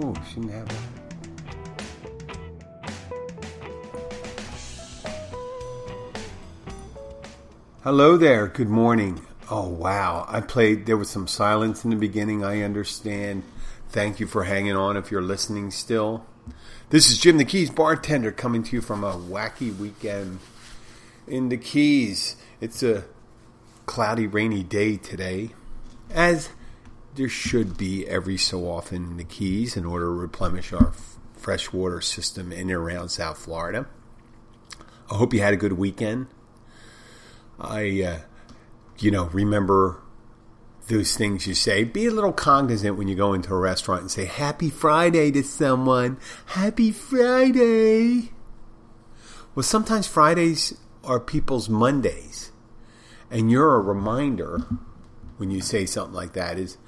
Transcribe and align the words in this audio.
Have 0.00 0.68
that. 0.68 0.74
Hello 7.82 8.16
there. 8.16 8.46
Good 8.46 8.68
morning. 8.68 9.26
Oh, 9.50 9.68
wow. 9.68 10.24
I 10.28 10.40
played, 10.40 10.86
there 10.86 10.96
was 10.96 11.10
some 11.10 11.26
silence 11.26 11.82
in 11.82 11.90
the 11.90 11.96
beginning. 11.96 12.44
I 12.44 12.62
understand. 12.62 13.42
Thank 13.88 14.20
you 14.20 14.28
for 14.28 14.44
hanging 14.44 14.76
on 14.76 14.96
if 14.96 15.10
you're 15.10 15.20
listening 15.20 15.72
still. 15.72 16.24
This 16.90 17.10
is 17.10 17.18
Jim 17.18 17.36
the 17.36 17.44
Keys 17.44 17.70
bartender 17.70 18.30
coming 18.30 18.62
to 18.62 18.76
you 18.76 18.82
from 18.82 19.02
a 19.02 19.14
wacky 19.14 19.76
weekend 19.76 20.38
in 21.26 21.48
the 21.48 21.56
Keys. 21.56 22.36
It's 22.60 22.84
a 22.84 23.04
cloudy, 23.86 24.28
rainy 24.28 24.62
day 24.62 24.96
today, 24.96 25.50
as 26.10 26.50
there 27.18 27.28
should 27.28 27.76
be 27.76 28.06
every 28.06 28.36
so 28.36 28.70
often 28.70 29.04
in 29.04 29.16
the 29.16 29.24
Keys 29.24 29.76
in 29.76 29.84
order 29.84 30.06
to 30.06 30.10
replenish 30.10 30.72
our 30.72 30.92
freshwater 31.36 32.00
system 32.00 32.52
in 32.52 32.60
and 32.60 32.70
around 32.70 33.08
South 33.08 33.38
Florida. 33.38 33.86
I 35.10 35.16
hope 35.16 35.34
you 35.34 35.40
had 35.40 35.52
a 35.52 35.56
good 35.56 35.72
weekend. 35.72 36.28
I, 37.58 38.02
uh, 38.02 38.18
you 38.98 39.10
know, 39.10 39.24
remember 39.26 40.00
those 40.86 41.16
things 41.16 41.46
you 41.46 41.54
say. 41.54 41.82
Be 41.82 42.06
a 42.06 42.12
little 42.12 42.32
cognizant 42.32 42.96
when 42.96 43.08
you 43.08 43.16
go 43.16 43.34
into 43.34 43.52
a 43.52 43.58
restaurant 43.58 44.02
and 44.02 44.10
say 44.10 44.26
Happy 44.26 44.70
Friday 44.70 45.32
to 45.32 45.42
someone. 45.42 46.18
Happy 46.46 46.92
Friday. 46.92 48.30
Well, 49.56 49.64
sometimes 49.64 50.06
Fridays 50.06 50.78
are 51.02 51.18
people's 51.18 51.68
Mondays. 51.68 52.52
And 53.28 53.50
you're 53.50 53.74
a 53.74 53.80
reminder 53.80 54.60
when 55.36 55.50
you 55.50 55.60
say 55.60 55.84
something 55.84 56.14
like 56.14 56.34
that 56.34 56.58
is 56.58 56.78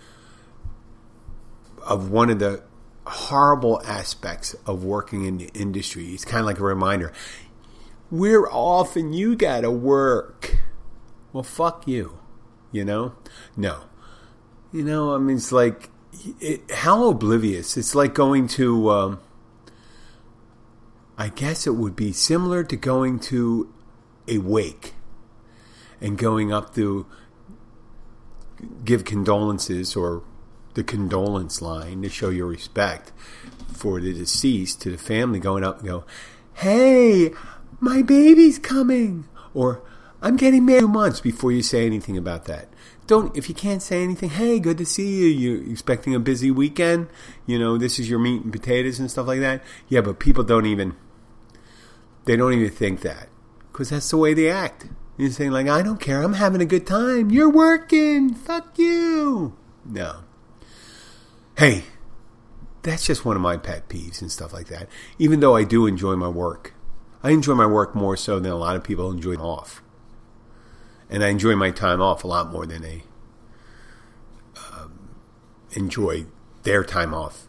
of 1.82 2.10
one 2.10 2.30
of 2.30 2.38
the 2.38 2.62
horrible 3.06 3.80
aspects 3.84 4.54
of 4.66 4.84
working 4.84 5.24
in 5.24 5.38
the 5.38 5.48
industry. 5.54 6.06
It's 6.08 6.24
kind 6.24 6.40
of 6.40 6.46
like 6.46 6.60
a 6.60 6.64
reminder. 6.64 7.12
We're 8.10 8.46
off 8.46 8.96
and 8.96 9.14
you 9.14 9.36
gotta 9.36 9.70
work. 9.70 10.58
Well, 11.32 11.42
fuck 11.42 11.86
you. 11.86 12.18
You 12.72 12.84
know? 12.84 13.14
No. 13.56 13.84
You 14.72 14.84
know, 14.84 15.14
I 15.14 15.18
mean, 15.18 15.36
it's 15.36 15.52
like, 15.52 15.90
it, 16.40 16.70
how 16.70 17.08
oblivious. 17.08 17.76
It's 17.76 17.94
like 17.94 18.14
going 18.14 18.46
to, 18.48 18.90
um, 18.90 19.20
I 21.18 21.28
guess 21.28 21.66
it 21.66 21.74
would 21.74 21.96
be 21.96 22.12
similar 22.12 22.62
to 22.64 22.76
going 22.76 23.18
to 23.20 23.72
a 24.28 24.38
wake 24.38 24.94
and 26.00 26.16
going 26.16 26.52
up 26.52 26.74
to 26.76 27.06
give 28.84 29.04
condolences 29.04 29.96
or 29.96 30.22
the 30.74 30.84
condolence 30.84 31.60
line 31.60 32.02
to 32.02 32.08
show 32.08 32.30
your 32.30 32.46
respect 32.46 33.12
for 33.72 34.00
the 34.00 34.12
deceased 34.12 34.80
to 34.82 34.90
the 34.90 34.98
family 34.98 35.38
going 35.38 35.64
up 35.64 35.78
and 35.78 35.88
go, 35.88 36.04
Hey, 36.54 37.32
my 37.80 38.02
baby's 38.02 38.58
coming. 38.58 39.26
Or 39.54 39.82
I'm 40.22 40.36
getting 40.36 40.66
married 40.66 40.80
two 40.80 40.88
months 40.88 41.20
before 41.20 41.52
you 41.52 41.62
say 41.62 41.86
anything 41.86 42.16
about 42.16 42.44
that. 42.44 42.68
Don't 43.06 43.36
if 43.36 43.48
you 43.48 43.54
can't 43.54 43.82
say 43.82 44.04
anything, 44.04 44.30
hey, 44.30 44.60
good 44.60 44.78
to 44.78 44.86
see 44.86 45.16
you. 45.16 45.26
You're 45.26 45.72
expecting 45.72 46.14
a 46.14 46.20
busy 46.20 46.50
weekend. 46.50 47.08
You 47.46 47.58
know, 47.58 47.76
this 47.76 47.98
is 47.98 48.08
your 48.08 48.20
meat 48.20 48.42
and 48.42 48.52
potatoes 48.52 49.00
and 49.00 49.10
stuff 49.10 49.26
like 49.26 49.40
that. 49.40 49.62
Yeah, 49.88 50.02
but 50.02 50.20
people 50.20 50.44
don't 50.44 50.66
even 50.66 50.94
they 52.24 52.36
don't 52.36 52.52
even 52.52 52.70
think 52.70 53.00
that. 53.00 53.28
Because 53.72 53.90
that's 53.90 54.10
the 54.10 54.16
way 54.16 54.34
they 54.34 54.50
act. 54.50 54.86
You're 55.16 55.30
saying 55.30 55.50
like, 55.50 55.68
I 55.68 55.82
don't 55.82 56.00
care, 56.00 56.22
I'm 56.22 56.34
having 56.34 56.60
a 56.60 56.66
good 56.66 56.86
time. 56.86 57.30
You're 57.30 57.50
working. 57.50 58.34
Fuck 58.34 58.78
you. 58.78 59.56
No. 59.84 60.20
Hey, 61.60 61.84
that's 62.80 63.04
just 63.04 63.26
one 63.26 63.36
of 63.36 63.42
my 63.42 63.58
pet 63.58 63.86
peeves 63.86 64.22
and 64.22 64.32
stuff 64.32 64.50
like 64.50 64.68
that. 64.68 64.88
Even 65.18 65.40
though 65.40 65.54
I 65.54 65.64
do 65.64 65.86
enjoy 65.86 66.16
my 66.16 66.26
work. 66.26 66.72
I 67.22 67.32
enjoy 67.32 67.54
my 67.54 67.66
work 67.66 67.94
more 67.94 68.16
so 68.16 68.40
than 68.40 68.50
a 68.50 68.56
lot 68.56 68.76
of 68.76 68.82
people 68.82 69.10
enjoy 69.10 69.34
off. 69.34 69.82
And 71.10 71.22
I 71.22 71.28
enjoy 71.28 71.56
my 71.56 71.70
time 71.70 72.00
off 72.00 72.24
a 72.24 72.26
lot 72.26 72.50
more 72.50 72.64
than 72.64 72.80
they 72.80 73.02
um, 74.72 75.10
enjoy 75.72 76.24
their 76.62 76.82
time 76.82 77.12
off. 77.12 77.46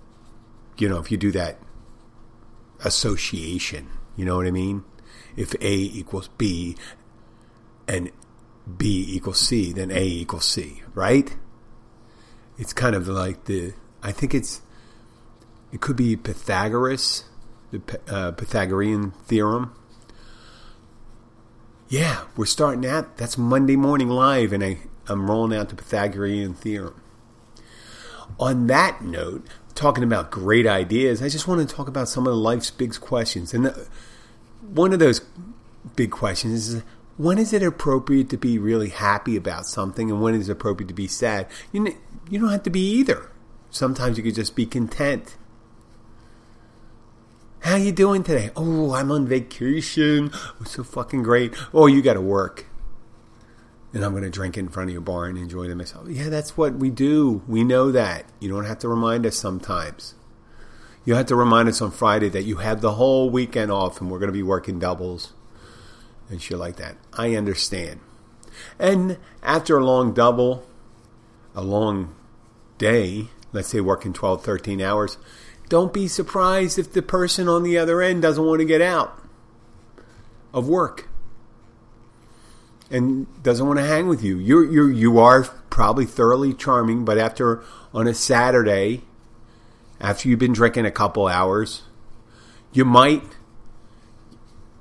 You 0.77 0.89
know, 0.89 0.99
if 0.99 1.09
you 1.09 1.15
do 1.15 1.31
that 1.31 1.57
association, 2.83 3.91
you 4.17 4.25
know 4.25 4.35
what 4.35 4.45
I 4.45 4.51
mean? 4.51 4.83
If 5.37 5.53
A 5.61 5.73
equals 5.73 6.27
B 6.37 6.75
and 7.87 8.11
B 8.77 9.05
equals 9.07 9.39
C, 9.39 9.71
then 9.71 9.89
A 9.89 10.03
equals 10.03 10.43
C, 10.43 10.83
right? 10.93 11.33
It's 12.57 12.73
kind 12.73 12.93
of 12.93 13.07
like 13.07 13.45
the, 13.45 13.73
I 14.03 14.11
think 14.11 14.33
it's, 14.33 14.61
it 15.71 15.81
could 15.81 15.95
be 15.95 16.15
Pythagoras 16.15 17.25
the 17.71 17.99
uh, 18.07 18.31
Pythagorean 18.31 19.11
theorem. 19.25 19.73
Yeah, 21.89 22.23
we're 22.37 22.45
starting 22.45 22.81
that. 22.81 23.17
That's 23.17 23.37
Monday 23.37 23.75
morning 23.75 24.09
live, 24.09 24.53
and 24.53 24.63
I, 24.63 24.79
I'm 25.07 25.29
rolling 25.29 25.57
out 25.57 25.69
the 25.69 25.75
Pythagorean 25.75 26.53
theorem. 26.53 27.01
On 28.39 28.67
that 28.67 29.01
note, 29.01 29.45
talking 29.75 30.03
about 30.03 30.31
great 30.31 30.65
ideas, 30.67 31.21
I 31.21 31.27
just 31.27 31.47
want 31.47 31.67
to 31.67 31.75
talk 31.75 31.87
about 31.87 32.07
some 32.07 32.27
of 32.27 32.35
life's 32.35 32.71
big 32.71 32.97
questions. 32.99 33.53
And 33.53 33.65
the, 33.65 33.87
one 34.61 34.93
of 34.93 34.99
those 34.99 35.21
big 35.95 36.11
questions 36.11 36.69
is 36.69 36.83
when 37.17 37.37
is 37.37 37.51
it 37.51 37.61
appropriate 37.61 38.29
to 38.29 38.37
be 38.37 38.57
really 38.57 38.89
happy 38.89 39.35
about 39.35 39.65
something, 39.65 40.09
and 40.09 40.21
when 40.21 40.33
is 40.33 40.47
it 40.47 40.53
appropriate 40.53 40.87
to 40.87 40.93
be 40.93 41.07
sad? 41.07 41.47
You, 41.73 41.95
you 42.29 42.39
don't 42.39 42.51
have 42.51 42.63
to 42.63 42.69
be 42.69 42.89
either. 42.99 43.30
Sometimes 43.71 44.17
you 44.17 44.23
could 44.23 44.35
just 44.35 44.55
be 44.55 44.65
content 44.65 45.37
how 47.61 47.75
you 47.75 47.91
doing 47.91 48.23
today? 48.23 48.49
Oh, 48.55 48.93
I'm 48.93 49.11
on 49.11 49.27
vacation. 49.27 50.31
It's 50.59 50.71
so 50.71 50.83
fucking 50.83 51.21
great. 51.21 51.53
Oh, 51.73 51.85
you 51.85 52.01
got 52.01 52.15
to 52.15 52.21
work. 52.21 52.65
And 53.93 54.03
I'm 54.03 54.11
going 54.11 54.23
to 54.23 54.31
drink 54.31 54.57
in 54.57 54.67
front 54.67 54.89
of 54.89 54.93
your 54.93 55.01
bar 55.01 55.25
and 55.25 55.37
enjoy 55.37 55.67
the 55.67 55.75
myself. 55.75 56.07
Yeah, 56.09 56.29
that's 56.29 56.57
what 56.57 56.75
we 56.75 56.89
do. 56.89 57.43
We 57.47 57.63
know 57.63 57.91
that. 57.91 58.25
You 58.39 58.49
don't 58.49 58.65
have 58.65 58.79
to 58.79 58.87
remind 58.87 59.27
us 59.27 59.35
sometimes. 59.35 60.15
You 61.05 61.13
have 61.15 61.27
to 61.27 61.35
remind 61.35 61.69
us 61.69 61.81
on 61.81 61.91
Friday 61.91 62.29
that 62.29 62.43
you 62.43 62.57
have 62.57 62.81
the 62.81 62.93
whole 62.93 63.29
weekend 63.29 63.71
off 63.71 64.01
and 64.01 64.09
we're 64.09 64.19
going 64.19 64.29
to 64.29 64.33
be 64.33 64.43
working 64.43 64.79
doubles 64.79 65.33
and 66.29 66.41
shit 66.41 66.57
like 66.57 66.77
that. 66.77 66.95
I 67.13 67.35
understand. 67.35 67.99
And 68.79 69.17
after 69.43 69.77
a 69.77 69.85
long 69.85 70.13
double, 70.13 70.65
a 71.53 71.61
long 71.61 72.15
day, 72.77 73.27
let's 73.53 73.69
say 73.69 73.81
working 73.81 74.13
12, 74.13 74.43
13 74.43 74.81
hours, 74.81 75.17
don't 75.69 75.93
be 75.93 76.07
surprised 76.07 76.77
if 76.77 76.91
the 76.93 77.01
person 77.01 77.47
on 77.47 77.63
the 77.63 77.77
other 77.77 78.01
end 78.01 78.21
doesn't 78.21 78.45
want 78.45 78.59
to 78.59 78.65
get 78.65 78.81
out 78.81 79.17
of 80.53 80.67
work 80.67 81.07
and 82.89 83.25
doesn't 83.41 83.65
want 83.65 83.79
to 83.79 83.85
hang 83.85 84.07
with 84.07 84.21
you. 84.23 84.37
You're, 84.37 84.69
you're, 84.69 84.91
you 84.91 85.19
are 85.19 85.43
probably 85.69 86.05
thoroughly 86.05 86.53
charming, 86.53 87.05
but 87.05 87.17
after 87.17 87.63
on 87.93 88.07
a 88.07 88.13
Saturday, 88.13 89.03
after 89.99 90.27
you've 90.27 90.39
been 90.39 90.53
drinking 90.53 90.85
a 90.85 90.91
couple 90.91 91.27
hours, 91.27 91.83
you 92.73 92.83
might, 92.83 93.23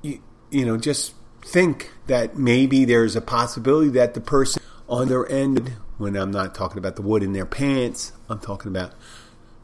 you, 0.01 0.21
you 0.49 0.65
know, 0.65 0.77
just 0.77 1.13
think 1.41 1.91
that 2.07 2.37
maybe 2.37 2.85
there's 2.85 3.15
a 3.15 3.21
possibility 3.21 3.89
that 3.89 4.13
the 4.13 4.21
person 4.21 4.61
on 4.89 5.07
their 5.07 5.29
end, 5.29 5.73
when 6.01 6.17
I'm 6.17 6.31
not 6.31 6.55
talking 6.55 6.79
about 6.79 6.95
the 6.95 7.03
wood 7.03 7.21
in 7.21 7.33
their 7.33 7.45
pants, 7.45 8.11
I'm 8.27 8.39
talking 8.39 8.69
about 8.69 8.93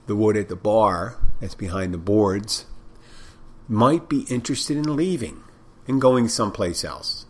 the 0.06 0.16
wood 0.16 0.38
at 0.38 0.50
the 0.50 0.56
bar 0.56 1.18
that's 1.42 1.56
behind 1.56 1.94
the 1.94 1.98
boards 1.98 2.66
might 3.68 4.08
be 4.08 4.22
interested 4.30 4.78
in 4.78 4.96
leaving 4.96 5.44
and 5.88 6.00
going 6.00 6.28
someplace 6.28 6.86
else. 6.86 7.26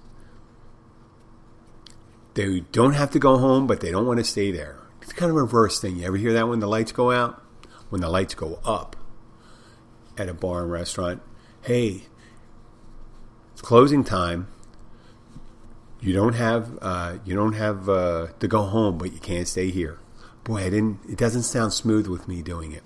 They 2.33 2.59
don't 2.71 2.93
have 2.93 3.09
to 3.11 3.19
go 3.19 3.37
home, 3.37 3.65
but 3.65 3.79
they 3.79 3.91
don't 3.91 4.05
want 4.05 4.19
to 4.19 4.25
stay 4.25 4.51
there. 4.51 4.77
It's 5.01 5.13
kind 5.13 5.31
of 5.31 5.37
a 5.37 5.41
reverse 5.41 5.79
thing. 5.79 5.95
You 5.95 6.05
ever 6.05 6.17
hear 6.17 6.33
that 6.33 6.49
when 6.49 6.59
the 6.59 6.67
lights 6.67 6.91
go 6.91 7.11
out? 7.11 7.41
When 7.89 8.01
the 8.01 8.09
lights 8.09 8.35
go 8.35 8.59
up 8.65 8.97
at 10.17 10.27
a 10.27 10.33
bar 10.33 10.63
and 10.63 10.71
restaurant. 10.71 11.21
Hey, 11.61 12.03
it's 13.53 13.61
closing 13.61 14.03
time. 14.03 14.49
You 15.99 16.13
don't 16.13 16.33
have 16.33 16.77
uh, 16.81 17.17
you 17.25 17.35
don't 17.35 17.53
have 17.53 17.89
uh, 17.89 18.27
to 18.39 18.47
go 18.47 18.63
home, 18.63 18.97
but 18.97 19.13
you 19.13 19.19
can't 19.19 19.47
stay 19.47 19.71
here. 19.71 19.99
Boy, 20.43 20.65
I 20.65 20.69
didn't. 20.69 20.99
It 21.09 21.17
doesn't 21.17 21.43
sound 21.43 21.73
smooth 21.73 22.07
with 22.07 22.27
me 22.27 22.41
doing 22.41 22.71
it. 22.71 22.83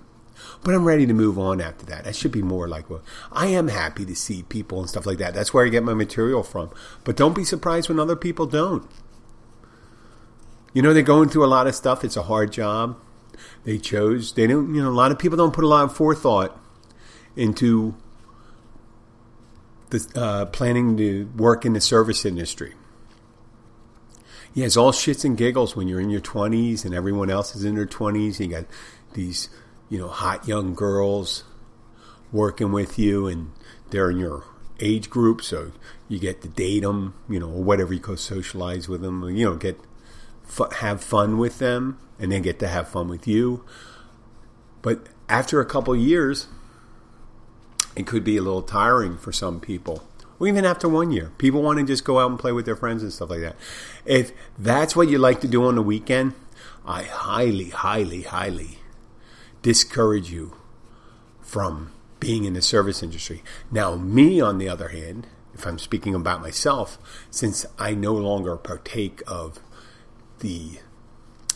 But 0.64 0.74
I'm 0.74 0.84
ready 0.84 1.06
to 1.06 1.14
move 1.14 1.38
on 1.38 1.60
after 1.60 1.84
that. 1.86 2.06
I 2.06 2.12
should 2.12 2.32
be 2.32 2.42
more 2.42 2.68
like, 2.68 2.88
well, 2.88 3.02
I 3.30 3.46
am 3.46 3.68
happy 3.68 4.04
to 4.04 4.14
see 4.14 4.42
people 4.42 4.80
and 4.80 4.88
stuff 4.88 5.06
like 5.06 5.18
that. 5.18 5.34
That's 5.34 5.52
where 5.52 5.64
I 5.64 5.68
get 5.68 5.82
my 5.82 5.94
material 5.94 6.42
from. 6.42 6.70
But 7.04 7.16
don't 7.16 7.34
be 7.34 7.44
surprised 7.44 7.88
when 7.88 8.00
other 8.00 8.16
people 8.16 8.46
don't. 8.46 8.88
You 10.72 10.82
know, 10.82 10.94
they're 10.94 11.02
going 11.02 11.28
through 11.28 11.44
a 11.44 11.46
lot 11.46 11.66
of 11.66 11.74
stuff. 11.74 12.04
It's 12.04 12.16
a 12.16 12.22
hard 12.22 12.52
job. 12.52 12.96
They 13.64 13.78
chose, 13.78 14.32
they 14.32 14.46
don't, 14.46 14.74
you 14.74 14.82
know, 14.82 14.90
a 14.90 14.92
lot 14.92 15.10
of 15.10 15.18
people 15.18 15.36
don't 15.36 15.52
put 15.52 15.64
a 15.64 15.68
lot 15.68 15.84
of 15.84 15.96
forethought 15.96 16.60
into 17.36 17.94
the, 19.90 20.06
uh, 20.14 20.46
planning 20.46 20.96
to 20.96 21.30
work 21.36 21.64
in 21.64 21.72
the 21.72 21.80
service 21.80 22.24
industry. 22.24 22.74
Yeah, 24.54 24.66
it's 24.66 24.76
all 24.76 24.92
shits 24.92 25.24
and 25.24 25.36
giggles 25.36 25.74
when 25.74 25.88
you're 25.88 26.00
in 26.00 26.10
your 26.10 26.20
20s 26.20 26.84
and 26.84 26.94
everyone 26.94 27.30
else 27.30 27.56
is 27.56 27.64
in 27.64 27.74
their 27.74 27.86
20s. 27.86 28.38
You 28.38 28.48
got 28.48 28.64
these, 29.14 29.48
you 29.88 29.98
know, 29.98 30.08
hot 30.08 30.46
young 30.46 30.74
girls 30.74 31.44
working 32.30 32.70
with 32.70 32.98
you 32.98 33.26
and 33.26 33.52
they're 33.90 34.10
in 34.10 34.18
your 34.18 34.44
age 34.80 35.08
group, 35.08 35.42
so 35.42 35.72
you 36.08 36.18
get 36.18 36.42
to 36.42 36.48
date 36.48 36.80
them, 36.80 37.14
you 37.28 37.38
know, 37.38 37.48
or 37.48 37.62
whatever 37.62 37.94
you 37.94 38.00
go 38.00 38.14
socialize 38.14 38.88
with 38.88 39.00
them, 39.00 39.22
you 39.30 39.44
know, 39.44 39.56
get 39.56 39.78
have 40.78 41.02
fun 41.02 41.38
with 41.38 41.58
them, 41.58 41.98
and 42.18 42.32
then 42.32 42.42
get 42.42 42.58
to 42.58 42.68
have 42.68 42.88
fun 42.88 43.08
with 43.08 43.26
you. 43.26 43.64
But 44.82 45.06
after 45.28 45.60
a 45.60 45.66
couple 45.66 45.94
years, 45.96 46.48
it 47.96 48.06
could 48.06 48.24
be 48.24 48.36
a 48.36 48.42
little 48.42 48.62
tiring 48.62 49.16
for 49.16 49.32
some 49.32 49.60
people. 49.60 50.02
Or 50.42 50.48
even 50.48 50.64
after 50.64 50.88
one 50.88 51.12
year, 51.12 51.30
people 51.38 51.62
want 51.62 51.78
to 51.78 51.84
just 51.84 52.02
go 52.02 52.18
out 52.18 52.28
and 52.28 52.36
play 52.36 52.50
with 52.50 52.66
their 52.66 52.74
friends 52.74 53.04
and 53.04 53.12
stuff 53.12 53.30
like 53.30 53.42
that. 53.42 53.54
If 54.04 54.32
that's 54.58 54.96
what 54.96 55.08
you 55.08 55.16
like 55.16 55.40
to 55.42 55.46
do 55.46 55.64
on 55.66 55.76
the 55.76 55.82
weekend, 55.82 56.34
I 56.84 57.04
highly, 57.04 57.68
highly, 57.68 58.22
highly 58.22 58.78
discourage 59.62 60.32
you 60.32 60.56
from 61.40 61.92
being 62.18 62.44
in 62.44 62.54
the 62.54 62.60
service 62.60 63.04
industry. 63.04 63.44
Now, 63.70 63.94
me, 63.94 64.40
on 64.40 64.58
the 64.58 64.68
other 64.68 64.88
hand, 64.88 65.28
if 65.54 65.64
I'm 65.64 65.78
speaking 65.78 66.12
about 66.12 66.40
myself, 66.40 66.98
since 67.30 67.64
I 67.78 67.94
no 67.94 68.12
longer 68.12 68.56
partake 68.56 69.22
of 69.28 69.60
the 70.40 70.80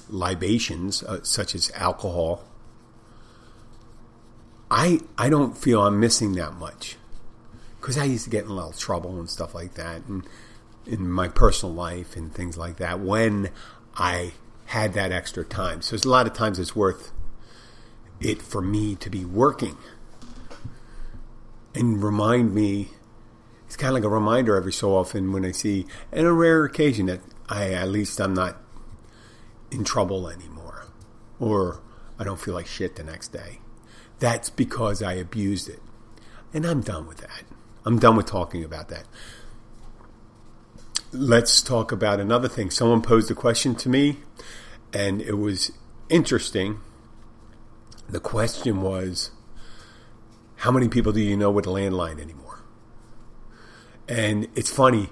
libations 0.08 1.02
uh, 1.02 1.24
such 1.24 1.56
as 1.56 1.72
alcohol, 1.74 2.44
I 4.70 5.00
I 5.18 5.28
don't 5.28 5.58
feel 5.58 5.82
I'm 5.82 5.98
missing 5.98 6.36
that 6.36 6.52
much 6.52 6.98
because 7.86 7.98
I 7.98 8.04
used 8.04 8.24
to 8.24 8.30
get 8.30 8.42
in 8.42 8.50
a 8.50 8.68
of 8.68 8.76
trouble 8.76 9.16
and 9.20 9.30
stuff 9.30 9.54
like 9.54 9.74
that, 9.74 10.02
and 10.06 10.26
in 10.86 11.08
my 11.08 11.28
personal 11.28 11.72
life 11.72 12.16
and 12.16 12.34
things 12.34 12.56
like 12.56 12.78
that 12.78 12.98
when 12.98 13.50
I 13.94 14.32
had 14.64 14.92
that 14.94 15.12
extra 15.12 15.44
time. 15.44 15.82
So 15.82 15.94
a 15.94 16.08
lot 16.08 16.26
of 16.26 16.32
times 16.32 16.58
it's 16.58 16.74
worth 16.74 17.12
it 18.20 18.42
for 18.42 18.60
me 18.60 18.96
to 18.96 19.08
be 19.08 19.24
working 19.24 19.76
and 21.76 22.02
remind 22.02 22.52
me. 22.52 22.88
It's 23.66 23.76
kind 23.76 23.90
of 23.90 23.94
like 23.94 24.02
a 24.02 24.08
reminder 24.08 24.56
every 24.56 24.72
so 24.72 24.96
often 24.96 25.30
when 25.32 25.44
I 25.44 25.52
see, 25.52 25.86
and 26.10 26.26
a 26.26 26.32
rare 26.32 26.64
occasion 26.64 27.06
that 27.06 27.20
I 27.48 27.70
at 27.70 27.88
least 27.88 28.20
I'm 28.20 28.34
not 28.34 28.56
in 29.70 29.84
trouble 29.84 30.28
anymore, 30.28 30.86
or 31.38 31.82
I 32.18 32.24
don't 32.24 32.40
feel 32.40 32.54
like 32.54 32.66
shit 32.66 32.96
the 32.96 33.04
next 33.04 33.28
day. 33.28 33.60
That's 34.18 34.50
because 34.50 35.04
I 35.04 35.12
abused 35.12 35.68
it, 35.68 35.82
and 36.52 36.66
I'm 36.66 36.80
done 36.80 37.06
with 37.06 37.18
that. 37.18 37.44
I'm 37.86 38.00
done 38.00 38.16
with 38.16 38.26
talking 38.26 38.64
about 38.64 38.88
that. 38.88 39.04
Let's 41.12 41.62
talk 41.62 41.92
about 41.92 42.18
another 42.18 42.48
thing. 42.48 42.70
Someone 42.70 43.00
posed 43.00 43.30
a 43.30 43.34
question 43.34 43.76
to 43.76 43.88
me, 43.88 44.18
and 44.92 45.22
it 45.22 45.34
was 45.34 45.70
interesting. 46.08 46.80
The 48.08 48.18
question 48.18 48.82
was 48.82 49.30
how 50.56 50.72
many 50.72 50.88
people 50.88 51.12
do 51.12 51.20
you 51.20 51.36
know 51.36 51.50
with 51.50 51.66
a 51.66 51.70
landline 51.70 52.20
anymore? 52.20 52.64
And 54.08 54.48
it's 54.56 54.70
funny, 54.70 55.10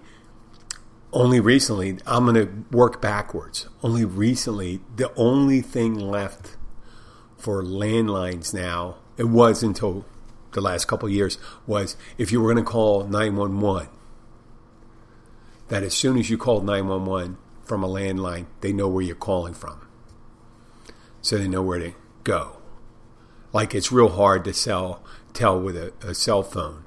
only 1.12 1.38
recently, 1.38 1.98
I'm 2.06 2.24
going 2.24 2.34
to 2.34 2.76
work 2.76 3.00
backwards. 3.00 3.68
Only 3.84 4.04
recently, 4.04 4.80
the 4.96 5.12
only 5.14 5.60
thing 5.60 5.94
left 5.94 6.56
for 7.36 7.62
landlines 7.62 8.52
now, 8.52 8.96
it 9.16 9.28
was 9.28 9.62
until 9.62 10.04
the 10.54 10.60
last 10.60 10.86
couple 10.86 11.08
years, 11.08 11.38
was 11.66 11.96
if 12.18 12.32
you 12.32 12.40
were 12.40 12.52
going 12.52 12.64
to 12.64 12.70
call 12.70 13.04
911, 13.04 13.88
that 15.68 15.82
as 15.82 15.94
soon 15.94 16.18
as 16.18 16.30
you 16.30 16.38
called 16.38 16.64
911 16.64 17.36
from 17.62 17.84
a 17.84 17.88
landline, 17.88 18.46
they 18.60 18.72
know 18.72 18.88
where 18.88 19.02
you're 19.02 19.14
calling 19.14 19.54
from. 19.54 19.86
So 21.22 21.38
they 21.38 21.48
know 21.48 21.62
where 21.62 21.78
to 21.78 21.94
go. 22.22 22.58
Like 23.52 23.74
it's 23.74 23.92
real 23.92 24.08
hard 24.08 24.44
to 24.44 24.52
sell 24.52 25.02
tell 25.32 25.60
with 25.60 25.76
a, 25.76 25.92
a 26.02 26.14
cell 26.14 26.42
phone. 26.42 26.84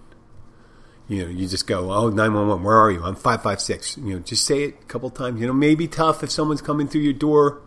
You 1.07 1.23
know, 1.23 1.29
you 1.29 1.47
just 1.47 1.67
go, 1.67 1.91
oh, 1.91 2.09
911, 2.09 2.63
where 2.63 2.75
are 2.75 2.91
you? 2.91 3.03
I'm 3.03 3.15
556. 3.15 3.97
You 3.97 4.15
know, 4.15 4.19
just 4.19 4.45
say 4.45 4.63
it 4.63 4.75
a 4.81 4.85
couple 4.85 5.09
times. 5.09 5.39
You 5.39 5.47
know, 5.47 5.53
maybe 5.53 5.87
tough 5.87 6.21
if 6.21 6.29
someone's 6.29 6.61
coming 6.61 6.87
through 6.87 7.01
your 7.01 7.13
door 7.13 7.61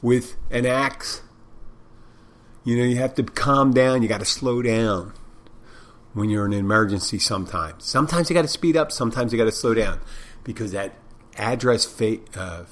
with 0.00 0.36
an 0.50 0.64
axe. 0.64 1.22
You 2.64 2.76
know, 2.78 2.84
you 2.84 2.96
have 2.96 3.14
to 3.16 3.24
calm 3.24 3.72
down. 3.72 4.02
You 4.02 4.08
got 4.08 4.20
to 4.20 4.26
slow 4.26 4.62
down 4.62 5.12
when 6.18 6.30
you're 6.30 6.46
in 6.46 6.52
an 6.52 6.58
emergency 6.58 7.18
sometimes. 7.18 7.84
Sometimes 7.84 8.28
you 8.28 8.34
got 8.34 8.42
to 8.42 8.48
speed 8.48 8.76
up. 8.76 8.92
Sometimes 8.92 9.32
you 9.32 9.38
got 9.38 9.44
to 9.44 9.52
slow 9.52 9.74
down 9.74 10.00
because 10.44 10.72
that 10.72 10.94
address 11.36 11.84
fa- 11.84 12.18
uh, 12.36 12.64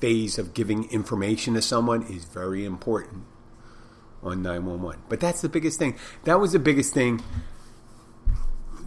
phase 0.00 0.38
of 0.38 0.54
giving 0.54 0.90
information 0.90 1.54
to 1.54 1.62
someone 1.62 2.02
is 2.04 2.24
very 2.24 2.64
important 2.64 3.24
on 4.22 4.42
911. 4.42 5.02
But 5.08 5.20
that's 5.20 5.40
the 5.40 5.48
biggest 5.48 5.78
thing. 5.78 5.96
That 6.24 6.40
was 6.40 6.52
the 6.52 6.58
biggest 6.58 6.94
thing 6.94 7.22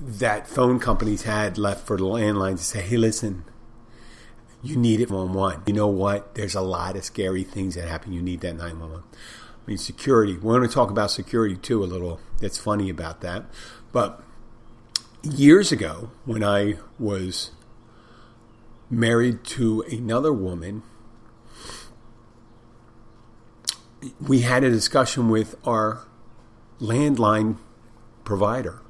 that 0.02 0.48
phone 0.48 0.80
companies 0.80 1.24
had 1.24 1.58
left 1.58 1.86
for 1.86 1.98
the 1.98 2.04
landline 2.04 2.58
to 2.58 2.64
say, 2.64 2.82
hey, 2.82 2.98
listen, 2.98 3.46
you 4.62 4.76
need 4.76 5.00
it 5.00 5.10
911. 5.10 5.64
You 5.68 5.74
know 5.74 5.88
what? 5.88 6.36
There's 6.36 6.56
a 6.56 6.62
lot 6.62 6.96
of 6.96 7.04
scary 7.06 7.44
things 7.44 7.76
that 7.76 7.88
happen. 7.88 8.14
You 8.14 8.22
need 8.22 8.42
that 8.42 8.54
911. 8.54 9.04
I 9.66 9.70
mean, 9.70 9.78
security. 9.78 10.38
We're 10.38 10.58
going 10.58 10.68
to 10.68 10.74
talk 10.74 10.92
about 10.92 11.12
security 11.12 11.56
too 11.56 11.84
a 11.84 11.86
little. 11.86 12.20
That's 12.40 12.58
funny 12.58 12.90
about 12.90 13.22
that. 13.22 13.46
But 13.92 14.22
years 15.24 15.72
ago, 15.72 16.12
when 16.26 16.44
I 16.44 16.76
was 17.00 17.52
married 18.90 19.44
to 19.44 19.82
another 19.90 20.32
woman 20.32 20.84
we 24.20 24.42
had 24.42 24.64
a 24.64 24.70
discussion 24.70 25.30
with 25.30 25.56
our 25.66 26.06
landline 26.80 27.58
provider. 28.24 28.82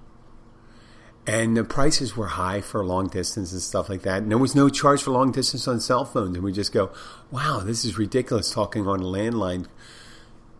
And 1.28 1.58
the 1.58 1.64
prices 1.64 2.16
were 2.16 2.28
high 2.28 2.62
for 2.62 2.86
long 2.86 3.08
distance 3.08 3.52
and 3.52 3.62
stuff 3.62 3.90
like 3.90 4.04
that. 4.04 4.22
And 4.22 4.32
there 4.32 4.38
was 4.38 4.54
no 4.54 4.70
charge 4.70 5.02
for 5.02 5.12
long 5.12 5.32
distance 5.32 5.68
on 5.68 5.80
cell 5.80 6.06
phones. 6.06 6.36
And 6.36 6.44
we 6.44 6.52
just 6.52 6.72
go, 6.72 6.92
wow, 7.32 7.62
this 7.62 7.84
is 7.84 7.98
ridiculous 7.98 8.52
talking 8.52 8.88
on 8.88 9.00
a 9.00 9.06
landline 9.06 9.68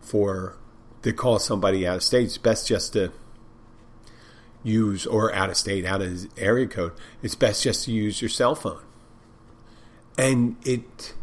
for 0.06 0.56
to 1.02 1.12
call 1.12 1.38
somebody 1.38 1.86
out 1.86 1.96
of 1.96 2.02
state. 2.02 2.24
It's 2.24 2.38
best 2.38 2.66
just 2.66 2.92
to 2.94 3.12
use, 4.62 5.06
or 5.06 5.32
out 5.34 5.50
of 5.50 5.56
state, 5.56 5.84
out 5.84 6.02
of 6.02 6.26
area 6.36 6.66
code. 6.66 6.92
It's 7.22 7.34
best 7.34 7.62
just 7.62 7.84
to 7.84 7.92
use 7.92 8.20
your 8.20 8.28
cell 8.28 8.54
phone. 8.54 8.82
And 10.18 10.56
it, 10.64 11.14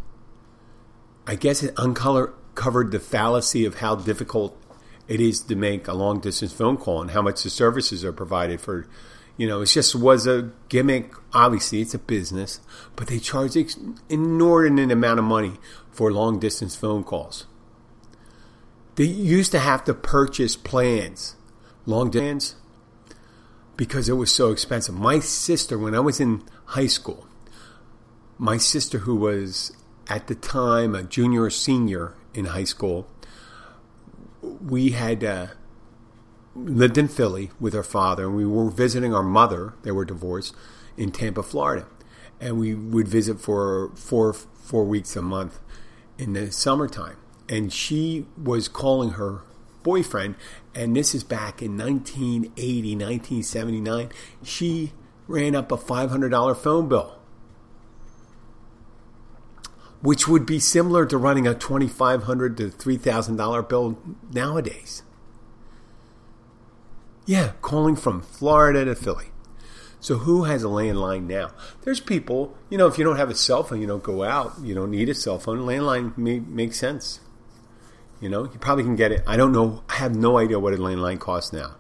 I 1.28 1.36
guess 1.36 1.64
it 1.64 1.76
uncolor, 1.76 2.34
covered 2.56 2.92
the 2.92 3.00
fallacy 3.00 3.66
of 3.66 3.76
how 3.76 3.96
difficult 3.96 4.58
it 5.08 5.20
is 5.20 5.42
to 5.42 5.56
make 5.56 5.88
a 5.88 5.94
long 5.94 6.20
distance 6.20 6.54
phone 6.54 6.78
call 6.78 7.02
and 7.02 7.12
how 7.12 7.22
much 7.22 7.44
the 7.44 7.50
services 7.50 8.06
are 8.06 8.14
provided 8.14 8.62
for. 8.62 8.88
You 9.36 9.48
know, 9.48 9.62
it 9.62 9.66
just 9.66 9.96
was 9.96 10.28
a 10.28 10.52
gimmick. 10.70 11.12
Obviously, 11.34 11.82
it's 11.82 11.96
a 11.96 12.00
business, 12.00 12.60
but 12.96 13.08
they 13.08 13.20
charge 13.20 13.56
an 13.56 13.98
inordinate 14.08 14.92
amount 14.92 15.20
of 15.20 15.26
money 15.26 15.54
for 15.92 16.14
long 16.14 16.40
distance 16.40 16.76
phone 16.76 17.04
calls. 17.04 17.48
They 18.96 19.06
used 19.06 19.52
to 19.54 19.60
have 19.60 19.84
to 19.86 19.94
purchase 19.94 20.56
plans, 20.56 21.36
long 21.86 22.12
plans, 22.12 22.56
because 23.76 24.08
it 24.08 24.14
was 24.14 24.32
so 24.32 24.52
expensive. 24.52 24.96
My 24.96 25.20
sister, 25.20 25.78
when 25.80 25.96
I 25.96 26.00
was 26.00 26.20
in 26.20 26.44
high 26.66 26.88
school, 26.88 27.28
my 28.38 28.58
sister, 28.58 29.00
who 29.00 29.16
was 29.16 29.72
at 30.08 30.28
the 30.28 30.36
time 30.36 30.94
a 30.94 31.04
junior 31.04 31.44
or 31.44 31.50
senior 31.50 32.14
in 32.34 32.46
high 32.46 32.64
school, 32.66 33.08
we 34.42 34.92
had 34.92 35.24
uh, 35.24 35.48
lived 36.56 36.98
in 36.98 37.08
Philly 37.08 37.52
with 37.60 37.74
our 37.74 37.84
father, 37.84 38.26
and 38.26 38.36
we 38.36 38.46
were 38.46 38.70
visiting 38.70 39.14
our 39.14 39.24
mother. 39.24 39.74
They 39.84 39.92
were 39.92 40.06
divorced 40.06 40.54
in 40.98 41.12
Tampa, 41.12 41.42
Florida, 41.42 41.88
and 42.40 42.60
we 42.60 42.76
would 42.76 43.08
visit 43.08 43.40
for 43.40 43.92
four 43.96 44.34
four 44.34 44.84
weeks 44.84 45.16
a 45.16 45.22
month 45.22 45.60
in 46.18 46.34
the 46.34 46.52
summertime. 46.52 47.18
And 47.50 47.72
she 47.72 48.26
was 48.42 48.68
calling 48.68 49.12
her 49.12 49.42
boyfriend, 49.84 50.36
and 50.74 50.96
this 50.96 51.14
is 51.14 51.24
back 51.24 51.62
in 51.62 51.78
1980, 51.78 52.96
1979. 52.96 54.10
She 54.44 54.94
ran 55.28 55.56
up 55.56 55.72
a 55.72 55.78
$500 55.78 56.58
phone 56.58 56.88
bill 56.88 57.20
which 60.04 60.28
would 60.28 60.46
be 60.46 60.60
similar 60.60 61.06
to 61.06 61.18
running 61.18 61.48
a 61.48 61.54
$2,500 61.54 62.58
to 62.58 62.70
$3,000 62.70 63.70
bill 63.70 63.98
nowadays. 64.34 65.02
Yeah, 67.26 67.54
calling 67.62 67.96
from 67.96 68.22
Florida 68.22 68.84
to 68.84 68.96
Philly. 68.96 69.28
So 70.02 70.18
who 70.18 70.44
has 70.44 70.62
a 70.62 70.68
landline 70.68 71.26
now? 71.28 71.52
There's 71.84 72.02
people, 72.02 72.54
you 72.70 72.78
know, 72.78 72.88
if 72.88 72.98
you 72.98 73.06
don't 73.06 73.16
have 73.16 73.30
a 73.30 73.36
cell 73.36 73.64
phone, 73.64 73.80
you 73.80 73.88
don't 73.88 74.04
go 74.04 74.24
out, 74.24 74.56
you 74.62 74.76
don't 74.76 74.92
need 74.92 75.08
a 75.08 75.16
cell 75.16 75.40
phone. 75.40 75.60
Landline 75.60 76.18
may, 76.18 76.40
makes 76.40 76.78
sense. 76.78 77.22
You 78.24 78.30
know, 78.30 78.46
you 78.46 78.58
probably 78.58 78.86
can 78.86 78.96
get 78.96 79.12
it. 79.12 79.22
I 79.28 79.36
don't 79.36 79.52
know. 79.52 79.84
I 79.90 79.96
have 79.96 80.16
no 80.16 80.38
idea 80.38 80.58
what 80.58 80.74
a 80.74 80.78
landline 80.78 81.20
costs 81.20 81.52
now. 81.52 81.76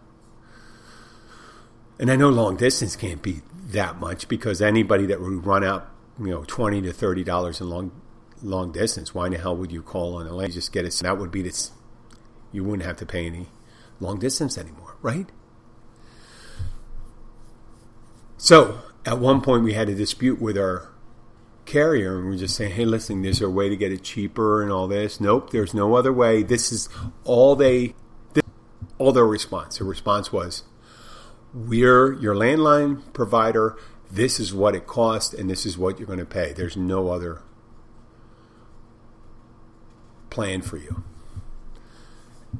And 1.97 2.11
I 2.11 2.17
know 2.17 2.27
long 2.27 2.57
distance 2.57 2.97
can't 2.97 3.21
be 3.21 3.43
that 3.67 3.97
much 3.97 4.27
because 4.27 4.61
anybody 4.61 5.05
that 5.05 5.21
would 5.21 5.45
run 5.45 5.63
out, 5.63 5.89
you 6.19 6.31
know, 6.31 6.43
twenty 6.43 6.81
to 6.81 6.91
thirty 6.91 7.23
dollars 7.23 7.61
in 7.61 7.69
long 7.69 7.93
long 8.41 8.73
distance. 8.73 9.15
Why 9.15 9.27
in 9.27 9.31
the 9.31 9.37
hell 9.37 9.55
would 9.55 9.71
you 9.71 9.81
call 9.81 10.17
on 10.17 10.27
a 10.27 10.35
lane? 10.35 10.51
Just 10.51 10.73
get 10.73 10.83
it. 10.83 10.93
That 10.95 11.17
would 11.17 11.31
be 11.31 11.43
this 11.43 11.71
You 12.51 12.65
wouldn't 12.65 12.85
have 12.85 12.97
to 12.97 13.05
pay 13.05 13.25
any 13.25 13.47
long 14.01 14.19
distance 14.19 14.57
anymore, 14.57 14.97
right? 15.01 15.29
So 18.35 18.79
at 19.05 19.17
one 19.17 19.39
point 19.39 19.63
we 19.63 19.75
had 19.75 19.87
a 19.87 19.95
dispute 19.95 20.41
with 20.41 20.57
our 20.57 20.92
carrier 21.65 22.19
and 22.19 22.29
we're 22.29 22.37
just 22.37 22.55
saying, 22.55 22.73
hey, 22.73 22.85
listen, 22.85 23.23
is 23.25 23.39
there 23.39 23.47
a 23.47 23.51
way 23.51 23.69
to 23.69 23.75
get 23.75 23.91
it 23.91 24.03
cheaper 24.03 24.61
and 24.61 24.71
all 24.71 24.87
this? 24.87 25.19
Nope, 25.19 25.51
there's 25.51 25.73
no 25.73 25.95
other 25.95 26.13
way. 26.13 26.43
This 26.43 26.71
is 26.71 26.89
all 27.23 27.55
they, 27.55 27.95
this, 28.33 28.43
all 28.97 29.11
their 29.11 29.25
response. 29.25 29.77
Their 29.77 29.87
response 29.87 30.31
was, 30.31 30.63
we're 31.53 32.13
your 32.13 32.35
landline 32.35 33.01
provider. 33.13 33.77
This 34.11 34.39
is 34.39 34.53
what 34.53 34.75
it 34.75 34.87
costs 34.87 35.33
and 35.33 35.49
this 35.49 35.65
is 35.65 35.77
what 35.77 35.99
you're 35.99 36.07
going 36.07 36.19
to 36.19 36.25
pay. 36.25 36.53
There's 36.53 36.77
no 36.77 37.09
other 37.09 37.41
plan 40.29 40.61
for 40.61 40.77
you. 40.77 41.03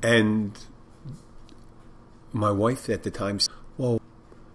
And 0.02 0.58
my 2.32 2.52
wife 2.52 2.90
at 2.90 3.04
the 3.04 3.12
time 3.12 3.40
said, 3.40 3.54
well, 3.78 4.02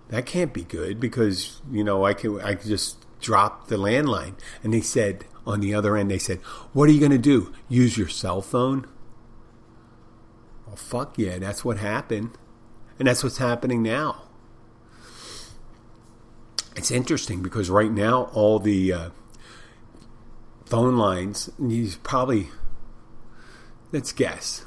that 0.09 0.26
can't 0.26 0.52
be 0.52 0.64
good 0.64 0.99
because, 0.99 1.61
you 1.71 1.85
know, 1.85 2.05
I 2.05 2.14
can, 2.14 2.40
I 2.40 2.55
can 2.55 2.69
just 2.69 3.05
drop 3.20 3.68
the 3.68 3.76
landline. 3.76 4.34
And 4.62 4.72
they 4.72 4.80
said, 4.80 5.25
on 5.46 5.60
the 5.60 5.75
other 5.75 5.96
end, 5.96 6.10
they 6.10 6.18
said, 6.18 6.38
what 6.72 6.88
are 6.88 6.92
you 6.92 7.00
going 7.00 7.12
to 7.12 7.18
do? 7.18 7.52
Use 7.68 7.96
your 7.96 8.08
cell 8.08 8.42
phone? 8.42 8.87
Well, 10.66 10.76
fuck 10.76 11.18
yeah, 11.18 11.38
that's 11.38 11.64
what 11.64 11.78
happened. 11.78 12.37
And 12.98 13.08
that's 13.08 13.25
what's 13.25 13.38
happening 13.38 13.82
now. 13.82 14.22
It's 16.76 16.90
interesting 16.90 17.42
because 17.42 17.70
right 17.70 17.90
now, 17.90 18.25
all 18.34 18.58
the 18.58 18.92
uh, 18.92 19.10
phone 20.66 20.96
lines, 20.96 21.50
you 21.58 21.90
probably, 22.02 22.48
let's 23.90 24.12
guess, 24.12 24.64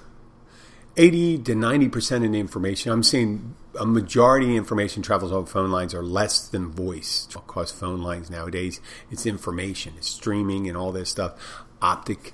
80 0.98 1.38
to 1.40 1.54
90% 1.54 2.26
of 2.26 2.32
the 2.32 2.40
information, 2.40 2.92
I'm 2.92 3.04
seeing 3.04 3.56
a 3.80 3.86
majority 3.86 4.48
of 4.52 4.56
information 4.56 5.02
travels 5.02 5.32
over 5.32 5.46
phone 5.46 5.72
lines 5.72 5.94
are 5.94 6.04
less 6.04 6.48
than 6.48 6.72
voice. 6.72 7.28
Because 7.34 7.72
phone 7.72 8.02
lines 8.02 8.30
nowadays, 8.30 8.82
it's 9.10 9.26
information, 9.26 9.94
it's 9.98 10.10
streaming 10.10 10.68
and 10.68 10.78
all 10.78 10.92
this 10.92 11.10
stuff, 11.10 11.66
optic 11.82 12.34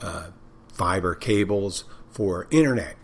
uh, 0.00 0.28
fiber 0.72 1.14
cables 1.14 1.84
for 2.10 2.46
internet. 2.50 2.96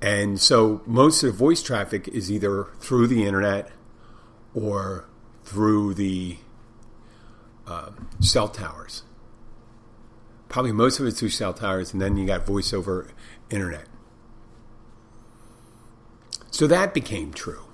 And 0.00 0.40
so 0.40 0.82
most 0.86 1.22
of 1.22 1.32
the 1.32 1.38
voice 1.38 1.62
traffic 1.62 2.08
is 2.08 2.30
either 2.30 2.68
through 2.78 3.06
the 3.06 3.24
internet 3.24 3.70
or 4.54 5.06
through 5.44 5.94
the 5.94 6.36
uh, 7.66 7.90
cell 8.20 8.48
towers 8.48 9.02
probably 10.54 10.70
most 10.70 11.00
of 11.00 11.06
it's 11.06 11.18
through 11.18 11.30
cell 11.30 11.52
towers, 11.52 11.92
and 11.92 12.00
then 12.00 12.16
you 12.16 12.24
got 12.24 12.46
voice 12.46 12.72
over 12.72 13.08
internet. 13.50 13.86
So 16.54 16.68
that 16.68 16.94
became 16.94 17.32
true. 17.32 17.64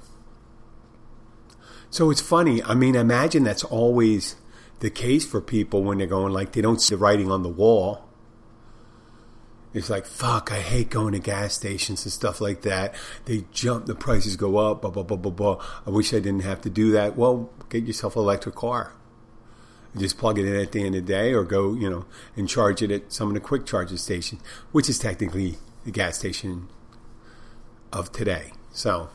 So 1.91 2.11
it's 2.11 2.23
funny. 2.23 2.63
I 2.63 2.73
mean, 2.73 2.95
imagine 2.95 3.45
that's 3.45 3.63
always 3.63 4.37
the 4.79 4.89
case 4.89 5.27
for 5.27 5.43
people 5.43 5.85
when 5.85 5.99
they're 5.99 6.07
going 6.07 6.33
like 6.33 6.53
they 6.53 6.63
don't 6.63 6.81
see 6.81 6.95
the 6.95 6.99
writing 6.99 7.31
on 7.31 7.43
the 7.43 7.51
wall. 7.51 8.09
It's 9.75 9.91
like 9.91 10.07
fuck. 10.07 10.51
I 10.51 10.61
hate 10.61 10.89
going 10.89 11.13
to 11.13 11.19
gas 11.19 11.53
stations 11.53 12.07
and 12.07 12.13
stuff 12.13 12.41
like 12.41 12.63
that. 12.63 12.95
They 13.27 13.45
jump, 13.53 13.85
the 13.85 13.95
prices 13.95 14.37
go 14.37 14.57
up. 14.57 14.81
Blah 14.81 14.93
blah 14.93 15.03
blah 15.03 15.19
blah 15.19 15.31
blah. 15.31 15.65
I 15.87 15.91
wish 15.91 16.15
I 16.15 16.21
didn't 16.21 16.45
have 16.45 16.63
to 16.63 16.71
do 16.71 16.91
that. 16.93 17.19
Well, 17.19 17.51
get 17.69 17.85
yourself 17.85 18.17
an 18.17 18.23
electric 18.23 18.55
car 18.55 18.95
just 19.97 20.17
plug 20.19 20.39
it 20.39 20.47
in 20.47 20.55
at 20.55 20.71
the 20.71 20.87
end 20.87 20.95
of 20.95 21.05
the 21.05 21.13
day 21.13 21.35
or 21.35 21.43
go, 21.43 21.75
you 21.75 21.91
know, 21.91 22.07
and 22.37 22.49
charge 22.49 22.81
it 22.81 22.93
at 22.93 23.13
some 23.13 23.27
of 23.27 23.35
the 23.35 23.41
quick 23.41 23.67
charging 23.67 23.97
stations, 23.97 24.41
which 24.71 24.89
is 24.89 25.01
technically 25.01 25.59
the 25.85 25.91
gas 25.91 26.17
station 26.17 26.69
of 27.93 28.13
today. 28.13 28.53
So, 28.73 29.09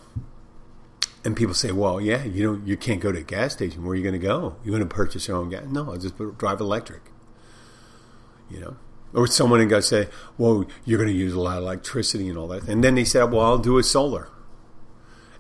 and 1.24 1.36
people 1.36 1.56
say, 1.56 1.72
well, 1.72 2.00
yeah, 2.00 2.24
you 2.24 2.44
know, 2.44 2.62
you 2.66 2.78
can't 2.78 3.02
go 3.02 3.12
to 3.12 3.20
a 3.20 3.24
gas 3.24 3.54
station. 3.54 3.84
Where 3.84 3.94
are 3.94 3.96
you 3.96 4.04
going 4.04 4.20
to 4.20 4.20
go? 4.20 4.58
You're 4.64 4.78
going 4.78 4.88
to 4.88 4.94
purchase 4.96 5.28
your 5.28 5.38
own 5.38 5.50
gas? 5.50 5.66
No, 5.70 5.92
I'll 5.92 5.98
just 5.98 6.16
drive 6.38 6.60
electric. 6.60 7.02
You 8.50 8.60
know, 8.60 8.78
or 9.16 9.28
someone 9.28 9.62
and 9.62 9.70
go 9.70 9.80
say, 9.80 10.08
well, 10.38 10.66
you're 10.84 11.00
going 11.00 11.12
to 11.12 11.18
use 11.18 11.34
a 11.34 11.40
lot 11.40 11.58
of 11.58 11.64
electricity 11.64 12.28
and 12.28 12.38
all 12.38 12.48
that. 12.50 12.68
And 12.68 12.84
then 12.84 12.96
they 12.96 13.06
said, 13.06 13.32
well, 13.32 13.42
I'll 13.42 13.58
do 13.58 13.78
a 13.78 13.84
solar 13.84 14.30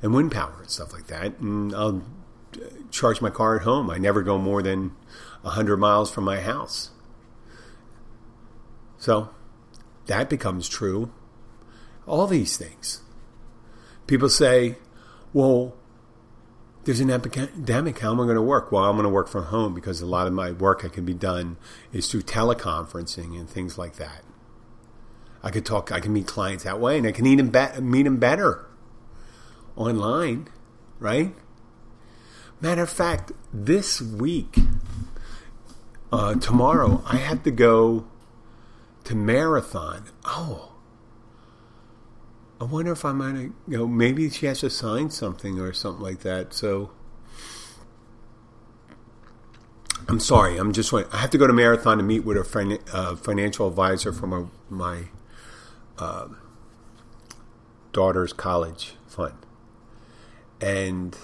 and 0.01 0.13
wind 0.13 0.31
power 0.31 0.55
and 0.59 0.69
stuff 0.69 0.93
like 0.93 1.07
that. 1.07 1.39
And 1.39 1.75
I'll 1.75 2.01
uh, 2.55 2.59
charge 2.89 3.21
my 3.21 3.29
car 3.29 3.57
at 3.57 3.63
home. 3.63 3.89
I 3.89 3.97
never 3.97 4.23
go 4.23 4.37
more 4.37 4.63
than 4.63 4.95
100 5.41 5.77
miles 5.77 6.09
from 6.09 6.23
my 6.23 6.39
house. 6.39 6.91
So 8.97 9.29
that 10.07 10.29
becomes 10.29 10.69
true. 10.69 11.11
All 12.07 12.27
these 12.27 12.57
things. 12.57 13.01
People 14.07 14.29
say, 14.29 14.77
well, 15.33 15.75
there's 16.85 16.99
an 16.99 17.09
epidemic. 17.09 17.99
How 17.99 18.11
am 18.11 18.19
I 18.19 18.23
going 18.23 18.35
to 18.35 18.41
work? 18.41 18.71
Well, 18.71 18.83
I'm 18.83 18.95
going 18.95 19.03
to 19.03 19.09
work 19.09 19.27
from 19.27 19.45
home 19.45 19.73
because 19.73 20.01
a 20.01 20.05
lot 20.05 20.27
of 20.27 20.33
my 20.33 20.51
work 20.51 20.83
that 20.83 20.93
can 20.93 21.05
be 21.05 21.15
done 21.15 21.57
is 21.91 22.09
through 22.09 22.21
teleconferencing 22.21 23.37
and 23.37 23.49
things 23.49 23.77
like 23.77 23.95
that. 23.95 24.23
I 25.41 25.51
could 25.51 25.65
talk, 25.65 25.91
I 25.91 25.99
can 25.99 26.13
meet 26.13 26.27
clients 26.27 26.63
that 26.63 26.79
way, 26.79 26.97
and 26.97 27.05
I 27.05 27.11
can 27.11 27.25
even 27.25 27.49
be, 27.49 27.65
meet 27.81 28.03
them 28.03 28.17
better 28.17 28.65
online, 29.75 30.47
right? 30.99 31.35
Matter 32.61 32.83
of 32.83 32.89
fact, 32.89 33.31
this 33.53 34.01
week, 34.01 34.57
uh, 36.11 36.35
tomorrow, 36.35 37.03
I 37.05 37.17
have 37.17 37.43
to 37.43 37.51
go 37.51 38.07
to 39.03 39.15
Marathon. 39.15 40.05
Oh, 40.23 40.74
I 42.59 42.63
wonder 42.63 42.91
if 42.91 43.03
I 43.03 43.11
might, 43.11 43.51
you 43.67 43.77
know, 43.77 43.87
maybe 43.87 44.29
she 44.29 44.45
has 44.45 44.61
to 44.61 44.69
sign 44.69 45.09
something 45.09 45.59
or 45.59 45.73
something 45.73 46.01
like 46.01 46.19
that. 46.21 46.53
So, 46.53 46.91
I'm 50.07 50.19
sorry. 50.19 50.57
I'm 50.57 50.71
just. 50.71 50.93
I 50.93 51.17
have 51.17 51.31
to 51.31 51.37
go 51.37 51.47
to 51.47 51.53
Marathon 51.53 51.97
to 51.97 52.03
meet 52.03 52.23
with 52.23 52.37
a 52.37 52.43
friend, 52.43 52.79
uh, 52.93 53.15
financial 53.15 53.67
advisor 53.67 54.13
from 54.13 54.33
a, 54.33 54.49
my 54.69 55.05
uh, 55.97 56.27
daughter's 57.91 58.31
college 58.31 58.95
fund, 59.07 59.35
and 60.61 61.17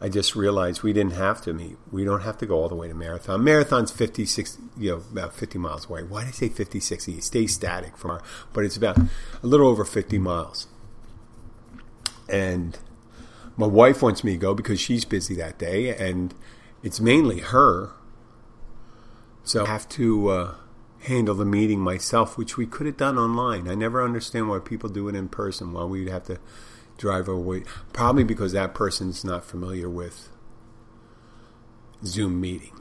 I 0.00 0.08
just 0.08 0.36
realized 0.36 0.82
we 0.82 0.92
didn't 0.92 1.14
have 1.14 1.40
to 1.42 1.52
meet. 1.52 1.76
We 1.90 2.04
don't 2.04 2.20
have 2.20 2.38
to 2.38 2.46
go 2.46 2.60
all 2.60 2.68
the 2.68 2.76
way 2.76 2.86
to 2.86 2.94
Marathon. 2.94 3.42
Marathon's 3.42 3.90
50, 3.90 4.26
60, 4.26 4.62
you 4.78 4.90
know, 4.90 5.02
about 5.10 5.34
50 5.34 5.58
miles 5.58 5.88
away. 5.90 6.04
Why 6.04 6.20
did 6.20 6.28
I 6.28 6.32
say 6.32 6.48
50, 6.48 6.78
60? 6.78 7.14
It 7.14 7.24
stays 7.24 7.54
static 7.54 7.96
from 7.96 8.12
our, 8.12 8.22
but 8.52 8.64
it's 8.64 8.76
about 8.76 8.96
a 8.98 9.08
little 9.42 9.66
over 9.66 9.84
50 9.84 10.18
miles. 10.18 10.68
And 12.28 12.78
my 13.56 13.66
wife 13.66 14.00
wants 14.00 14.22
me 14.22 14.32
to 14.32 14.38
go 14.38 14.54
because 14.54 14.80
she's 14.80 15.04
busy 15.04 15.34
that 15.34 15.58
day, 15.58 15.96
and 15.96 16.32
it's 16.82 17.00
mainly 17.00 17.40
her. 17.40 17.90
So 19.42 19.64
I 19.64 19.68
have 19.68 19.88
to 19.90 20.28
uh, 20.28 20.54
handle 21.00 21.34
the 21.34 21.44
meeting 21.44 21.80
myself, 21.80 22.38
which 22.38 22.56
we 22.56 22.66
could 22.66 22.86
have 22.86 22.96
done 22.96 23.18
online. 23.18 23.66
I 23.66 23.74
never 23.74 24.04
understand 24.04 24.48
why 24.48 24.60
people 24.60 24.88
do 24.88 25.08
it 25.08 25.16
in 25.16 25.28
person. 25.28 25.72
Why 25.72 25.84
we'd 25.84 26.08
have 26.08 26.24
to 26.24 26.38
drive 26.98 27.28
away. 27.28 27.62
Probably 27.94 28.24
because 28.24 28.52
that 28.52 28.74
person's 28.74 29.24
not 29.24 29.44
familiar 29.44 29.88
with 29.88 30.28
Zoom 32.04 32.40
meeting 32.40 32.78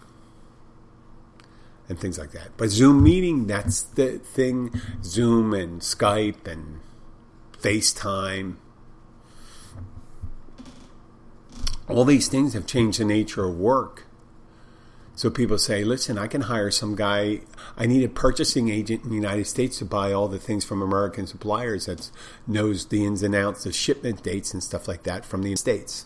and 1.88 1.98
things 1.98 2.20
like 2.20 2.32
that. 2.32 2.50
But 2.58 2.70
Zoom 2.70 3.02
meeting, 3.02 3.48
that's 3.48 3.82
the 3.82 4.18
thing. 4.18 4.82
Zoom 5.04 5.54
and 5.54 5.80
Skype 5.82 6.46
and 6.48 6.82
FaceTime. 7.62 8.56
All 11.88 12.04
these 12.04 12.28
things 12.28 12.54
have 12.54 12.68
changed 12.68 13.00
the 13.00 13.06
nature 13.06 13.46
of 13.46 13.58
work. 13.58 14.07
So 15.18 15.32
people 15.32 15.58
say, 15.58 15.84
listen, 15.84 16.20
I 16.20 16.28
can 16.28 16.42
hire 16.42 16.70
some 16.70 16.96
guy. 16.96 17.42
I 17.76 17.88
need 17.88 18.04
a 18.04 18.08
purchasing 18.08 18.70
agent 18.70 19.04
in 19.04 19.10
the 19.10 19.16
United 19.16 19.48
States 19.48 19.80
to 19.80 19.86
buy 19.86 20.14
all 20.14 20.28
the 20.28 20.38
things 20.38 20.64
from 20.64 20.80
American 20.80 21.26
suppliers 21.26 21.88
that 21.88 22.12
knows 22.46 22.86
the 22.86 23.04
ins 23.04 23.24
and 23.24 23.34
outs, 23.34 23.64
the 23.64 23.74
shipment 23.74 24.22
dates 24.22 24.54
and 24.54 24.64
stuff 24.64 24.88
like 24.88 25.02
that 25.04 25.26
from 25.26 25.42
the 25.42 25.56
States. 25.56 26.06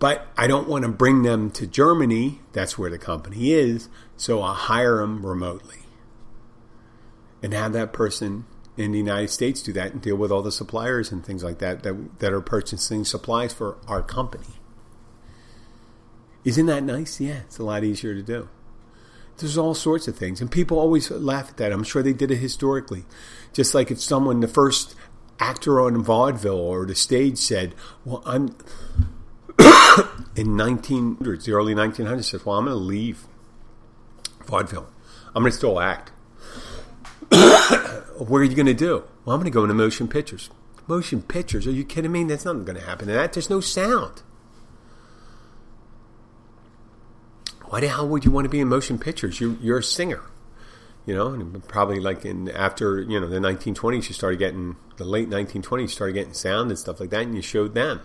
But 0.00 0.26
I 0.36 0.48
don't 0.48 0.68
want 0.68 0.86
to 0.86 0.88
bring 0.90 1.22
them 1.22 1.52
to 1.52 1.68
Germany. 1.68 2.40
That's 2.52 2.76
where 2.76 2.90
the 2.90 2.98
company 2.98 3.52
is. 3.52 3.88
So 4.16 4.42
I'll 4.42 4.54
hire 4.54 4.96
them 4.96 5.24
remotely 5.24 5.82
and 7.44 7.54
have 7.54 7.72
that 7.74 7.92
person 7.92 8.44
in 8.76 8.90
the 8.90 8.98
United 8.98 9.30
States 9.30 9.62
do 9.62 9.72
that 9.74 9.92
and 9.92 10.02
deal 10.02 10.16
with 10.16 10.32
all 10.32 10.42
the 10.42 10.50
suppliers 10.50 11.12
and 11.12 11.24
things 11.24 11.44
like 11.44 11.60
that 11.60 11.84
that, 11.84 12.18
that 12.18 12.32
are 12.32 12.40
purchasing 12.40 13.04
supplies 13.04 13.52
for 13.52 13.76
our 13.86 14.02
company. 14.02 14.57
Isn't 16.48 16.64
that 16.64 16.82
nice? 16.82 17.20
Yeah, 17.20 17.40
it's 17.40 17.58
a 17.58 17.62
lot 17.62 17.84
easier 17.84 18.14
to 18.14 18.22
do. 18.22 18.48
There's 19.36 19.58
all 19.58 19.74
sorts 19.74 20.08
of 20.08 20.16
things. 20.16 20.40
And 20.40 20.50
people 20.50 20.78
always 20.78 21.10
laugh 21.10 21.50
at 21.50 21.58
that. 21.58 21.72
I'm 21.72 21.84
sure 21.84 22.02
they 22.02 22.14
did 22.14 22.30
it 22.30 22.36
historically. 22.36 23.04
Just 23.52 23.74
like 23.74 23.90
if 23.90 24.00
someone, 24.00 24.40
the 24.40 24.48
first 24.48 24.94
actor 25.38 25.78
on 25.78 26.02
vaudeville 26.02 26.58
or 26.58 26.86
the 26.86 26.94
stage 26.94 27.36
said, 27.36 27.74
Well, 28.02 28.22
I'm 28.24 28.46
in 30.36 30.56
1900s, 30.56 31.44
the 31.44 31.52
early 31.52 31.74
1900s, 31.74 32.24
said, 32.24 32.46
Well, 32.46 32.56
I'm 32.56 32.64
going 32.64 32.78
to 32.78 32.82
leave 32.82 33.26
vaudeville. 34.46 34.88
I'm 35.36 35.42
going 35.42 35.52
to 35.52 35.58
still 35.58 35.78
act. 35.78 36.12
what 37.28 38.38
are 38.38 38.44
you 38.44 38.56
going 38.56 38.64
to 38.64 38.72
do? 38.72 39.04
Well, 39.26 39.34
I'm 39.34 39.42
going 39.42 39.52
to 39.52 39.54
go 39.54 39.64
into 39.64 39.74
motion 39.74 40.08
pictures. 40.08 40.48
Motion 40.86 41.20
pictures? 41.20 41.66
Are 41.66 41.72
you 41.72 41.84
kidding 41.84 42.10
me? 42.10 42.24
That's 42.24 42.46
not 42.46 42.64
going 42.64 42.78
to 42.78 42.86
happen. 42.86 43.08
That 43.08 43.34
there's 43.34 43.50
no 43.50 43.60
sound. 43.60 44.22
Why 47.68 47.80
the 47.80 47.88
hell 47.88 48.08
would 48.08 48.24
you 48.24 48.30
want 48.30 48.46
to 48.46 48.48
be 48.48 48.60
in 48.60 48.68
motion 48.68 48.98
pictures? 48.98 49.40
You, 49.40 49.58
you're 49.60 49.78
a 49.78 49.82
singer, 49.82 50.22
you 51.04 51.14
know. 51.14 51.28
And 51.28 51.66
probably 51.68 52.00
like 52.00 52.24
in 52.24 52.48
after 52.48 53.00
you 53.02 53.20
know 53.20 53.28
the 53.28 53.38
1920s, 53.38 54.08
you 54.08 54.14
started 54.14 54.38
getting 54.38 54.76
the 54.96 55.04
late 55.04 55.28
1920s, 55.28 55.80
you 55.80 55.88
started 55.88 56.14
getting 56.14 56.32
sound 56.32 56.70
and 56.70 56.78
stuff 56.78 56.98
like 56.98 57.10
that, 57.10 57.22
and 57.22 57.34
you 57.34 57.42
showed 57.42 57.74
them. 57.74 58.00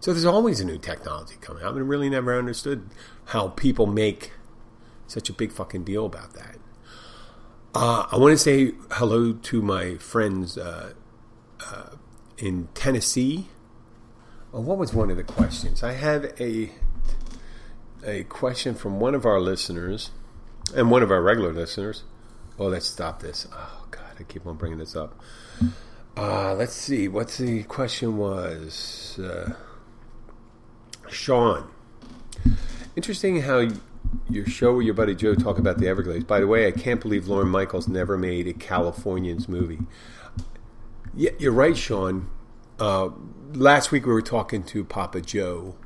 So 0.00 0.12
there's 0.12 0.24
always 0.24 0.60
a 0.60 0.64
new 0.64 0.78
technology 0.78 1.34
coming 1.40 1.62
out. 1.62 1.72
I 1.72 1.74
mean, 1.74 1.84
really 1.84 2.10
never 2.10 2.36
understood 2.36 2.90
how 3.26 3.48
people 3.48 3.86
make 3.86 4.32
such 5.06 5.30
a 5.30 5.32
big 5.32 5.52
fucking 5.52 5.84
deal 5.84 6.06
about 6.06 6.34
that. 6.34 6.58
Uh, 7.74 8.06
I 8.10 8.16
want 8.16 8.32
to 8.32 8.38
say 8.38 8.72
hello 8.92 9.32
to 9.32 9.62
my 9.62 9.96
friends 9.96 10.58
uh, 10.58 10.94
uh, 11.60 11.90
in 12.38 12.68
Tennessee. 12.74 13.48
What 14.56 14.78
was 14.78 14.94
one 14.94 15.10
of 15.10 15.18
the 15.18 15.22
questions? 15.22 15.82
I 15.82 15.92
have 15.92 16.32
a 16.40 16.70
a 18.02 18.24
question 18.24 18.74
from 18.74 18.98
one 18.98 19.14
of 19.14 19.26
our 19.26 19.38
listeners 19.38 20.12
and 20.74 20.90
one 20.90 21.02
of 21.02 21.10
our 21.10 21.20
regular 21.20 21.52
listeners. 21.52 22.04
Oh, 22.58 22.68
let's 22.68 22.86
stop 22.86 23.20
this. 23.20 23.46
Oh 23.52 23.86
God, 23.90 24.14
I 24.18 24.22
keep 24.22 24.46
on 24.46 24.56
bringing 24.56 24.78
this 24.78 24.96
up. 24.96 25.20
Uh, 26.16 26.54
let's 26.54 26.72
see. 26.72 27.06
What's 27.06 27.36
the 27.36 27.64
question 27.64 28.16
was? 28.16 29.18
Uh, 29.18 29.52
Sean. 31.10 31.68
Interesting 32.96 33.42
how 33.42 33.68
your 34.30 34.46
show 34.46 34.76
with 34.76 34.86
your 34.86 34.94
buddy 34.94 35.14
Joe 35.14 35.34
talk 35.34 35.58
about 35.58 35.76
the 35.76 35.86
Everglades. 35.86 36.24
By 36.24 36.40
the 36.40 36.46
way, 36.46 36.66
I 36.66 36.70
can't 36.70 37.02
believe 37.02 37.28
Lorne 37.28 37.48
Michaels 37.48 37.88
never 37.88 38.16
made 38.16 38.48
a 38.48 38.54
Californians 38.54 39.50
movie. 39.50 39.80
Yeah, 41.14 41.32
you're 41.38 41.52
right, 41.52 41.76
Sean. 41.76 42.30
Uh, 42.78 43.10
last 43.54 43.90
week 43.90 44.06
we 44.06 44.12
were 44.12 44.22
talking 44.22 44.62
to 44.64 44.84
Papa 44.84 45.20
Joe, 45.20 45.76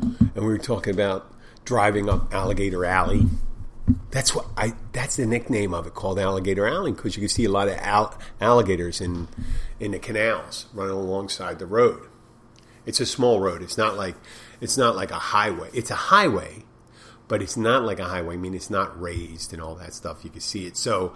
and 0.00 0.36
we 0.36 0.46
were 0.46 0.58
talking 0.58 0.94
about 0.94 1.30
driving 1.64 2.08
up 2.08 2.32
Alligator 2.32 2.84
Alley. 2.84 3.26
That's 4.10 4.34
what 4.34 4.46
I. 4.56 4.74
That's 4.92 5.16
the 5.16 5.26
nickname 5.26 5.74
of 5.74 5.86
it, 5.86 5.94
called 5.94 6.18
Alligator 6.18 6.66
Alley, 6.66 6.92
because 6.92 7.16
you 7.16 7.20
can 7.20 7.28
see 7.28 7.44
a 7.44 7.50
lot 7.50 7.68
of 7.68 7.74
al- 7.78 8.18
alligators 8.40 9.00
in 9.00 9.28
in 9.80 9.90
the 9.90 9.98
canals 9.98 10.66
running 10.72 10.94
alongside 10.94 11.58
the 11.58 11.66
road. 11.66 12.08
It's 12.86 13.00
a 13.00 13.06
small 13.06 13.40
road. 13.40 13.62
It's 13.62 13.76
not 13.76 13.96
like 13.96 14.14
it's 14.60 14.76
not 14.78 14.96
like 14.96 15.10
a 15.10 15.16
highway. 15.16 15.68
It's 15.74 15.90
a 15.90 15.96
highway, 15.96 16.64
but 17.28 17.42
it's 17.42 17.56
not 17.56 17.84
like 17.84 17.98
a 17.98 18.04
highway. 18.04 18.34
I 18.34 18.38
mean, 18.38 18.54
it's 18.54 18.70
not 18.70 18.98
raised 19.00 19.52
and 19.52 19.60
all 19.60 19.74
that 19.76 19.94
stuff. 19.94 20.24
You 20.24 20.30
can 20.30 20.40
see 20.40 20.66
it. 20.66 20.76
So, 20.76 21.14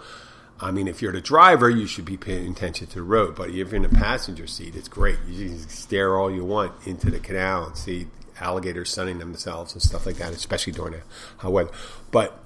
I 0.59 0.71
mean, 0.71 0.87
if 0.87 1.01
you're 1.01 1.11
the 1.11 1.21
driver, 1.21 1.69
you 1.69 1.85
should 1.85 2.05
be 2.05 2.17
paying 2.17 2.51
attention 2.51 2.87
to 2.87 2.95
the 2.95 3.03
road. 3.03 3.35
But 3.35 3.49
if 3.49 3.55
you're 3.55 3.75
in 3.75 3.83
the 3.83 3.89
passenger 3.89 4.47
seat, 4.47 4.75
it's 4.75 4.87
great. 4.87 5.17
You 5.27 5.49
can 5.49 5.59
stare 5.69 6.17
all 6.17 6.31
you 6.31 6.43
want 6.43 6.73
into 6.85 7.11
the 7.11 7.19
canal 7.19 7.65
and 7.65 7.77
see 7.77 8.07
alligators 8.39 8.89
sunning 8.89 9.19
themselves 9.19 9.73
and 9.73 9.81
stuff 9.81 10.05
like 10.05 10.17
that, 10.17 10.33
especially 10.33 10.73
during 10.73 10.93
the 10.93 11.01
hot 11.37 11.51
weather. 11.51 11.71
But 12.11 12.43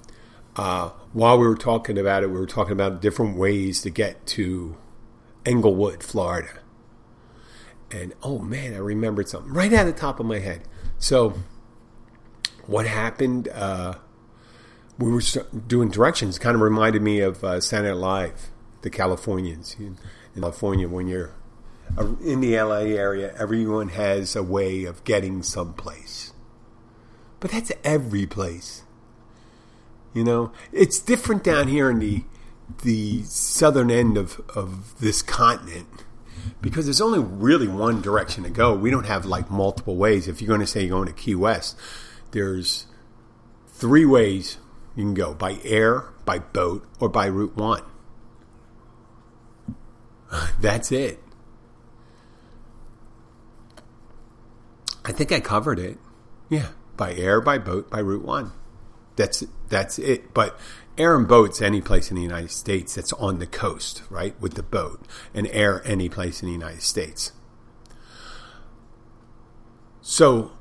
uh, 0.56 0.90
while 1.14 1.38
we 1.38 1.48
were 1.48 1.56
talking 1.56 1.98
about 1.98 2.24
it, 2.24 2.28
we 2.28 2.40
were 2.40 2.46
talking 2.46 2.74
about 2.74 3.02
different 3.02 3.38
ways 3.38 3.82
to 3.82 3.90
get 3.90 4.26
to 4.28 4.76
Englewood, 5.46 6.04
Florida. 6.04 6.50
And 7.90 8.14
oh 8.24 8.40
man, 8.40 8.74
I 8.74 8.78
remembered 8.78 9.30
something 9.30 9.54
right 9.54 9.72
at 9.72 9.86
the 9.86 9.94
top 9.94 10.20
of 10.20 10.26
my 10.26 10.40
head. 10.40 10.62
So, 10.98 11.36
what 12.66 12.86
happened? 12.86 13.48
Uh, 13.50 13.96
we 15.02 15.12
were 15.12 15.22
doing 15.68 15.90
directions. 15.90 16.38
Kind 16.38 16.56
of 16.56 16.62
reminded 16.62 17.02
me 17.02 17.20
of 17.20 17.44
uh, 17.44 17.60
Saturday 17.60 17.90
Night 17.90 17.98
Live, 17.98 18.50
the 18.82 18.90
Californians 18.90 19.76
in, 19.80 19.98
in 20.36 20.42
California. 20.42 20.88
When 20.88 21.08
you're 21.08 21.34
uh, 21.98 22.14
in 22.24 22.40
the 22.40 22.58
LA 22.58 22.82
area, 22.96 23.34
everyone 23.38 23.90
has 23.90 24.36
a 24.36 24.44
way 24.44 24.86
of 24.86 25.04
getting 25.04 25.44
someplace. 25.44 26.34
But 27.40 27.52
that's 27.52 27.72
every 27.84 28.26
place. 28.28 28.84
You 30.14 30.24
know, 30.24 30.52
it's 30.72 31.00
different 31.00 31.44
down 31.44 31.68
here 31.68 31.90
in 31.90 32.00
the 32.00 32.24
the 32.84 33.24
southern 33.24 33.92
end 33.92 34.18
of, 34.18 34.40
of 34.56 34.98
this 35.02 35.22
continent 35.22 36.06
because 36.62 36.86
there's 36.86 37.02
only 37.02 37.20
really 37.20 37.68
one 37.68 38.02
direction 38.02 38.44
to 38.44 38.50
go. 38.50 38.74
We 38.74 38.90
don't 38.90 39.08
have 39.08 39.26
like 39.26 39.52
multiple 39.52 39.98
ways. 39.98 40.28
If 40.28 40.42
you're 40.42 40.48
going 40.48 40.62
to 40.62 40.68
say 40.68 40.82
you're 40.82 40.90
going 40.90 41.08
to 41.08 41.14
Key 41.14 41.36
West, 41.36 41.78
there's 42.32 42.88
three 43.68 44.06
ways 44.06 44.58
you 45.02 45.08
can 45.08 45.14
go 45.16 45.34
by 45.34 45.60
air, 45.64 46.14
by 46.26 46.38
boat, 46.38 46.88
or 47.00 47.10
by 47.10 47.26
Route 47.26 47.58
1. 47.58 47.82
That's 50.62 50.92
it. 50.92 51.20
I 55.04 55.12
think 55.12 55.32
I 55.32 55.40
covered 55.40 55.80
it. 55.80 55.98
Yeah, 56.50 56.68
by 56.96 57.16
air, 57.16 57.42
by 57.42 57.58
boat, 57.58 57.90
by 57.90 57.98
Route 57.98 58.24
1. 58.24 58.52
That's 59.16 59.44
that's 59.68 59.98
it. 59.98 60.34
But 60.34 60.58
air 60.98 61.16
and 61.16 61.28
boats 61.28 61.62
any 61.62 61.82
place 61.82 62.12
in 62.12 62.16
the 62.16 62.22
United 62.22 62.52
States 62.52 62.96
that's 62.96 63.12
on 63.14 63.40
the 63.40 63.48
coast, 63.48 64.04
right, 64.10 64.40
with 64.40 64.54
the 64.54 64.64
boat, 64.64 65.04
and 65.34 65.48
air 65.48 65.82
any 65.84 66.10
place 66.10 66.42
in 66.42 66.48
the 66.48 66.54
United 66.54 66.84
States. 66.84 67.32
So 70.02 70.52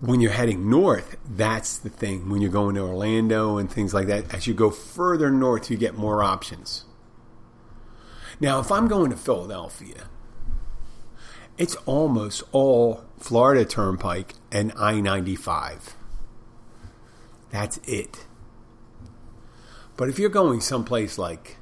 when 0.00 0.20
you're 0.20 0.32
heading 0.32 0.70
north, 0.70 1.16
that's 1.28 1.76
the 1.78 1.90
thing. 1.90 2.30
When 2.30 2.40
you're 2.40 2.50
going 2.50 2.74
to 2.74 2.80
Orlando 2.80 3.58
and 3.58 3.70
things 3.70 3.92
like 3.92 4.06
that, 4.06 4.34
as 4.34 4.46
you 4.46 4.54
go 4.54 4.70
further 4.70 5.30
north, 5.30 5.70
you 5.70 5.76
get 5.76 5.94
more 5.94 6.22
options. 6.22 6.84
Now, 8.40 8.60
if 8.60 8.72
I'm 8.72 8.88
going 8.88 9.10
to 9.10 9.16
Philadelphia, 9.16 10.08
it's 11.58 11.76
almost 11.84 12.42
all 12.52 13.04
Florida 13.18 13.66
Turnpike 13.66 14.34
and 14.50 14.72
I 14.78 15.00
95. 15.00 15.94
That's 17.50 17.78
it. 17.84 18.24
But 19.98 20.08
if 20.08 20.18
you're 20.18 20.30
going 20.30 20.62
someplace 20.62 21.18
like 21.18 21.58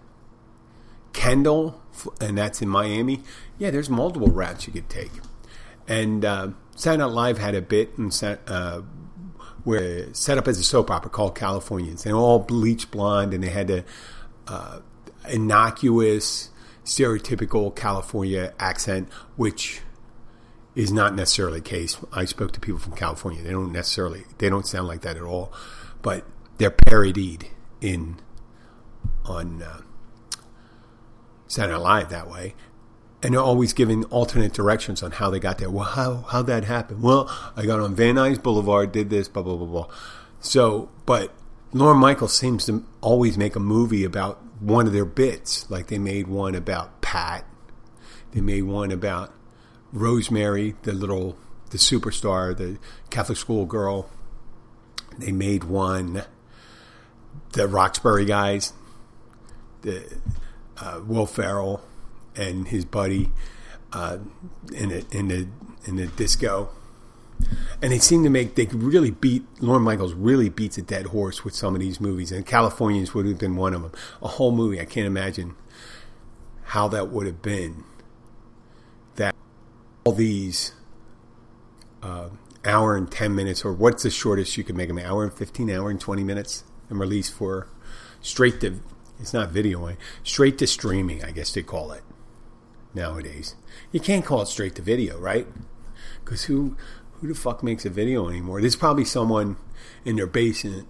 Kendall, 1.13 1.83
and 2.21 2.39
that's 2.39 2.63
in 2.63 2.69
Miami, 2.69 3.23
yeah, 3.59 3.73
there's 3.73 3.91
multiple 3.91 4.29
routes 4.29 4.69
you 4.69 4.73
could 4.73 4.89
take. 4.89 5.11
And 5.89 6.25
uh, 6.25 6.49
Saturday 6.77 7.03
Night 7.03 7.13
Live 7.13 7.39
had 7.39 7.55
a 7.55 7.63
bit 7.63 7.97
and 7.97 8.13
uh, 8.47 8.83
where 9.65 10.13
set 10.15 10.39
up 10.39 10.47
as 10.47 10.59
a 10.59 10.63
soap 10.63 10.91
opera 10.91 11.11
called 11.11 11.35
Californians. 11.35 12.05
They 12.05 12.13
all 12.13 12.39
bleach 12.39 12.91
blonde, 12.91 13.35
and 13.35 13.43
they 13.43 13.49
had 13.49 13.71
a 13.71 13.85
uh, 14.47 14.81
innocuous, 15.29 16.51
stereotypical 16.85 17.75
California 17.75 18.53
accent, 18.59 19.09
which 19.37 19.81
is 20.75 20.93
not 20.93 21.15
necessarily 21.15 21.61
the 21.61 21.69
case. 21.69 21.97
I 22.13 22.27
spoke 22.27 22.53
to 22.53 22.61
people 22.61 22.79
from 22.79 22.95
California; 22.95 23.43
they 23.43 23.51
don't 23.51 23.73
necessarily 23.73 24.25
they 24.37 24.49
don't 24.49 24.67
sound 24.67 24.87
like 24.87 25.01
that 25.01 25.17
at 25.17 25.23
all, 25.23 25.53
but 26.03 26.25
they're 26.59 26.71
parodied 26.71 27.49
in 27.81 28.17
on 29.25 29.63
uh, 29.63 29.81
Saturday 31.47 31.77
Night 31.77 31.83
Live 31.83 32.09
that 32.11 32.29
way. 32.29 32.55
And 33.23 33.35
they're 33.35 33.41
always 33.41 33.73
giving 33.73 34.05
alternate 34.05 34.53
directions 34.53 35.03
on 35.03 35.11
how 35.11 35.29
they 35.31 35.41
got 35.41 35.59
there. 35.59 35.71
Well, 35.71 35.85
how 35.85 36.17
how 36.29 36.43
that 36.43 36.65
happened? 36.65 37.03
Well, 37.03 37.29
I 37.57 37.67
got 37.67 37.81
on 37.81 37.95
Van 37.95 38.15
Nuys 38.15 38.41
Boulevard, 38.41 38.93
did 38.93 39.11
this, 39.11 39.29
blah 39.29 39.43
blah 39.43 39.57
blah 39.57 39.67
blah. 39.67 39.89
So, 40.41 40.89
but 41.05 41.33
Lorne 41.73 41.99
Michaels 41.99 42.33
seems 42.33 42.67
to 42.67 42.85
always 43.01 43.37
make 43.37 43.57
a 43.57 43.61
movie 43.61 44.05
about 44.05 44.41
one 44.61 44.87
of 44.87 44.93
their 44.93 45.05
bits. 45.05 45.69
Like 45.69 45.89
they 45.89 45.99
made 45.99 46.29
one 46.29 46.55
about 46.55 47.01
Pat. 47.01 47.45
They 48.33 48.41
made 48.41 48.63
one 48.63 48.93
about 48.93 49.35
Rosemary, 49.93 50.77
the 50.83 50.93
little 50.93 51.37
the 51.71 51.79
superstar, 51.79 52.57
the 52.57 52.79
Catholic 53.11 53.39
school 53.39 53.67
girl. 53.67 54.09
They 55.19 55.33
made 55.33 55.65
one 55.65 56.23
the 57.53 57.67
Roxbury 57.67 58.25
guys 58.25 58.73
the 59.83 60.05
uh, 60.79 61.01
Will 61.07 61.27
Ferrell 61.27 61.83
and 62.39 62.69
his 62.69 62.85
buddy 62.85 63.31
uh, 63.93 64.19
in 64.73 64.91
the 64.91 65.05
in 65.11 65.29
the 65.29 65.49
in 65.85 65.97
the 65.97 66.07
disco, 66.07 66.71
and 67.83 67.93
they 67.93 67.99
seem 67.99 68.23
to 68.25 68.31
make 68.31 68.55
they 68.55 68.67
really 68.67 69.11
beat 69.11 69.45
Lorne 69.61 69.83
Michaels 69.83 70.15
really 70.15 70.49
beats 70.49 70.79
a 70.79 70.83
dead 70.83 71.07
horse 71.07 71.45
with 71.45 71.55
some 71.55 71.75
of 71.75 71.81
these 71.81 72.01
movies, 72.01 72.33
and 72.33 72.47
Californians 72.47 73.13
would 73.15 73.27
have 73.27 73.39
been 73.39 73.57
one 73.57 73.75
of 73.75 73.83
them. 73.83 73.93
A 74.23 74.29
whole 74.29 74.53
movie, 74.53 74.81
I 74.81 74.85
can't 74.85 75.07
imagine 75.07 75.57
how 76.65 76.89
that 76.89 77.09
would 77.09 77.27
have 77.27 77.43
been. 77.43 77.85
That 79.17 79.35
all 80.05 80.13
these 80.13 80.73
uh, 82.03 82.29
hour 82.65 82.97
and 82.97 83.11
ten 83.11 83.35
minutes, 83.35 83.65
or 83.65 83.73
what's 83.73 84.05
the 84.05 84.11
shortest 84.11 84.57
you 84.57 84.65
could 84.65 84.77
make 84.77 84.89
them? 84.89 84.99
Hour 84.99 85.25
and 85.25 85.33
fifteen, 85.33 85.71
hour 85.71 85.91
and 85.91 86.01
twenty 86.01 86.23
minutes, 86.25 86.65
and 86.89 87.01
release 87.01 87.29
for 87.29 87.69
straight 88.21 88.61
to 88.61 88.81
it's 89.21 89.35
not 89.35 89.51
videoing. 89.53 89.97
Straight 90.23 90.59
to 90.59 90.67
streaming, 90.67 91.25
I 91.25 91.33
guess 91.33 91.53
they 91.53 91.63
call 91.63 91.91
it 91.91 92.03
nowadays. 92.95 93.55
You 93.93 94.01
can't 94.01 94.25
call 94.25 94.43
it 94.43 94.47
straight 94.47 94.75
to 94.77 94.83
video, 94.83 95.19
right? 95.19 95.47
Because 96.25 96.45
who 96.45 96.77
who 97.13 97.29
the 97.29 97.35
fuck 97.35 97.63
makes 97.63 97.85
a 97.85 97.91
video 97.91 98.29
anymore? 98.29 98.61
There's 98.61 98.77
probably 98.77 99.05
someone 99.05 99.57
in 100.05 100.17
their 100.17 100.27
basement 100.27 100.87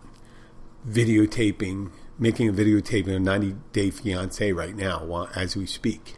videotaping, 0.86 1.90
making 2.18 2.48
a 2.48 2.52
videotaping 2.52 3.16
of 3.16 3.22
90 3.22 3.56
Day 3.72 3.90
Fiance 3.90 4.52
right 4.52 4.76
now 4.76 5.28
as 5.34 5.56
we 5.56 5.66
speak. 5.66 6.16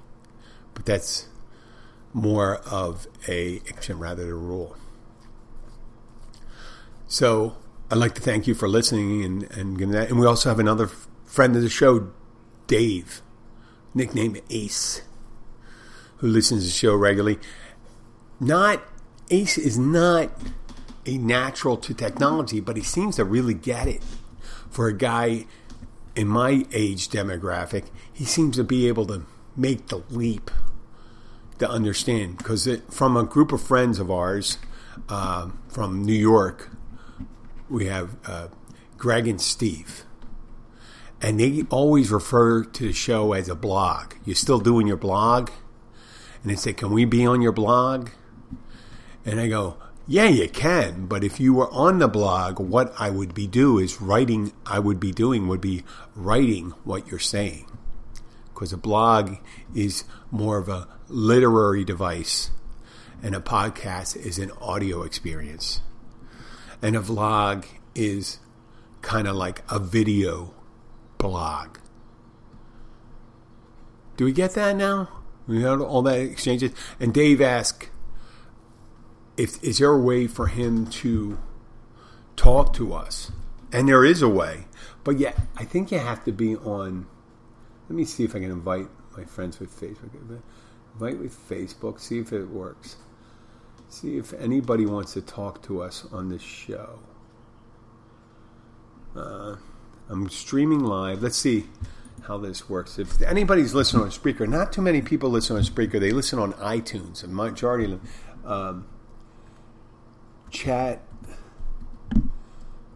But 0.75 0.87
that's 0.87 1.29
more 2.13 2.57
of 2.67 3.07
a 3.29 3.57
exception 3.57 3.99
rather 3.99 4.23
than 4.25 4.33
a 4.33 4.37
rule. 4.37 4.77
So 7.07 7.57
I'd 7.91 7.99
like 7.99 8.15
to 8.17 8.21
thank 8.21 8.47
you 8.47 8.55
for 8.55 8.69
listening 8.69 9.25
and 9.25 9.43
and, 9.53 9.81
and 9.81 10.19
we 10.19 10.27
also 10.27 10.49
have 10.49 10.59
another 10.59 10.89
friend 11.25 11.55
of 11.55 11.63
the 11.63 11.69
show, 11.69 12.11
Dave, 12.67 13.23
nicknamed 13.95 14.43
Ace, 14.51 15.03
who 16.21 16.29
listens 16.29 16.63
to 16.63 16.67
the 16.69 16.73
show 16.73 16.95
regularly. 16.95 17.39
Not 18.39 18.83
Ace 19.31 19.59
is 19.59 19.79
not 19.79 20.31
a 21.07 21.17
natural 21.19 21.77
to 21.79 21.95
technology, 21.95 22.61
but 22.61 22.77
he 22.77 22.83
seems 22.83 23.17
to 23.17 23.25
really 23.25 23.55
get 23.55 23.89
it. 23.89 24.03
For 24.71 24.89
a 24.89 24.93
guy 24.93 25.47
in 26.15 26.29
my 26.29 26.67
age 26.73 27.09
demographic, 27.09 27.87
he 28.13 28.25
seems 28.25 28.57
to 28.57 28.65
be 28.65 28.87
able 28.89 29.07
to 29.07 29.25
make 29.57 29.89
the 29.89 30.03
leap 30.11 30.51
to 31.59 31.69
understand. 31.69 32.39
Because 32.39 32.69
from 32.91 33.17
a 33.17 33.25
group 33.25 33.53
of 33.53 33.63
friends 33.63 33.99
of 33.99 34.11
ours 34.11 34.59
uh, 35.09 35.51
from 35.69 36.05
New 36.05 36.13
York, 36.13 36.71
we 37.69 37.87
have 37.87 38.17
uh, 38.27 38.49
Greg 38.97 39.27
and 39.27 39.41
Steve. 39.41 40.05
And 41.23 41.39
they 41.39 41.65
always 41.71 42.11
refer 42.11 42.65
to 42.65 42.87
the 42.89 42.93
show 42.93 43.33
as 43.33 43.49
a 43.49 43.55
blog. 43.55 44.15
You're 44.25 44.35
still 44.35 44.59
doing 44.59 44.87
your 44.87 44.97
blog? 44.97 45.51
And 46.43 46.51
they 46.51 46.57
say, 46.57 46.73
Can 46.73 46.91
we 46.91 47.05
be 47.05 47.27
on 47.27 47.43
your 47.43 47.53
blog? 47.53 48.11
And 49.25 49.41
I 49.41 49.49
go, 49.49 49.77
yeah, 50.11 50.27
you 50.27 50.49
can, 50.49 51.07
but 51.07 51.23
if 51.23 51.39
you 51.39 51.55
were 51.55 51.71
on 51.71 52.01
the 52.01 52.09
blog, 52.09 52.59
what 52.59 52.93
I 52.99 53.11
would 53.11 53.33
be 53.33 53.47
do 53.47 53.79
is 53.79 54.01
writing. 54.01 54.53
I 54.67 54.81
would 54.81 54.99
be 54.99 55.13
doing 55.13 55.47
would 55.47 55.61
be 55.61 55.85
writing 56.17 56.71
what 56.83 57.07
you're 57.07 57.21
saying, 57.21 57.67
because 58.53 58.73
a 58.73 58.77
blog 58.77 59.37
is 59.73 60.03
more 60.33 60.59
of 60.59 60.69
a 60.69 60.89
literary 61.07 61.85
device, 61.85 62.51
and 63.23 63.37
a 63.37 63.41
podcast 63.41 64.17
is 64.17 64.41
an 64.41 64.51
audio 64.61 65.03
experience, 65.05 65.81
and 66.83 66.97
a 66.97 67.01
vlog 67.01 67.65
is 67.95 68.41
kind 69.03 69.29
of 69.29 69.37
like 69.37 69.63
a 69.71 69.79
video 69.79 70.53
blog. 71.19 71.79
Do 74.17 74.25
we 74.25 74.33
get 74.33 74.55
that 74.55 74.75
now? 74.75 75.20
We 75.51 75.63
had 75.63 75.81
all 75.81 76.03
that 76.03 76.21
exchanges, 76.21 76.71
and 77.01 77.13
Dave 77.13 77.41
asked 77.41 77.91
if 79.37 79.61
is 79.65 79.79
there 79.79 79.91
a 79.91 79.99
way 79.99 80.29
for 80.29 80.47
him 80.47 80.87
to 81.03 81.41
talk 82.37 82.73
to 82.75 82.93
us? 82.93 83.33
And 83.73 83.89
there 83.89 84.05
is 84.05 84.23
a 84.23 84.29
way, 84.29 84.67
but 85.03 85.19
yeah, 85.19 85.33
I 85.57 85.65
think 85.65 85.91
you 85.91 85.99
have 85.99 86.25
to 86.27 86.33
be 86.33 86.55
on. 86.55 87.09
Let 87.89 87.97
me 87.97 88.05
see 88.05 88.23
if 88.23 88.37
I 88.37 88.39
can 88.39 88.53
invite 88.53 88.87
my 89.17 89.25
friends 89.25 89.59
with 89.59 89.71
Facebook. 89.71 90.15
Invite 90.95 91.19
with 91.19 91.37
Facebook. 91.49 91.99
See 91.99 92.21
if 92.21 92.33
it 92.33 92.49
works. 92.49 92.97
See 93.89 94.19
if 94.19 94.33
anybody 94.35 94.87
wants 94.87 95.15
to 95.15 95.21
talk 95.21 95.65
to 95.65 95.83
us 95.83 96.07
on 96.13 96.29
this 96.29 96.43
show. 96.43 97.01
Uh, 99.17 99.57
I'm 100.09 100.29
streaming 100.29 100.85
live. 100.85 101.25
Let's 101.25 101.39
see 101.39 101.67
how 102.27 102.39
this 102.39 102.69
works. 102.69 102.99
If 102.99 103.21
anybody's 103.23 103.75
listening 103.75 104.03
on 104.03 104.11
Spreaker, 104.11 104.49
not 104.49 104.73
too 104.73 104.83
many 104.83 105.03
people 105.03 105.31
listen 105.31 105.57
on 105.57 105.63
Spreaker. 105.63 105.99
They 106.01 106.13
listen 106.13 106.39
on 106.39 106.53
iTunes. 106.55 107.25
A 107.25 107.29
majority 107.29 107.85
of 107.85 107.91
them. 107.91 108.09
Um, 108.45 108.87
chat. 110.51 111.03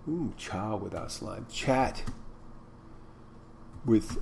Ooh, 0.09 0.35
child 0.37 0.83
with 0.83 0.95
us 0.95 1.23
live. 1.23 1.49
Chat 1.49 2.05
with 3.85 4.19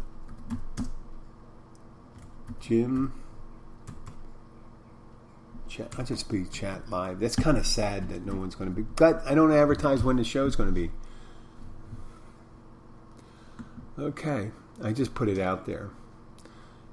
Jim. 2.61 3.12
Chat, 5.69 5.95
I'll 5.99 6.05
just 6.05 6.31
be 6.31 6.45
chat 6.45 6.91
live. 6.91 7.19
That's 7.19 7.35
kind 7.35 7.57
of 7.57 7.67
sad 7.67 8.11
that 8.11 8.25
no 8.27 8.35
one's 8.35 8.55
going 8.55 8.71
to 8.71 8.77
be. 8.77 8.83
But 8.83 9.23
I 9.27 9.35
don't 9.35 9.53
advertise 9.53 10.05
when 10.05 10.17
the 10.17 10.25
show's 10.25 10.55
going 10.55 10.69
to 10.69 10.75
be. 10.75 10.91
Okay, 13.99 14.51
I 14.83 14.92
just 14.92 15.14
put 15.14 15.29
it 15.29 15.38
out 15.38 15.66
there. 15.66 15.90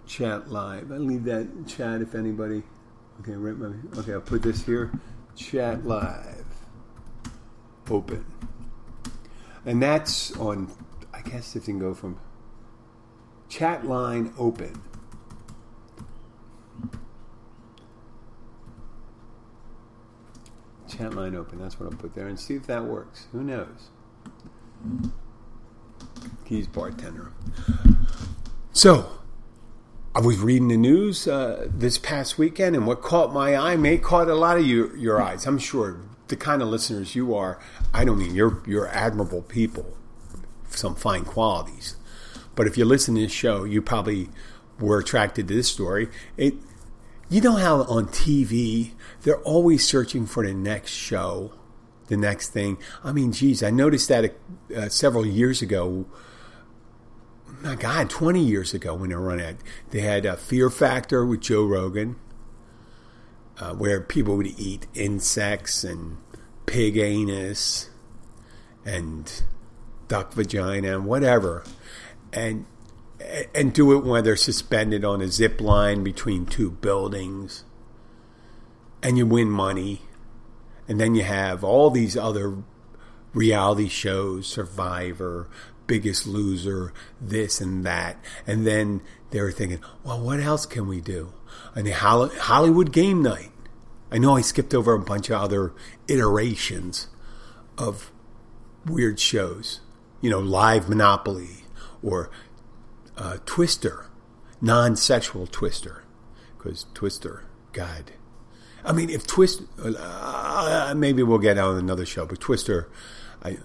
Chat 0.06 0.52
live. 0.52 0.92
I 0.92 0.98
leave 0.98 1.24
that 1.26 1.68
chat 1.68 2.02
if 2.02 2.16
anybody. 2.16 2.64
Okay, 3.22 3.34
right. 3.34 3.76
Okay, 3.98 4.14
I'll 4.14 4.22
put 4.22 4.42
this 4.42 4.66
here 4.66 4.92
chat 5.40 5.86
live 5.86 6.46
open. 7.90 8.26
And 9.66 9.82
that's 9.82 10.36
on, 10.38 10.72
I 11.14 11.22
guess 11.22 11.56
if 11.56 11.68
you 11.68 11.74
can 11.74 11.80
go 11.80 11.94
from 11.94 12.20
chat 13.48 13.86
line 13.86 14.34
open. 14.38 14.82
Chat 20.88 21.14
line 21.14 21.36
open. 21.36 21.60
That's 21.60 21.80
what 21.80 21.92
I'll 21.92 21.98
put 21.98 22.14
there 22.14 22.28
and 22.28 22.40
see 22.40 22.56
if 22.56 22.68
that 22.68 22.84
works. 22.84 23.28
Who 23.32 23.44
knows? 23.44 23.90
He's 26.50 26.66
bartender. 26.66 27.32
So, 28.74 29.12
I 30.16 30.20
was 30.20 30.40
reading 30.40 30.70
the 30.70 30.78
news 30.78 31.28
uh, 31.28 31.68
this 31.70 32.00
past 32.00 32.40
weekend, 32.40 32.76
and 32.76 32.88
what 32.88 33.04
caught 33.04 33.32
my 33.32 33.56
eye 33.56 33.76
may 33.76 34.00
caught 34.00 34.28
a 34.28 34.34
lot 34.34 34.58
of 34.58 34.66
you, 34.66 34.92
your 34.96 35.22
eyes. 35.22 35.46
I'm 35.46 35.60
sure 35.60 35.98
the 36.28 36.36
kind 36.36 36.64
of 36.64 36.70
listeners 36.70 37.14
you 37.14 37.36
are. 37.36 37.60
I 37.94 38.04
don't 38.04 38.18
mean 38.18 38.34
you're 38.34 38.64
you're 38.66 38.88
admirable 38.88 39.44
people, 39.44 39.96
some 40.70 40.96
fine 40.96 41.24
qualities. 41.24 41.98
But 42.56 42.66
if 42.66 42.80
you 42.80 42.84
listen 42.86 43.14
to 43.14 43.22
this 43.22 43.32
show, 43.32 43.64
you 43.64 43.80
probably 43.84 44.30
were 44.80 44.98
attracted 44.98 45.48
to 45.50 45.54
this 45.54 45.68
story. 45.68 46.10
It, 46.36 46.56
you 47.30 47.42
know 47.42 47.58
how 47.58 47.84
on 47.84 48.08
TV 48.08 48.94
they're 49.22 49.42
always 49.42 49.88
searching 49.88 50.26
for 50.26 50.44
the 50.44 50.56
next 50.56 50.94
show, 50.94 51.54
the 52.08 52.18
next 52.18 52.50
thing. 52.50 52.80
I 53.04 53.12
mean, 53.12 53.34
geez, 53.34 53.62
I 53.62 53.70
noticed 53.70 54.10
that 54.10 54.34
uh, 54.76 54.90
several 54.90 55.28
years 55.28 55.62
ago 55.62 56.08
my 57.62 57.76
God, 57.76 58.10
20 58.10 58.42
years 58.42 58.74
ago 58.74 58.94
when 58.94 59.10
they 59.10 59.16
were 59.16 59.38
it, 59.38 59.58
they 59.92 60.02
had 60.02 60.26
a 60.26 60.38
Fear 60.38 60.70
Factor 60.70 61.26
with 61.26 61.42
Joe 61.42 61.66
Rogan, 61.66 62.16
uh, 63.60 63.74
where 63.74 64.00
people 64.02 64.38
would 64.38 64.60
eat 64.60 64.88
insects 64.94 65.84
and 65.84 66.18
pig 66.66 66.98
anus 66.98 67.90
and 68.86 69.44
duck 70.08 70.34
vagina 70.34 70.96
and 70.96 71.06
whatever, 71.06 71.64
and 72.32 72.66
and 73.54 73.74
do 73.74 73.98
it 73.98 74.06
when 74.06 74.24
they're 74.24 74.38
suspended 74.38 75.04
on 75.04 75.22
a 75.22 75.28
zip 75.28 75.60
line 75.60 76.04
between 76.04 76.46
two 76.46 76.72
buildings, 76.72 77.66
and 79.04 79.18
you 79.18 79.26
win 79.26 79.50
money, 79.50 80.02
and 80.88 81.00
then 81.00 81.14
you 81.14 81.24
have 81.24 81.64
all 81.64 81.90
these 81.90 82.16
other 82.16 82.64
reality 83.34 83.90
shows, 83.90 84.48
Survivor, 84.48 85.50
biggest 85.90 86.26
loser, 86.28 86.94
this 87.20 87.60
and 87.60 87.84
that. 87.84 88.24
And 88.48 88.66
then 88.66 89.02
they 89.32 89.42
were 89.42 89.52
thinking, 89.52 89.82
well, 90.06 90.22
what 90.22 90.40
else 90.40 90.66
can 90.66 90.88
we 90.88 91.02
do? 91.02 91.34
And 91.76 91.86
the 91.86 91.92
Hollywood 91.92 92.94
game 92.94 93.22
night. 93.22 93.52
I 94.12 94.18
know 94.20 94.38
I 94.38 94.42
skipped 94.42 94.74
over 94.74 94.94
a 94.94 95.00
bunch 95.00 95.30
of 95.30 95.42
other 95.42 95.74
iterations 96.08 97.08
of 97.78 98.12
weird 98.86 99.20
shows. 99.20 99.82
You 100.22 100.30
know, 100.30 100.40
Live 100.40 100.88
Monopoly 100.88 101.64
or 102.02 102.30
uh, 103.18 103.38
Twister, 103.46 104.08
non 104.62 104.96
sexual 104.96 105.48
Twister. 105.48 106.04
Because 106.58 106.86
Twister, 106.94 107.46
God. 107.74 108.12
I 108.84 108.94
mean, 108.94 109.10
if 109.10 109.28
Twist, 109.28 109.64
uh, 109.84 110.94
maybe 110.96 111.24
we'll 111.24 111.40
get 111.40 111.58
on 111.58 111.78
another 111.78 112.06
show, 112.06 112.26
but 112.26 112.40
Twister, 112.40 112.90
I, 113.44 113.58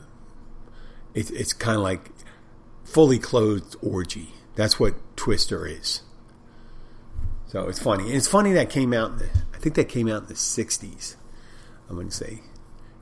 it, 1.14 1.30
it's 1.30 1.52
kind 1.52 1.76
of 1.76 1.82
like 1.82 2.10
fully 2.84 3.18
clothed 3.18 3.76
orgy. 3.82 4.28
That's 4.54 4.78
what 4.78 4.94
Twister 5.16 5.66
is. 5.66 6.02
So 7.46 7.68
it's 7.68 7.78
funny. 7.78 8.04
And 8.04 8.14
it's 8.14 8.28
funny 8.28 8.52
that 8.52 8.70
came 8.70 8.92
out. 8.92 9.12
In 9.12 9.18
the, 9.18 9.30
I 9.52 9.58
think 9.58 9.74
that 9.74 9.88
came 9.88 10.08
out 10.08 10.22
in 10.22 10.28
the 10.28 10.34
'60s. 10.34 11.16
I'm 11.88 11.96
going 11.96 12.08
to 12.08 12.14
say, 12.14 12.40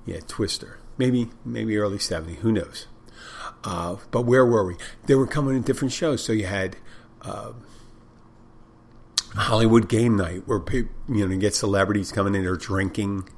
yeah, 0.06 0.20
Twister. 0.26 0.78
Maybe 0.98 1.30
maybe 1.44 1.76
early 1.76 1.98
'70s. 1.98 2.36
Who 2.36 2.52
knows? 2.52 2.86
Uh, 3.64 3.96
but 4.10 4.22
where 4.22 4.44
were 4.44 4.64
we? 4.64 4.76
They 5.06 5.14
were 5.14 5.26
coming 5.26 5.56
in 5.56 5.62
different 5.62 5.92
shows. 5.92 6.24
So 6.24 6.32
you 6.32 6.46
had 6.46 6.76
uh, 7.22 7.52
Hollywood 9.34 9.88
Game 9.88 10.16
Night, 10.16 10.42
where 10.46 10.62
you 10.70 10.88
know 11.08 11.26
you 11.32 11.38
get 11.38 11.54
celebrities 11.54 12.12
coming 12.12 12.34
in, 12.34 12.42
they're 12.42 12.56
drinking. 12.56 13.28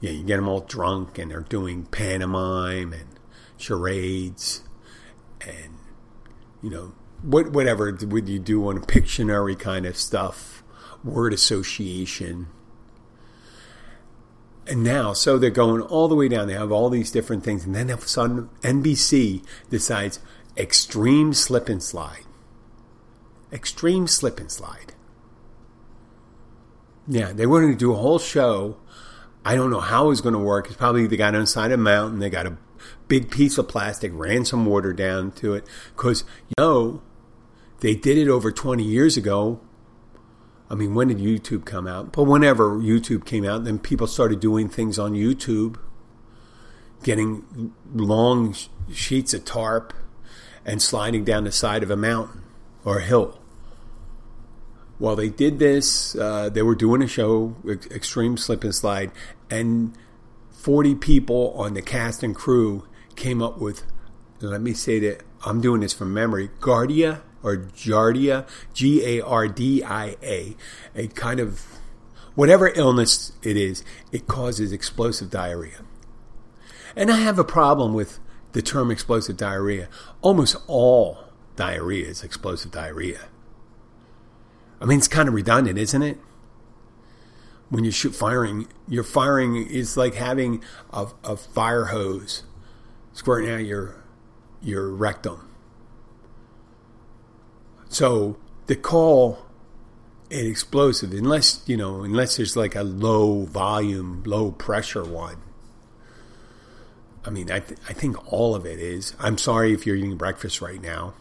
Yeah, 0.00 0.12
you 0.12 0.22
get 0.22 0.36
them 0.36 0.48
all 0.48 0.60
drunk, 0.60 1.18
and 1.18 1.30
they're 1.30 1.40
doing 1.40 1.86
pantomime 1.86 2.92
and 2.92 3.08
charades 3.56 4.62
and 5.46 5.78
you 6.62 6.70
know 6.70 6.92
what 7.22 7.52
whatever 7.52 7.96
would 8.06 8.28
you 8.28 8.38
do 8.38 8.68
on 8.68 8.76
a 8.76 8.80
Pictionary 8.80 9.58
kind 9.58 9.86
of 9.86 9.96
stuff, 9.96 10.62
word 11.04 11.32
association. 11.32 12.48
And 14.66 14.84
now, 14.84 15.14
so 15.14 15.38
they're 15.38 15.48
going 15.48 15.80
all 15.80 16.08
the 16.08 16.14
way 16.14 16.28
down. 16.28 16.46
They 16.46 16.52
have 16.52 16.70
all 16.70 16.90
these 16.90 17.10
different 17.10 17.42
things. 17.42 17.64
And 17.64 17.74
then 17.74 17.88
all 17.88 17.94
of 17.94 18.04
a 18.04 18.08
sudden, 18.08 18.50
NBC 18.60 19.42
decides 19.70 20.20
extreme 20.58 21.32
slip 21.32 21.70
and 21.70 21.82
slide. 21.82 22.24
Extreme 23.50 24.08
slip 24.08 24.38
and 24.38 24.52
slide. 24.52 24.92
Yeah, 27.06 27.32
they 27.32 27.46
going 27.46 27.72
to 27.72 27.78
do 27.78 27.92
a 27.92 27.96
whole 27.96 28.18
show. 28.18 28.76
I 29.42 29.54
don't 29.54 29.70
know 29.70 29.80
how 29.80 30.06
it 30.06 30.08
was 30.08 30.20
going 30.20 30.34
to 30.34 30.38
work. 30.38 30.66
It's 30.66 30.76
probably 30.76 31.06
they 31.06 31.16
got 31.16 31.34
inside 31.34 31.72
a 31.72 31.78
mountain. 31.78 32.18
They 32.18 32.28
got 32.28 32.46
a 32.46 32.58
big 33.08 33.30
piece 33.30 33.58
of 33.58 33.68
plastic, 33.68 34.12
ran 34.14 34.44
some 34.44 34.66
water 34.66 34.92
down 34.92 35.32
to 35.32 35.54
it. 35.54 35.66
Because, 35.96 36.24
you 36.48 36.54
know, 36.58 37.02
they 37.80 37.94
did 37.94 38.18
it 38.18 38.28
over 38.28 38.50
20 38.50 38.82
years 38.82 39.16
ago 39.16 39.60
I 40.70 40.74
mean, 40.74 40.94
when 40.94 41.08
did 41.08 41.18
YouTube 41.18 41.64
come 41.64 41.86
out? 41.86 42.12
But 42.12 42.24
whenever 42.24 42.76
YouTube 42.76 43.24
came 43.24 43.44
out, 43.44 43.64
then 43.64 43.78
people 43.78 44.06
started 44.06 44.40
doing 44.40 44.68
things 44.68 44.98
on 44.98 45.12
YouTube, 45.12 45.76
getting 47.02 47.72
long 47.94 48.54
sheets 48.92 49.32
of 49.32 49.44
tarp 49.44 49.94
and 50.66 50.82
sliding 50.82 51.24
down 51.24 51.44
the 51.44 51.52
side 51.52 51.82
of 51.82 51.90
a 51.90 51.96
mountain 51.96 52.42
or 52.84 52.98
a 52.98 53.04
hill. 53.04 53.38
While 54.98 55.16
they 55.16 55.28
did 55.30 55.58
this, 55.58 56.14
uh, 56.16 56.50
they 56.50 56.62
were 56.62 56.74
doing 56.74 57.02
a 57.02 57.06
show, 57.06 57.56
Extreme 57.66 58.36
Slip 58.36 58.64
and 58.64 58.74
Slide, 58.74 59.10
and 59.48 59.96
40 60.68 60.96
people 60.96 61.54
on 61.56 61.72
the 61.72 61.80
cast 61.80 62.22
and 62.22 62.36
crew 62.36 62.86
came 63.16 63.40
up 63.40 63.56
with, 63.56 63.84
let 64.40 64.60
me 64.60 64.74
say 64.74 64.98
that 64.98 65.22
I'm 65.46 65.62
doing 65.62 65.80
this 65.80 65.94
from 65.94 66.12
memory, 66.12 66.50
Guardia 66.60 67.22
or 67.42 67.56
Giardia, 67.56 68.46
G 68.74 69.02
A 69.02 69.24
R 69.24 69.48
D 69.48 69.82
I 69.82 70.16
A, 70.22 70.56
a 70.94 71.06
kind 71.06 71.40
of 71.40 71.64
whatever 72.34 72.70
illness 72.74 73.32
it 73.42 73.56
is, 73.56 73.82
it 74.12 74.26
causes 74.26 74.70
explosive 74.70 75.30
diarrhea. 75.30 75.80
And 76.94 77.10
I 77.10 77.16
have 77.16 77.38
a 77.38 77.44
problem 77.44 77.94
with 77.94 78.18
the 78.52 78.60
term 78.60 78.90
explosive 78.90 79.38
diarrhea. 79.38 79.88
Almost 80.20 80.56
all 80.66 81.30
diarrhea 81.56 82.08
is 82.08 82.22
explosive 82.22 82.72
diarrhea. 82.72 83.20
I 84.82 84.84
mean, 84.84 84.98
it's 84.98 85.08
kind 85.08 85.30
of 85.30 85.34
redundant, 85.34 85.78
isn't 85.78 86.02
it? 86.02 86.18
When 87.70 87.84
you 87.84 87.90
shoot 87.90 88.14
firing, 88.14 88.66
you're 88.88 89.04
firing 89.04 89.56
is 89.56 89.96
like 89.96 90.14
having 90.14 90.62
a, 90.90 91.08
a 91.22 91.36
fire 91.36 91.86
hose 91.86 92.44
squirting 93.12 93.50
out 93.50 93.64
your 93.64 93.96
your 94.62 94.90
rectum. 94.90 95.48
So 97.88 98.38
the 98.66 98.76
call 98.76 99.46
an 100.30 100.46
explosive, 100.46 101.12
unless 101.12 101.62
you 101.66 101.76
know, 101.76 102.02
unless 102.02 102.36
there's 102.36 102.56
like 102.56 102.74
a 102.74 102.82
low 102.82 103.44
volume, 103.44 104.22
low 104.24 104.52
pressure 104.52 105.04
one. 105.04 105.36
I 107.24 107.30
mean, 107.30 107.50
I, 107.50 107.60
th- 107.60 107.80
I 107.88 107.92
think 107.92 108.32
all 108.32 108.54
of 108.54 108.64
it 108.64 108.78
is. 108.78 109.14
I'm 109.18 109.36
sorry 109.38 109.74
if 109.74 109.86
you're 109.86 109.96
eating 109.96 110.16
breakfast 110.16 110.62
right 110.62 110.80
now, 110.80 111.14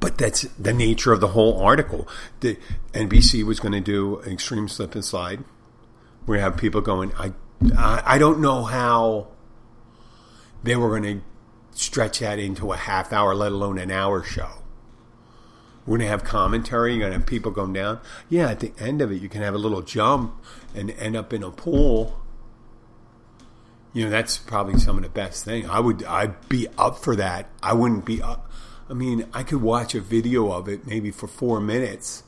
but 0.00 0.18
that's 0.18 0.42
the 0.58 0.72
nature 0.72 1.12
of 1.12 1.20
the 1.20 1.28
whole 1.28 1.60
article. 1.60 2.08
The 2.40 2.58
NBC 2.92 3.44
was 3.44 3.60
going 3.60 3.72
to 3.72 3.80
do 3.80 4.20
an 4.20 4.32
extreme 4.32 4.68
slip 4.68 4.94
and 4.94 5.04
slide. 5.04 5.44
To 6.26 6.32
have 6.34 6.58
people 6.58 6.82
going. 6.82 7.12
I, 7.14 7.32
I 7.76 8.02
I 8.04 8.18
don't 8.18 8.40
know 8.40 8.64
how 8.64 9.28
they 10.62 10.76
were 10.76 10.88
going 10.88 11.20
to 11.20 11.24
stretch 11.72 12.18
that 12.18 12.38
into 12.38 12.72
a 12.72 12.76
half 12.76 13.12
hour, 13.12 13.34
let 13.34 13.52
alone 13.52 13.78
an 13.78 13.90
hour 13.90 14.22
show. 14.22 14.48
We're 15.86 15.98
going 15.98 16.06
to 16.06 16.10
have 16.10 16.24
commentary. 16.24 16.92
You're 16.92 17.00
going 17.00 17.12
to 17.12 17.18
have 17.18 17.26
people 17.26 17.50
going 17.50 17.72
down. 17.72 18.00
Yeah, 18.28 18.50
at 18.50 18.60
the 18.60 18.72
end 18.78 19.00
of 19.00 19.10
it, 19.10 19.22
you 19.22 19.28
can 19.30 19.40
have 19.40 19.54
a 19.54 19.58
little 19.58 19.80
jump 19.80 20.34
and 20.74 20.90
end 20.90 21.16
up 21.16 21.32
in 21.32 21.42
a 21.42 21.50
pool. 21.50 22.20
You 23.94 24.04
know, 24.04 24.10
that's 24.10 24.36
probably 24.36 24.78
some 24.78 24.98
of 24.98 25.02
the 25.02 25.08
best 25.08 25.46
thing. 25.46 25.68
I 25.68 25.80
would, 25.80 26.04
I'd 26.04 26.46
be 26.50 26.68
up 26.76 26.98
for 26.98 27.16
that. 27.16 27.48
I 27.62 27.72
wouldn't 27.72 28.04
be 28.04 28.20
up. 28.20 28.47
I 28.90 28.94
mean, 28.94 29.26
I 29.34 29.42
could 29.42 29.60
watch 29.60 29.94
a 29.94 30.00
video 30.00 30.50
of 30.50 30.68
it 30.68 30.86
maybe 30.86 31.10
for 31.10 31.26
four 31.26 31.60
minutes, 31.60 32.22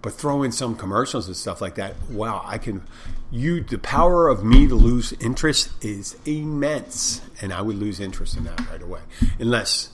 but 0.00 0.12
throw 0.12 0.42
in 0.42 0.50
some 0.50 0.74
commercials 0.74 1.28
and 1.28 1.36
stuff 1.36 1.60
like 1.60 1.76
that. 1.76 1.94
Wow, 2.10 2.42
I 2.44 2.58
can. 2.58 2.82
You, 3.30 3.62
the 3.62 3.78
power 3.78 4.28
of 4.28 4.44
me 4.44 4.66
to 4.66 4.74
lose 4.74 5.12
interest 5.14 5.70
is 5.80 6.16
immense, 6.26 7.22
and 7.40 7.52
I 7.52 7.62
would 7.62 7.76
lose 7.76 8.00
interest 8.00 8.36
in 8.36 8.44
that 8.44 8.60
right 8.68 8.82
away, 8.82 9.00
unless 9.38 9.90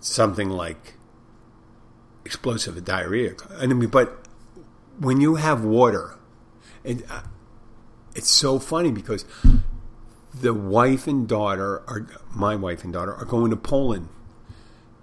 something 0.00 0.48
like 0.48 0.94
explosive 2.24 2.82
diarrhea. 2.84 3.34
I 3.58 3.66
mean, 3.66 3.88
but 3.88 4.26
when 4.98 5.20
you 5.20 5.36
have 5.36 5.64
water, 5.64 6.16
and 6.84 7.04
uh, 7.10 7.22
it's 8.14 8.30
so 8.30 8.58
funny 8.58 8.90
because 8.90 9.24
the 10.40 10.54
wife 10.54 11.06
and 11.06 11.28
daughter 11.28 11.82
are 11.88 12.06
my 12.34 12.54
wife 12.54 12.84
and 12.84 12.92
daughter 12.92 13.14
are 13.14 13.24
going 13.24 13.50
to 13.50 13.56
Poland 13.56 14.08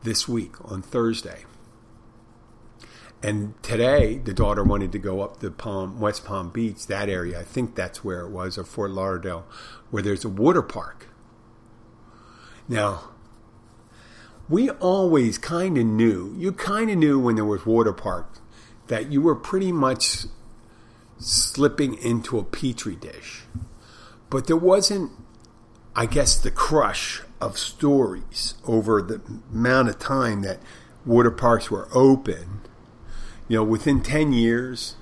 this 0.03 0.27
week 0.27 0.53
on 0.63 0.81
Thursday. 0.81 1.43
And 3.23 3.61
today, 3.63 4.19
the 4.19 4.33
daughter 4.33 4.63
wanted 4.63 4.91
to 4.91 4.99
go 4.99 5.21
up 5.21 5.39
to 5.39 5.49
Palm, 5.49 5.99
West 5.99 6.25
Palm 6.25 6.51
Beach, 6.51 6.85
that 6.87 7.09
area. 7.09 7.39
I 7.39 7.43
think 7.43 7.73
that's 7.73 8.03
where 8.03 8.21
it 8.21 8.29
was, 8.29 8.57
or 8.57 8.63
Fort 8.63 8.91
Lauderdale, 8.91 9.47
where 9.89 10.03
there's 10.03 10.23
a 10.23 10.29
water 10.29 10.61
park. 10.61 11.07
Now, 12.67 13.09
we 14.47 14.69
always 14.69 15.39
kind 15.39 15.77
of 15.77 15.85
knew, 15.85 16.35
you 16.37 16.51
kind 16.51 16.91
of 16.91 16.97
knew 16.97 17.19
when 17.19 17.35
there 17.35 17.45
was 17.45 17.65
water 17.65 17.93
parks 17.93 18.41
that 18.87 19.11
you 19.11 19.21
were 19.21 19.35
pretty 19.35 19.71
much 19.71 20.25
slipping 21.17 21.95
into 21.95 22.37
a 22.37 22.43
petri 22.43 22.95
dish. 22.95 23.43
But 24.29 24.45
there 24.45 24.55
wasn't, 24.55 25.11
I 25.95 26.05
guess, 26.05 26.37
the 26.37 26.51
crush 26.51 27.21
of 27.39 27.57
stories 27.57 28.55
over 28.65 29.01
the 29.01 29.21
amount 29.53 29.89
of 29.89 29.99
time 29.99 30.41
that 30.41 30.59
water 31.05 31.31
parks 31.31 31.71
were 31.71 31.87
open. 31.93 32.61
You 33.47 33.57
know, 33.57 33.63
within 33.63 34.01
10 34.01 34.33
years, 34.33 34.95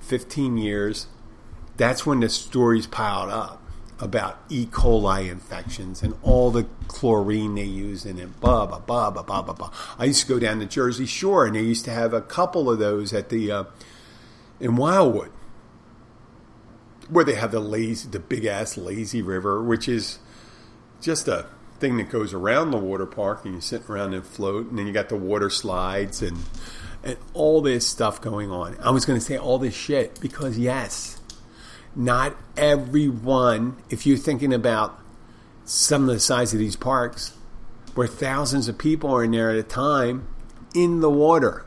15 0.00 0.58
years, 0.58 1.06
that's 1.76 2.04
when 2.04 2.20
the 2.20 2.28
stories 2.28 2.86
piled 2.86 3.30
up 3.30 3.62
about 4.00 4.38
E. 4.48 4.66
coli 4.66 5.30
infections 5.30 6.02
and 6.02 6.14
all 6.22 6.50
the 6.50 6.66
chlorine 6.88 7.54
they 7.54 7.64
use 7.64 8.04
in 8.04 8.18
it. 8.18 8.40
Blah 8.40 8.66
blah 8.66 8.80
blah 8.80 9.10
blah 9.10 9.22
blah 9.22 9.42
blah 9.42 9.54
blah. 9.54 9.72
I 9.98 10.04
used 10.04 10.22
to 10.22 10.28
go 10.28 10.38
down 10.38 10.58
the 10.58 10.66
Jersey 10.66 11.06
Shore, 11.06 11.46
and 11.46 11.56
they 11.56 11.62
used 11.62 11.84
to 11.86 11.90
have 11.92 12.12
a 12.12 12.20
couple 12.20 12.70
of 12.70 12.78
those 12.78 13.12
at 13.12 13.28
the 13.28 13.50
uh, 13.50 13.64
in 14.60 14.76
Wildwood, 14.76 15.30
where 17.10 17.24
they 17.24 17.34
have 17.34 17.52
the 17.52 17.60
lazy, 17.60 18.08
the 18.08 18.18
big 18.18 18.44
ass 18.44 18.76
lazy 18.76 19.22
river, 19.22 19.62
which 19.62 19.88
is 19.88 20.18
just 21.00 21.28
a 21.28 21.46
thing 21.80 21.96
that 21.98 22.10
goes 22.10 22.32
around 22.32 22.70
the 22.70 22.78
water 22.78 23.06
park, 23.06 23.44
and 23.44 23.54
you 23.54 23.60
sit 23.60 23.88
around 23.88 24.14
and 24.14 24.24
float, 24.24 24.68
and 24.68 24.78
then 24.78 24.86
you 24.86 24.92
got 24.92 25.08
the 25.08 25.16
water 25.16 25.50
slides 25.50 26.22
and 26.22 26.38
and 27.02 27.18
all 27.34 27.60
this 27.60 27.86
stuff 27.86 28.20
going 28.22 28.50
on. 28.50 28.76
I 28.82 28.90
was 28.90 29.04
going 29.04 29.18
to 29.18 29.24
say 29.24 29.36
all 29.36 29.58
this 29.58 29.74
shit 29.74 30.18
because 30.20 30.58
yes 30.58 31.20
not 31.96 32.36
everyone, 32.56 33.76
if 33.88 34.06
you're 34.06 34.16
thinking 34.16 34.52
about 34.52 34.98
some 35.64 36.08
of 36.08 36.14
the 36.14 36.20
size 36.20 36.52
of 36.52 36.58
these 36.58 36.76
parks, 36.76 37.36
where 37.94 38.08
thousands 38.08 38.68
of 38.68 38.76
people 38.76 39.14
are 39.14 39.24
in 39.24 39.30
there 39.30 39.50
at 39.50 39.56
a 39.56 39.62
time 39.62 40.26
in 40.74 41.00
the 41.00 41.10
water. 41.10 41.64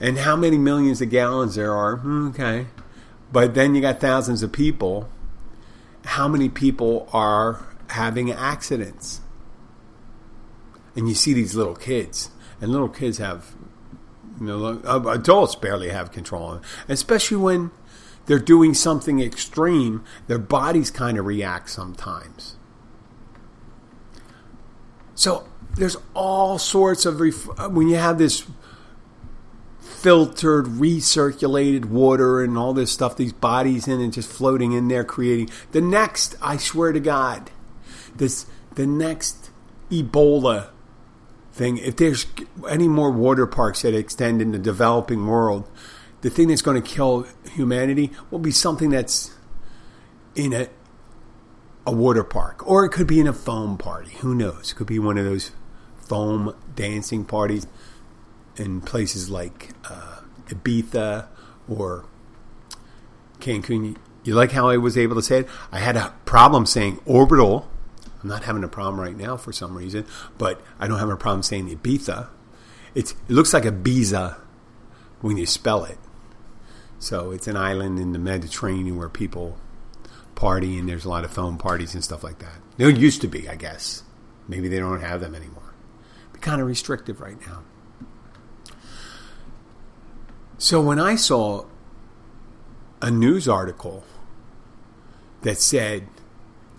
And 0.00 0.18
how 0.18 0.34
many 0.34 0.56
millions 0.56 1.02
of 1.02 1.10
gallons 1.10 1.54
there 1.54 1.72
are, 1.72 1.96
hmm, 1.96 2.28
okay. 2.28 2.66
But 3.30 3.54
then 3.54 3.74
you 3.74 3.80
got 3.80 4.00
thousands 4.00 4.42
of 4.42 4.50
people. 4.50 5.08
How 6.04 6.26
many 6.26 6.48
people 6.48 7.08
are 7.12 7.66
having 7.88 8.32
accidents? 8.32 9.20
And 10.96 11.08
you 11.08 11.14
see 11.14 11.34
these 11.34 11.54
little 11.54 11.76
kids, 11.76 12.30
and 12.60 12.72
little 12.72 12.88
kids 12.88 13.18
have 13.18 13.54
you 14.40 14.46
know, 14.46 14.80
adults 15.10 15.54
barely 15.54 15.90
have 15.90 16.12
control 16.12 16.62
especially 16.88 17.36
when 17.36 17.70
they're 18.26 18.38
doing 18.38 18.74
something 18.74 19.20
extreme. 19.20 20.04
Their 20.28 20.38
bodies 20.38 20.90
kind 20.90 21.18
of 21.18 21.26
react 21.26 21.68
sometimes. 21.68 22.56
So 25.14 25.48
there's 25.74 25.96
all 26.14 26.58
sorts 26.58 27.04
of 27.06 27.20
ref- 27.20 27.70
when 27.70 27.88
you 27.88 27.96
have 27.96 28.18
this 28.18 28.46
filtered, 30.00 30.64
recirculated 30.66 31.84
water 31.84 32.42
and 32.42 32.56
all 32.56 32.72
this 32.72 32.90
stuff, 32.90 33.16
these 33.16 33.32
bodies 33.32 33.86
in 33.86 34.00
and 34.00 34.12
just 34.12 34.30
floating 34.30 34.72
in 34.72 34.88
there, 34.88 35.04
creating 35.04 35.50
the 35.72 35.80
next. 35.80 36.34
I 36.40 36.56
swear 36.56 36.92
to 36.92 37.00
God, 37.00 37.50
this 38.16 38.46
the 38.74 38.86
next 38.86 39.50
Ebola 39.90 40.70
thing. 41.52 41.76
If 41.78 41.96
there's 41.96 42.26
any 42.68 42.88
more 42.88 43.10
water 43.10 43.46
parks 43.46 43.82
that 43.82 43.94
extend 43.94 44.40
in 44.40 44.52
the 44.52 44.58
developing 44.58 45.26
world, 45.26 45.68
the 46.22 46.30
thing 46.30 46.48
that's 46.48 46.62
going 46.62 46.80
to 46.80 46.88
kill 46.88 47.26
humanity 47.52 48.10
will 48.30 48.38
be 48.38 48.52
something 48.52 48.90
that's 48.90 49.34
in 50.34 50.52
a 50.52 50.68
a 51.86 51.92
water 51.92 52.22
park, 52.22 52.66
or 52.66 52.84
it 52.84 52.90
could 52.90 53.06
be 53.06 53.20
in 53.20 53.26
a 53.26 53.32
foam 53.32 53.76
party. 53.76 54.10
Who 54.20 54.34
knows? 54.34 54.72
It 54.72 54.74
could 54.76 54.86
be 54.86 54.98
one 54.98 55.18
of 55.18 55.24
those 55.24 55.50
foam 55.98 56.54
dancing 56.74 57.24
parties 57.24 57.66
in 58.60 58.80
places 58.80 59.30
like 59.30 59.70
uh, 59.88 60.20
Ibiza 60.46 61.26
or 61.68 62.04
Cancun. 63.40 63.96
You 64.22 64.34
like 64.34 64.52
how 64.52 64.68
I 64.68 64.76
was 64.76 64.98
able 64.98 65.16
to 65.16 65.22
say 65.22 65.40
it? 65.40 65.48
I 65.72 65.78
had 65.78 65.96
a 65.96 66.14
problem 66.26 66.66
saying 66.66 67.00
orbital. 67.06 67.68
I'm 68.22 68.28
not 68.28 68.44
having 68.44 68.62
a 68.62 68.68
problem 68.68 69.00
right 69.00 69.16
now 69.16 69.38
for 69.38 69.50
some 69.50 69.76
reason, 69.76 70.04
but 70.36 70.60
I 70.78 70.86
don't 70.86 70.98
have 70.98 71.08
a 71.08 71.16
problem 71.16 71.42
saying 71.42 71.74
Ibiza. 71.74 72.28
It's, 72.94 73.12
it 73.12 73.30
looks 73.30 73.54
like 73.54 73.64
a 73.64 73.72
Ibiza 73.72 74.38
when 75.22 75.38
you 75.38 75.46
spell 75.46 75.84
it. 75.84 75.98
So 76.98 77.30
it's 77.30 77.46
an 77.46 77.56
island 77.56 77.98
in 77.98 78.12
the 78.12 78.18
Mediterranean 78.18 78.98
where 78.98 79.08
people 79.08 79.56
party 80.34 80.78
and 80.78 80.86
there's 80.86 81.06
a 81.06 81.08
lot 81.08 81.24
of 81.24 81.30
phone 81.30 81.56
parties 81.56 81.94
and 81.94 82.04
stuff 82.04 82.22
like 82.22 82.40
that. 82.40 82.60
There 82.76 82.90
used 82.90 83.22
to 83.22 83.28
be, 83.28 83.48
I 83.48 83.56
guess. 83.56 84.02
Maybe 84.48 84.68
they 84.68 84.78
don't 84.78 85.00
have 85.00 85.20
them 85.20 85.34
anymore. 85.34 85.74
Be 86.34 86.40
kind 86.40 86.60
of 86.60 86.66
restrictive 86.66 87.20
right 87.20 87.40
now. 87.46 87.62
So 90.60 90.78
when 90.78 90.98
I 91.00 91.16
saw 91.16 91.64
a 93.00 93.10
news 93.10 93.48
article 93.48 94.04
that 95.40 95.56
said 95.56 96.06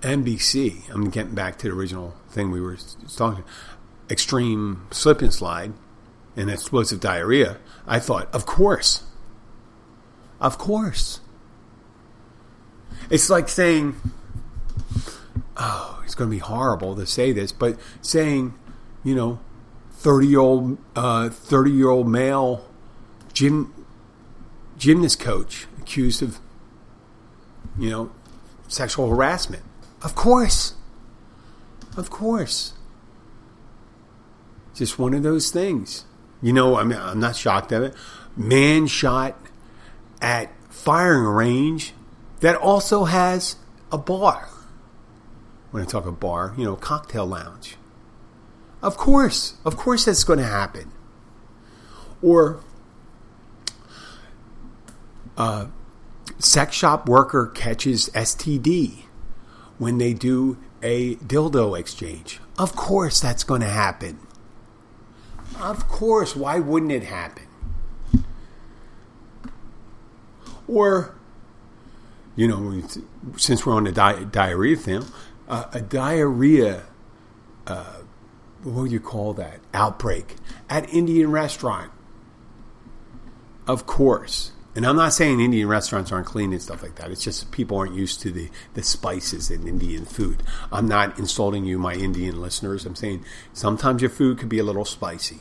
NBC, 0.01 0.87
I'm 0.93 1.09
getting 1.09 1.33
back 1.33 1.57
to 1.57 1.67
the 1.67 1.73
original 1.73 2.13
thing 2.29 2.51
we 2.51 2.61
were 2.61 2.77
talking, 3.17 3.43
extreme 4.07 4.85
slip 4.91 5.23
and 5.23 5.33
slide 5.33 5.73
and 6.37 6.51
explosive 6.51 6.99
diarrhea, 6.99 7.57
I 7.87 7.97
thought, 7.97 8.31
of 8.35 8.45
course. 8.45 9.01
Of 10.39 10.59
course. 10.59 11.19
It's 13.09 13.31
like 13.31 13.49
saying, 13.49 13.95
oh, 15.57 16.03
it's 16.05 16.13
going 16.13 16.29
to 16.29 16.35
be 16.35 16.39
horrible 16.39 16.95
to 16.97 17.07
say 17.07 17.31
this, 17.31 17.51
but 17.51 17.79
saying, 17.99 18.53
you 19.03 19.15
know, 19.15 19.39
30 19.93 20.27
year 20.27 20.39
old, 20.39 20.77
uh, 20.95 21.29
30 21.29 21.71
year 21.71 21.89
old 21.89 22.07
male 22.07 22.67
gym, 23.41 23.73
gymnast 24.77 25.19
coach 25.19 25.65
accused 25.79 26.21
of, 26.21 26.39
you 27.79 27.89
know, 27.89 28.11
sexual 28.67 29.09
harassment. 29.09 29.63
Of 30.03 30.13
course. 30.13 30.75
Of 31.97 32.11
course. 32.11 32.73
Just 34.75 34.99
one 34.99 35.15
of 35.15 35.23
those 35.23 35.49
things. 35.49 36.05
You 36.39 36.53
know, 36.53 36.75
I 36.77 36.83
mean, 36.83 36.99
I'm 36.99 37.19
not 37.19 37.35
shocked 37.35 37.71
at 37.71 37.81
it. 37.81 37.95
Man 38.37 38.85
shot 38.85 39.35
at 40.21 40.51
firing 40.69 41.23
range 41.23 41.93
that 42.41 42.55
also 42.55 43.05
has 43.05 43.55
a 43.91 43.97
bar. 43.97 44.49
When 45.71 45.81
I 45.81 45.87
talk 45.87 46.05
a 46.05 46.11
bar, 46.11 46.53
you 46.55 46.63
know, 46.63 46.75
cocktail 46.75 47.25
lounge. 47.25 47.75
Of 48.83 48.97
course, 48.97 49.55
of 49.65 49.77
course 49.77 50.05
that's 50.05 50.23
going 50.23 50.39
to 50.39 50.45
happen. 50.45 50.91
Or 52.21 52.61
uh, 55.41 55.65
sex 56.37 56.75
shop 56.75 57.09
worker 57.09 57.47
catches 57.47 58.09
STD 58.09 59.05
when 59.79 59.97
they 59.97 60.13
do 60.13 60.59
a 60.83 61.15
dildo 61.15 61.77
exchange. 61.79 62.39
Of 62.59 62.75
course 62.75 63.19
that's 63.19 63.43
going 63.43 63.61
to 63.61 63.67
happen. 63.67 64.19
Of 65.59 65.87
course, 65.87 66.35
why 66.35 66.59
wouldn't 66.59 66.91
it 66.91 67.03
happen? 67.03 67.47
Or, 70.67 71.15
you 72.35 72.47
know, 72.47 72.83
since 73.35 73.65
we're 73.65 73.73
on 73.73 73.85
the 73.85 73.91
di- 73.91 74.25
diarrhea 74.25 74.75
thing, 74.75 75.05
uh, 75.49 75.65
a 75.73 75.81
diarrhea, 75.81 76.83
uh, 77.65 78.01
what 78.61 78.85
do 78.85 78.91
you 78.91 78.99
call 78.99 79.33
that? 79.33 79.59
Outbreak 79.73 80.35
at 80.69 80.87
Indian 80.93 81.31
restaurant. 81.31 81.91
Of 83.65 83.87
course. 83.87 84.51
And 84.73 84.85
I'm 84.85 84.95
not 84.95 85.11
saying 85.11 85.41
Indian 85.41 85.67
restaurants 85.67 86.11
aren't 86.11 86.27
clean 86.27 86.53
and 86.53 86.61
stuff 86.61 86.81
like 86.81 86.95
that. 86.95 87.11
It's 87.11 87.23
just 87.23 87.51
people 87.51 87.77
aren't 87.77 87.93
used 87.93 88.21
to 88.21 88.31
the, 88.31 88.49
the 88.73 88.83
spices 88.83 89.51
in 89.51 89.67
Indian 89.67 90.05
food. 90.05 90.43
I'm 90.71 90.87
not 90.87 91.19
insulting 91.19 91.65
you, 91.65 91.77
my 91.77 91.93
Indian 91.93 92.39
listeners. 92.39 92.85
I'm 92.85 92.95
saying 92.95 93.25
sometimes 93.51 94.01
your 94.01 94.09
food 94.09 94.37
could 94.37 94.47
be 94.47 94.59
a 94.59 94.63
little 94.63 94.85
spicy. 94.85 95.39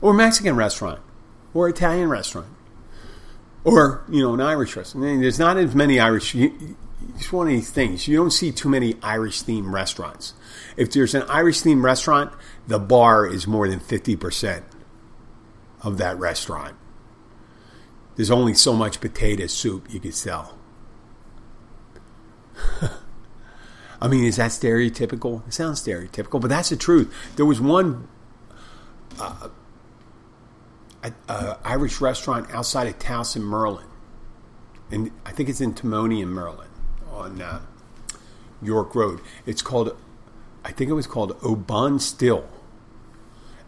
Or 0.00 0.14
Mexican 0.14 0.54
restaurant. 0.54 1.00
Or 1.52 1.68
Italian 1.68 2.08
restaurant. 2.08 2.46
Or, 3.64 4.04
you 4.08 4.22
know, 4.22 4.34
an 4.34 4.40
Irish 4.40 4.76
restaurant. 4.76 5.20
There's 5.20 5.40
not 5.40 5.56
as 5.56 5.74
many 5.74 5.98
Irish. 5.98 6.32
It's 6.36 7.32
one 7.32 7.48
of 7.48 7.52
these 7.52 7.70
things. 7.70 8.06
You 8.06 8.18
don't 8.18 8.30
see 8.30 8.52
too 8.52 8.68
many 8.68 8.94
Irish 9.02 9.42
themed 9.42 9.72
restaurants. 9.72 10.34
If 10.76 10.92
there's 10.92 11.14
an 11.16 11.22
Irish 11.22 11.62
themed 11.62 11.82
restaurant, 11.82 12.32
the 12.68 12.78
bar 12.78 13.26
is 13.26 13.48
more 13.48 13.66
than 13.66 13.80
50% 13.80 14.62
of 15.82 15.98
that 15.98 16.16
restaurant 16.18 16.76
there's 18.16 18.30
only 18.30 18.54
so 18.54 18.72
much 18.72 19.00
potato 19.00 19.46
soup 19.46 19.86
you 19.92 20.00
could 20.00 20.14
sell. 20.14 20.58
I 24.00 24.08
mean, 24.08 24.24
is 24.24 24.36
that 24.36 24.50
stereotypical? 24.50 25.46
It 25.46 25.54
sounds 25.54 25.82
stereotypical, 25.82 26.40
but 26.40 26.48
that's 26.48 26.70
the 26.70 26.76
truth. 26.76 27.14
There 27.36 27.46
was 27.46 27.60
one 27.60 28.08
uh, 29.20 29.48
Irish 31.64 32.00
restaurant 32.00 32.50
outside 32.52 32.88
of 32.88 32.98
Towson, 32.98 33.42
Merlin, 33.42 33.86
and 34.90 35.10
I 35.24 35.32
think 35.32 35.48
it's 35.48 35.60
in 35.60 35.74
Timonium, 35.74 36.28
Merlin, 36.28 36.68
on 37.10 37.40
uh, 37.40 37.60
York 38.62 38.94
Road. 38.94 39.20
It's 39.44 39.62
called, 39.62 39.96
I 40.64 40.72
think 40.72 40.90
it 40.90 40.94
was 40.94 41.06
called 41.06 41.36
Oban 41.42 41.98
Still, 41.98 42.48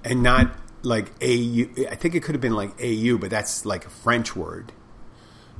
and 0.04 0.22
not 0.22 0.54
like 0.82 1.10
AU. 1.22 1.86
I 1.90 1.94
think 1.94 2.14
it 2.14 2.22
could 2.22 2.34
have 2.34 2.40
been 2.40 2.54
like 2.54 2.70
AU, 2.82 3.18
but 3.18 3.30
that's 3.30 3.64
like 3.64 3.86
a 3.86 3.90
French 3.90 4.36
word. 4.36 4.72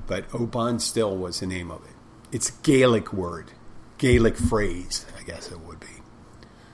But 0.07 0.33
Oban 0.35 0.79
Still 0.79 1.17
was 1.17 1.41
the 1.41 1.47
name 1.47 1.71
of 1.71 1.85
it. 1.85 1.93
It's 2.31 2.51
Gaelic 2.51 3.13
word, 3.13 3.53
Gaelic 3.99 4.37
phrase, 4.37 5.07
I 5.19 5.23
guess 5.23 5.51
it 5.51 5.61
would 5.61 5.81
be. 5.81 5.87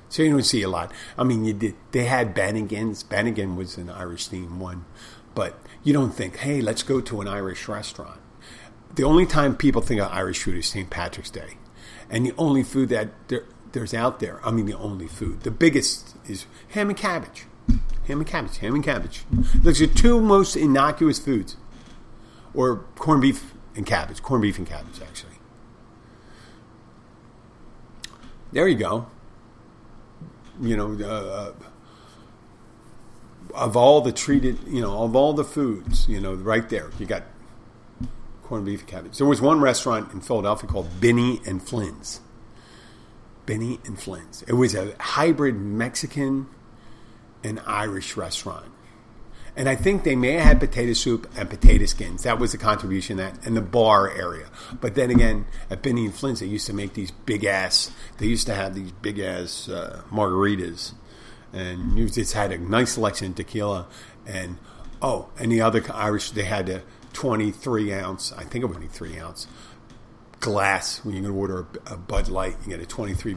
So 0.08 0.22
you 0.22 0.30
don't 0.30 0.42
see 0.42 0.62
a 0.62 0.68
lot. 0.68 0.92
I 1.18 1.24
mean, 1.24 1.44
you 1.44 1.52
did, 1.54 1.74
they 1.90 2.04
had 2.04 2.34
Bennigan's. 2.34 3.02
Bennigan 3.02 3.56
was 3.56 3.76
an 3.76 3.90
Irish 3.90 4.28
themed 4.28 4.58
one, 4.58 4.84
but 5.34 5.58
you 5.82 5.92
don't 5.92 6.12
think, 6.12 6.36
hey, 6.36 6.60
let's 6.60 6.82
go 6.82 7.00
to 7.00 7.20
an 7.20 7.28
Irish 7.28 7.66
restaurant. 7.66 8.20
The 8.94 9.02
only 9.02 9.26
time 9.26 9.56
people 9.56 9.82
think 9.82 10.00
of 10.00 10.12
Irish 10.12 10.44
food 10.44 10.56
is 10.56 10.66
St. 10.66 10.88
Patrick's 10.88 11.30
Day, 11.30 11.54
and 12.08 12.24
the 12.24 12.34
only 12.38 12.62
food 12.62 12.90
that 12.90 13.08
there, 13.26 13.44
there's 13.72 13.92
out 13.92 14.20
there. 14.20 14.40
I 14.46 14.52
mean, 14.52 14.66
the 14.66 14.78
only 14.78 15.08
food. 15.08 15.40
The 15.40 15.50
biggest 15.50 16.14
is 16.28 16.46
ham 16.68 16.90
and 16.90 16.96
cabbage. 16.96 17.46
Ham 18.06 18.18
and 18.18 18.26
cabbage. 18.26 18.58
Ham 18.58 18.74
and 18.74 18.84
cabbage. 18.84 19.24
Those 19.30 19.80
are 19.80 19.86
two 19.86 20.20
most 20.20 20.56
innocuous 20.56 21.18
foods. 21.18 21.56
Or 22.52 22.84
corned 22.96 23.22
beef 23.22 23.54
and 23.74 23.86
cabbage. 23.86 24.22
Corned 24.22 24.42
beef 24.42 24.58
and 24.58 24.66
cabbage, 24.66 25.00
actually. 25.00 25.32
There 28.52 28.68
you 28.68 28.76
go. 28.76 29.06
You 30.60 30.76
know, 30.76 31.04
uh, 31.04 31.52
of 33.54 33.76
all 33.76 34.00
the 34.00 34.12
treated, 34.12 34.58
you 34.66 34.80
know, 34.80 35.02
of 35.02 35.16
all 35.16 35.32
the 35.32 35.44
foods, 35.44 36.08
you 36.08 36.20
know, 36.20 36.34
right 36.34 36.68
there, 36.68 36.90
you 36.98 37.06
got 37.06 37.24
corned 38.44 38.66
beef 38.66 38.80
and 38.80 38.88
cabbage. 38.88 39.18
There 39.18 39.26
was 39.26 39.40
one 39.40 39.60
restaurant 39.60 40.12
in 40.12 40.20
Philadelphia 40.20 40.68
called 40.68 41.00
Benny 41.00 41.40
and 41.46 41.62
Flynn's. 41.62 42.20
Benny 43.46 43.80
and 43.84 43.98
Flynn's. 43.98 44.42
It 44.42 44.54
was 44.54 44.74
a 44.74 44.94
hybrid 45.00 45.56
Mexican 45.56 46.46
an 47.44 47.60
Irish 47.66 48.16
restaurant. 48.16 48.66
And 49.56 49.68
I 49.68 49.76
think 49.76 50.02
they 50.02 50.16
may 50.16 50.32
have 50.32 50.42
had 50.42 50.58
potato 50.58 50.94
soup 50.94 51.30
and 51.36 51.48
potato 51.48 51.86
skins. 51.86 52.24
That 52.24 52.40
was 52.40 52.50
the 52.50 52.58
contribution 52.58 53.18
that 53.18 53.46
in 53.46 53.54
the 53.54 53.60
bar 53.60 54.10
area. 54.10 54.48
But 54.80 54.96
then 54.96 55.10
again, 55.10 55.46
at 55.70 55.80
Benny 55.80 56.06
and 56.06 56.12
Flynn's, 56.12 56.40
they 56.40 56.46
used 56.46 56.66
to 56.66 56.72
make 56.72 56.94
these 56.94 57.12
big 57.12 57.44
ass. 57.44 57.92
They 58.18 58.26
used 58.26 58.48
to 58.48 58.54
have 58.54 58.74
these 58.74 58.90
big 58.90 59.20
ass 59.20 59.68
uh, 59.68 60.02
margaritas, 60.10 60.94
and 61.52 61.96
you 61.96 62.08
just 62.08 62.32
had 62.32 62.50
a 62.50 62.58
nice 62.58 62.94
selection 62.94 63.28
of 63.28 63.36
tequila. 63.36 63.86
And 64.26 64.58
oh, 65.00 65.28
and 65.38 65.52
the 65.52 65.60
other 65.60 65.84
Irish, 65.92 66.32
they 66.32 66.46
had 66.46 66.68
a 66.68 66.82
twenty-three 67.12 67.92
ounce. 67.92 68.32
I 68.32 68.42
think 68.42 68.64
it 68.64 68.66
was 68.66 68.76
twenty-three 68.76 69.20
ounce 69.20 69.46
glass 70.40 71.04
when 71.04 71.14
you're 71.14 71.22
going 71.22 71.32
to 71.32 71.38
order 71.38 71.66
a, 71.86 71.94
a 71.94 71.96
Bud 71.96 72.26
Light. 72.26 72.56
You 72.64 72.70
get 72.70 72.80
a 72.80 72.86
twenty-three 72.86 73.36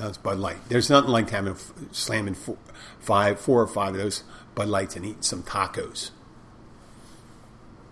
ounce 0.00 0.18
Bud 0.18 0.38
Light. 0.38 0.58
There's 0.68 0.90
nothing 0.90 1.10
like 1.10 1.30
having 1.30 1.56
slamming 1.92 2.34
four, 2.34 2.58
five, 2.98 3.40
four 3.40 3.62
or 3.62 3.66
five 3.66 3.94
of 3.94 4.00
those 4.00 4.22
Bud 4.54 4.68
Lights 4.68 4.96
and 4.96 5.04
eating 5.04 5.22
some 5.22 5.42
tacos 5.42 6.10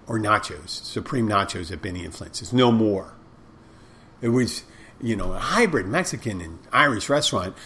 or 0.06 0.18
nachos, 0.18 0.68
supreme 0.68 1.28
nachos 1.28 1.72
at 1.72 1.80
Benny 1.80 2.04
and 2.04 2.14
Flynn's. 2.14 2.40
There's 2.40 2.52
no 2.52 2.70
more. 2.70 3.14
It 4.20 4.28
was, 4.28 4.64
you 5.00 5.16
know, 5.16 5.32
a 5.32 5.38
hybrid 5.38 5.86
Mexican 5.86 6.40
and 6.40 6.58
Irish 6.72 7.08
restaurant. 7.08 7.56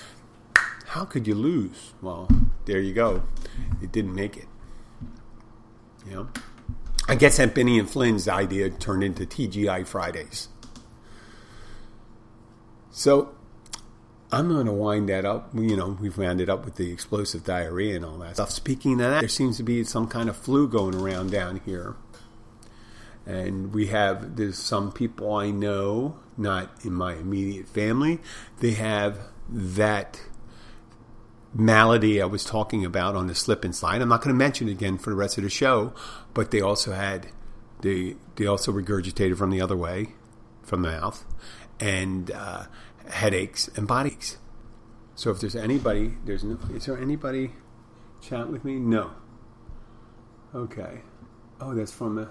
How 0.88 1.04
could 1.04 1.26
you 1.26 1.34
lose? 1.34 1.92
Well, 2.00 2.28
there 2.64 2.80
you 2.80 2.94
go. 2.94 3.22
It 3.82 3.92
didn't 3.92 4.14
make 4.14 4.36
it. 4.36 4.46
You 6.06 6.14
know, 6.14 6.28
I 7.08 7.14
guess 7.14 7.38
at 7.38 7.54
Benny 7.54 7.78
and 7.78 7.88
Flynn's 7.88 8.28
idea 8.28 8.70
turned 8.70 9.04
into 9.04 9.26
TGI 9.26 9.86
Fridays. 9.86 10.48
So 12.90 13.34
I'm 14.30 14.48
going 14.48 14.66
to 14.66 14.72
wind 14.72 15.08
that 15.08 15.24
up. 15.24 15.50
You 15.54 15.76
know, 15.76 15.96
we've 16.00 16.16
wound 16.18 16.40
it 16.40 16.50
up 16.50 16.64
with 16.64 16.76
the 16.76 16.92
explosive 16.92 17.44
diarrhea 17.44 17.96
and 17.96 18.04
all 18.04 18.18
that 18.18 18.34
stuff. 18.34 18.50
Speaking 18.50 18.92
of 18.92 18.98
that, 18.98 19.20
there 19.20 19.28
seems 19.28 19.56
to 19.56 19.62
be 19.62 19.84
some 19.84 20.06
kind 20.06 20.28
of 20.28 20.36
flu 20.36 20.68
going 20.68 20.94
around 20.94 21.30
down 21.30 21.60
here. 21.64 21.96
And 23.24 23.74
we 23.74 23.88
have 23.88 24.36
there's 24.36 24.58
some 24.58 24.92
people 24.92 25.34
I 25.34 25.50
know, 25.50 26.16
not 26.36 26.70
in 26.84 26.92
my 26.92 27.14
immediate 27.14 27.68
family, 27.68 28.20
they 28.60 28.72
have 28.72 29.18
that 29.50 30.20
malady 31.54 32.20
I 32.20 32.26
was 32.26 32.44
talking 32.44 32.84
about 32.84 33.16
on 33.16 33.26
the 33.26 33.34
slip 33.34 33.64
and 33.64 33.74
slide. 33.74 34.00
I'm 34.02 34.08
not 34.08 34.22
going 34.22 34.34
to 34.34 34.38
mention 34.38 34.68
it 34.68 34.72
again 34.72 34.98
for 34.98 35.10
the 35.10 35.16
rest 35.16 35.38
of 35.38 35.44
the 35.44 35.50
show, 35.50 35.92
but 36.34 36.50
they 36.50 36.60
also 36.60 36.92
had 36.92 37.28
they 37.80 38.16
they 38.36 38.46
also 38.46 38.72
regurgitated 38.72 39.36
from 39.36 39.50
the 39.50 39.60
other 39.60 39.76
way, 39.76 40.14
from 40.62 40.82
the 40.82 40.90
mouth, 40.90 41.24
and 41.80 42.30
uh, 42.30 42.64
headaches 43.10 43.68
and 43.76 43.86
body 43.86 44.10
aches. 44.10 44.38
So 45.14 45.30
if 45.30 45.40
there's 45.40 45.56
anybody, 45.56 46.14
there's 46.24 46.44
no, 46.44 46.58
is 46.72 46.86
there 46.86 46.98
anybody 46.98 47.52
chat 48.20 48.48
with 48.48 48.64
me? 48.64 48.74
No. 48.76 49.10
Okay. 50.54 51.00
Oh, 51.60 51.74
that's 51.74 51.92
from. 51.92 52.28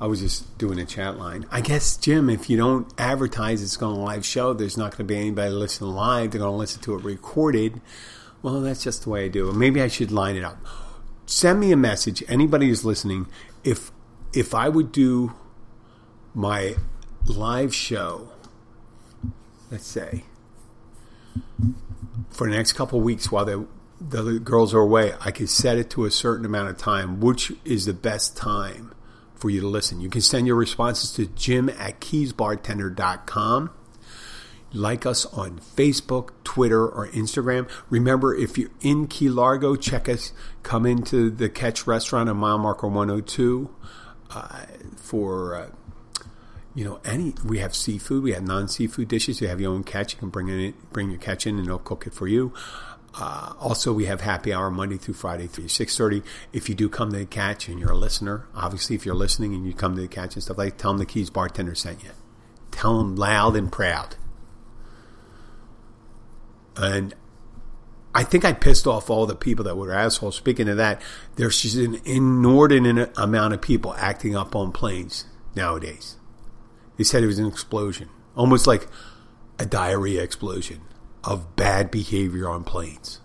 I 0.00 0.06
was 0.06 0.20
just 0.20 0.58
doing 0.58 0.78
a 0.78 0.84
chat 0.84 1.18
line. 1.18 1.46
I 1.50 1.60
guess, 1.60 1.96
Jim, 1.96 2.28
if 2.28 2.50
you 2.50 2.56
don't 2.56 2.92
advertise 2.98 3.62
it's 3.62 3.76
going 3.76 3.94
to 3.94 4.00
live 4.00 4.26
show, 4.26 4.52
there's 4.52 4.76
not 4.76 4.90
going 4.90 4.98
to 4.98 5.04
be 5.04 5.16
anybody 5.16 5.50
listening 5.50 5.90
live. 5.90 6.32
They're 6.32 6.40
going 6.40 6.52
to 6.52 6.56
listen 6.56 6.82
to 6.82 6.96
it 6.96 7.04
recorded. 7.04 7.80
Well, 8.42 8.60
that's 8.60 8.82
just 8.82 9.04
the 9.04 9.10
way 9.10 9.26
I 9.26 9.28
do 9.28 9.48
it. 9.48 9.54
Maybe 9.54 9.80
I 9.80 9.88
should 9.88 10.10
line 10.10 10.36
it 10.36 10.44
up. 10.44 10.58
Send 11.26 11.60
me 11.60 11.72
a 11.72 11.76
message. 11.76 12.22
Anybody 12.28 12.68
who's 12.68 12.84
listening, 12.84 13.26
if 13.62 13.90
if 14.34 14.52
I 14.52 14.68
would 14.68 14.90
do 14.90 15.32
my 16.34 16.74
live 17.24 17.74
show, 17.74 18.28
let's 19.74 19.88
say, 19.88 20.22
for 22.30 22.48
the 22.48 22.54
next 22.54 22.74
couple 22.74 23.00
weeks 23.00 23.32
while 23.32 23.44
the 23.44 23.66
the 24.00 24.38
girls 24.38 24.72
are 24.72 24.78
away, 24.80 25.14
I 25.20 25.32
could 25.32 25.48
set 25.48 25.78
it 25.78 25.90
to 25.90 26.04
a 26.04 26.12
certain 26.12 26.46
amount 26.46 26.68
of 26.68 26.78
time, 26.78 27.18
which 27.18 27.52
is 27.64 27.86
the 27.86 27.92
best 27.92 28.36
time 28.36 28.94
for 29.34 29.50
you 29.50 29.60
to 29.62 29.66
listen. 29.66 30.00
You 30.00 30.08
can 30.08 30.20
send 30.20 30.46
your 30.46 30.54
responses 30.54 31.10
to 31.14 31.26
jim 31.26 31.68
at 31.70 32.00
keysbartender.com. 32.00 33.70
Like 34.72 35.06
us 35.06 35.26
on 35.26 35.58
Facebook, 35.58 36.30
Twitter, 36.44 36.86
or 36.86 37.08
Instagram. 37.08 37.68
Remember, 37.90 38.32
if 38.32 38.56
you're 38.56 38.70
in 38.80 39.08
Key 39.08 39.28
Largo, 39.28 39.74
check 39.74 40.08
us. 40.08 40.32
Come 40.62 40.86
into 40.86 41.30
the 41.30 41.48
Catch 41.48 41.86
Restaurant 41.88 42.28
on 42.28 42.36
mile 42.36 42.58
marker 42.58 42.86
102 42.86 43.74
uh, 44.30 44.66
for. 44.96 45.54
Uh, 45.56 45.70
you 46.74 46.84
know, 46.84 47.00
any 47.04 47.34
we 47.44 47.58
have 47.58 47.74
seafood, 47.74 48.22
we 48.22 48.32
have 48.32 48.42
non-seafood 48.42 49.08
dishes. 49.08 49.40
You 49.40 49.48
have 49.48 49.60
your 49.60 49.72
own 49.72 49.84
catch. 49.84 50.14
You 50.14 50.18
can 50.18 50.30
bring 50.30 50.48
it, 50.48 50.74
bring 50.92 51.10
your 51.10 51.20
catch 51.20 51.46
in, 51.46 51.58
and 51.58 51.68
they'll 51.68 51.78
cook 51.78 52.06
it 52.06 52.14
for 52.14 52.26
you. 52.26 52.52
Uh, 53.16 53.52
also, 53.60 53.92
we 53.92 54.06
have 54.06 54.22
happy 54.22 54.52
hour 54.52 54.72
Monday 54.72 54.96
through 54.96 55.14
Friday 55.14 55.46
through 55.46 55.68
six 55.68 55.96
thirty. 55.96 56.22
If 56.52 56.68
you 56.68 56.74
do 56.74 56.88
come 56.88 57.12
to 57.12 57.18
the 57.18 57.26
catch 57.26 57.68
and 57.68 57.78
you're 57.78 57.92
a 57.92 57.96
listener, 57.96 58.46
obviously, 58.56 58.96
if 58.96 59.06
you're 59.06 59.14
listening 59.14 59.54
and 59.54 59.64
you 59.64 59.72
come 59.72 59.94
to 59.94 60.02
the 60.02 60.08
catch 60.08 60.34
and 60.34 60.42
stuff 60.42 60.58
like, 60.58 60.78
tell 60.78 60.90
them 60.90 60.98
the 60.98 61.06
Keys 61.06 61.30
bartender 61.30 61.76
sent 61.76 62.02
you. 62.02 62.10
Tell 62.72 62.98
them 62.98 63.14
loud 63.14 63.54
and 63.54 63.70
proud. 63.70 64.16
And 66.76 67.14
I 68.16 68.24
think 68.24 68.44
I 68.44 68.52
pissed 68.52 68.88
off 68.88 69.10
all 69.10 69.26
the 69.26 69.36
people 69.36 69.64
that 69.64 69.76
were 69.76 69.92
assholes. 69.92 70.34
Speaking 70.34 70.68
of 70.68 70.76
that, 70.78 71.00
there's 71.36 71.62
just 71.62 71.76
an 71.76 72.00
inordinate 72.04 73.16
amount 73.16 73.54
of 73.54 73.62
people 73.62 73.94
acting 73.94 74.34
up 74.34 74.56
on 74.56 74.72
planes 74.72 75.26
nowadays. 75.54 76.16
They 76.96 77.04
said 77.04 77.22
it 77.22 77.26
was 77.26 77.38
an 77.38 77.46
explosion, 77.46 78.08
almost 78.36 78.66
like 78.66 78.88
a 79.58 79.66
diarrhea 79.66 80.22
explosion 80.22 80.80
of 81.22 81.56
bad 81.56 81.90
behavior 81.90 82.48
on 82.48 82.64
planes. 82.64 83.20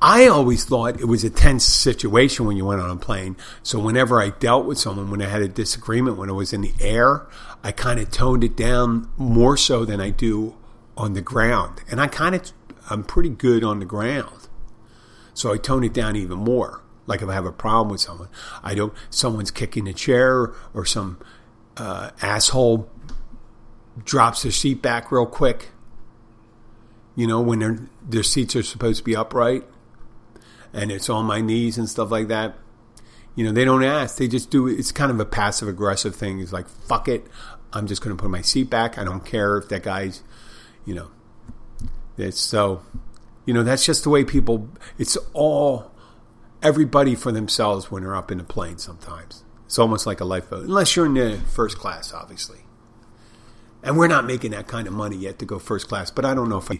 I 0.00 0.26
always 0.26 0.64
thought 0.64 1.00
it 1.00 1.06
was 1.06 1.24
a 1.24 1.30
tense 1.30 1.64
situation 1.64 2.46
when 2.46 2.56
you 2.56 2.64
went 2.64 2.80
on 2.80 2.90
a 2.90 2.96
plane. 2.96 3.36
So 3.62 3.78
whenever 3.78 4.20
I 4.20 4.30
dealt 4.30 4.66
with 4.66 4.78
someone, 4.78 5.10
when 5.10 5.22
I 5.22 5.28
had 5.28 5.42
a 5.42 5.48
disagreement, 5.48 6.16
when 6.16 6.28
I 6.28 6.32
was 6.32 6.52
in 6.52 6.60
the 6.60 6.74
air, 6.80 7.26
I 7.64 7.72
kind 7.72 7.98
of 7.98 8.10
toned 8.10 8.44
it 8.44 8.56
down 8.56 9.10
more 9.16 9.56
so 9.56 9.84
than 9.84 10.00
I 10.00 10.10
do 10.10 10.54
on 10.96 11.14
the 11.14 11.20
ground. 11.20 11.82
And 11.90 12.00
I 12.00 12.06
kind 12.06 12.34
of, 12.34 12.52
I'm 12.90 13.02
pretty 13.04 13.28
good 13.28 13.64
on 13.64 13.80
the 13.80 13.84
ground. 13.84 14.48
So 15.34 15.52
I 15.52 15.56
tone 15.56 15.84
it 15.84 15.94
down 15.94 16.16
even 16.16 16.38
more. 16.38 16.81
Like 17.06 17.22
if 17.22 17.28
I 17.28 17.34
have 17.34 17.46
a 17.46 17.52
problem 17.52 17.90
with 17.90 18.00
someone, 18.00 18.28
I 18.62 18.74
don't, 18.74 18.92
someone's 19.10 19.50
kicking 19.50 19.88
a 19.88 19.92
chair 19.92 20.52
or 20.72 20.84
some 20.84 21.18
uh, 21.76 22.10
asshole 22.20 22.88
drops 24.04 24.42
their 24.42 24.52
seat 24.52 24.82
back 24.82 25.10
real 25.10 25.26
quick. 25.26 25.70
You 27.14 27.26
know, 27.26 27.40
when 27.40 27.58
their 27.58 27.78
their 28.08 28.22
seats 28.22 28.56
are 28.56 28.62
supposed 28.62 28.98
to 28.98 29.04
be 29.04 29.14
upright 29.14 29.64
and 30.72 30.90
it's 30.90 31.10
on 31.10 31.26
my 31.26 31.40
knees 31.40 31.78
and 31.78 31.88
stuff 31.88 32.10
like 32.10 32.28
that. 32.28 32.54
You 33.34 33.44
know, 33.44 33.52
they 33.52 33.64
don't 33.64 33.84
ask. 33.84 34.16
They 34.16 34.28
just 34.28 34.50
do 34.50 34.68
it. 34.68 34.78
It's 34.78 34.92
kind 34.92 35.10
of 35.10 35.18
a 35.18 35.24
passive 35.24 35.68
aggressive 35.68 36.14
thing. 36.14 36.40
It's 36.40 36.52
like, 36.52 36.68
fuck 36.68 37.08
it. 37.08 37.26
I'm 37.72 37.86
just 37.86 38.02
going 38.02 38.14
to 38.16 38.22
put 38.22 38.30
my 38.30 38.42
seat 38.42 38.68
back. 38.68 38.98
I 38.98 39.04
don't 39.04 39.24
care 39.24 39.56
if 39.56 39.68
that 39.70 39.82
guy's, 39.82 40.22
you 40.84 40.94
know, 40.94 41.10
it's 42.18 42.40
so, 42.40 42.82
you 43.46 43.54
know, 43.54 43.62
that's 43.62 43.86
just 43.86 44.04
the 44.04 44.10
way 44.10 44.24
people, 44.24 44.68
it's 44.98 45.16
all, 45.32 45.91
everybody 46.62 47.14
for 47.14 47.32
themselves 47.32 47.90
when 47.90 48.02
they're 48.02 48.14
up 48.14 48.30
in 48.30 48.40
a 48.40 48.44
plane 48.44 48.78
sometimes. 48.78 49.44
It's 49.66 49.78
almost 49.78 50.06
like 50.06 50.20
a 50.20 50.24
lifeboat, 50.24 50.64
unless 50.64 50.96
you're 50.96 51.06
in 51.06 51.14
the 51.14 51.38
first 51.38 51.78
class, 51.78 52.12
obviously. 52.12 52.60
And 53.82 53.96
we're 53.96 54.08
not 54.08 54.24
making 54.24 54.52
that 54.52 54.68
kind 54.68 54.86
of 54.86 54.92
money 54.92 55.16
yet 55.16 55.38
to 55.40 55.44
go 55.44 55.58
first 55.58 55.88
class. 55.88 56.10
But 56.10 56.24
I 56.24 56.34
don't 56.34 56.48
know 56.48 56.58
if 56.58 56.70
I, 56.70 56.78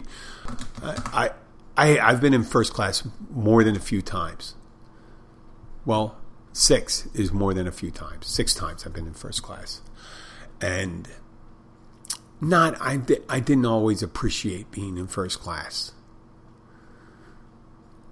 I, 0.81 1.29
I 1.75 1.99
I've 1.99 2.21
been 2.21 2.33
in 2.33 2.43
first 2.43 2.73
class 2.73 3.07
more 3.29 3.63
than 3.63 3.75
a 3.75 3.79
few 3.79 4.01
times. 4.01 4.55
Well, 5.85 6.17
six 6.53 7.07
is 7.13 7.33
more 7.33 7.53
than 7.53 7.67
a 7.67 7.71
few 7.71 7.91
times. 7.91 8.27
Six 8.27 8.53
times 8.53 8.85
I've 8.85 8.93
been 8.93 9.07
in 9.07 9.13
first 9.13 9.43
class, 9.43 9.81
and 10.61 11.09
not 12.39 12.79
I 12.79 12.99
I 13.27 13.39
didn't 13.39 13.65
always 13.65 14.01
appreciate 14.01 14.71
being 14.71 14.97
in 14.97 15.07
first 15.07 15.39
class. 15.39 15.91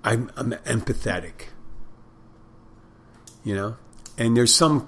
I'm, 0.03 0.32
I'm 0.36 0.51
empathetic, 0.65 1.49
you 3.44 3.56
know, 3.56 3.78
and 4.18 4.36
there's 4.36 4.54
some 4.54 4.88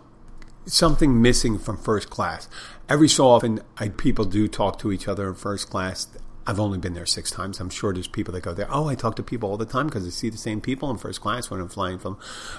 something 0.65 1.21
missing 1.21 1.59
from 1.59 1.77
first 1.77 2.09
class. 2.09 2.47
Every 2.87 3.09
so 3.09 3.27
often, 3.27 3.61
I, 3.77 3.89
people 3.89 4.25
do 4.25 4.47
talk 4.47 4.79
to 4.79 4.91
each 4.91 5.07
other 5.07 5.27
in 5.27 5.35
first 5.35 5.69
class. 5.69 6.07
I've 6.45 6.59
only 6.59 6.77
been 6.77 6.93
there 6.93 7.05
six 7.05 7.31
times. 7.31 7.59
I'm 7.59 7.69
sure 7.69 7.93
there's 7.93 8.07
people 8.07 8.33
that 8.33 8.41
go 8.41 8.53
there. 8.53 8.67
Oh, 8.69 8.87
I 8.87 8.95
talk 8.95 9.15
to 9.15 9.23
people 9.23 9.49
all 9.49 9.57
the 9.57 9.65
time 9.65 9.87
because 9.87 10.05
I 10.05 10.09
see 10.09 10.29
the 10.29 10.37
same 10.37 10.59
people 10.59 10.89
in 10.89 10.97
first 10.97 11.21
class 11.21 11.49
when 11.49 11.61
I'm 11.61 11.69
flying 11.69 11.99
from 11.99 12.17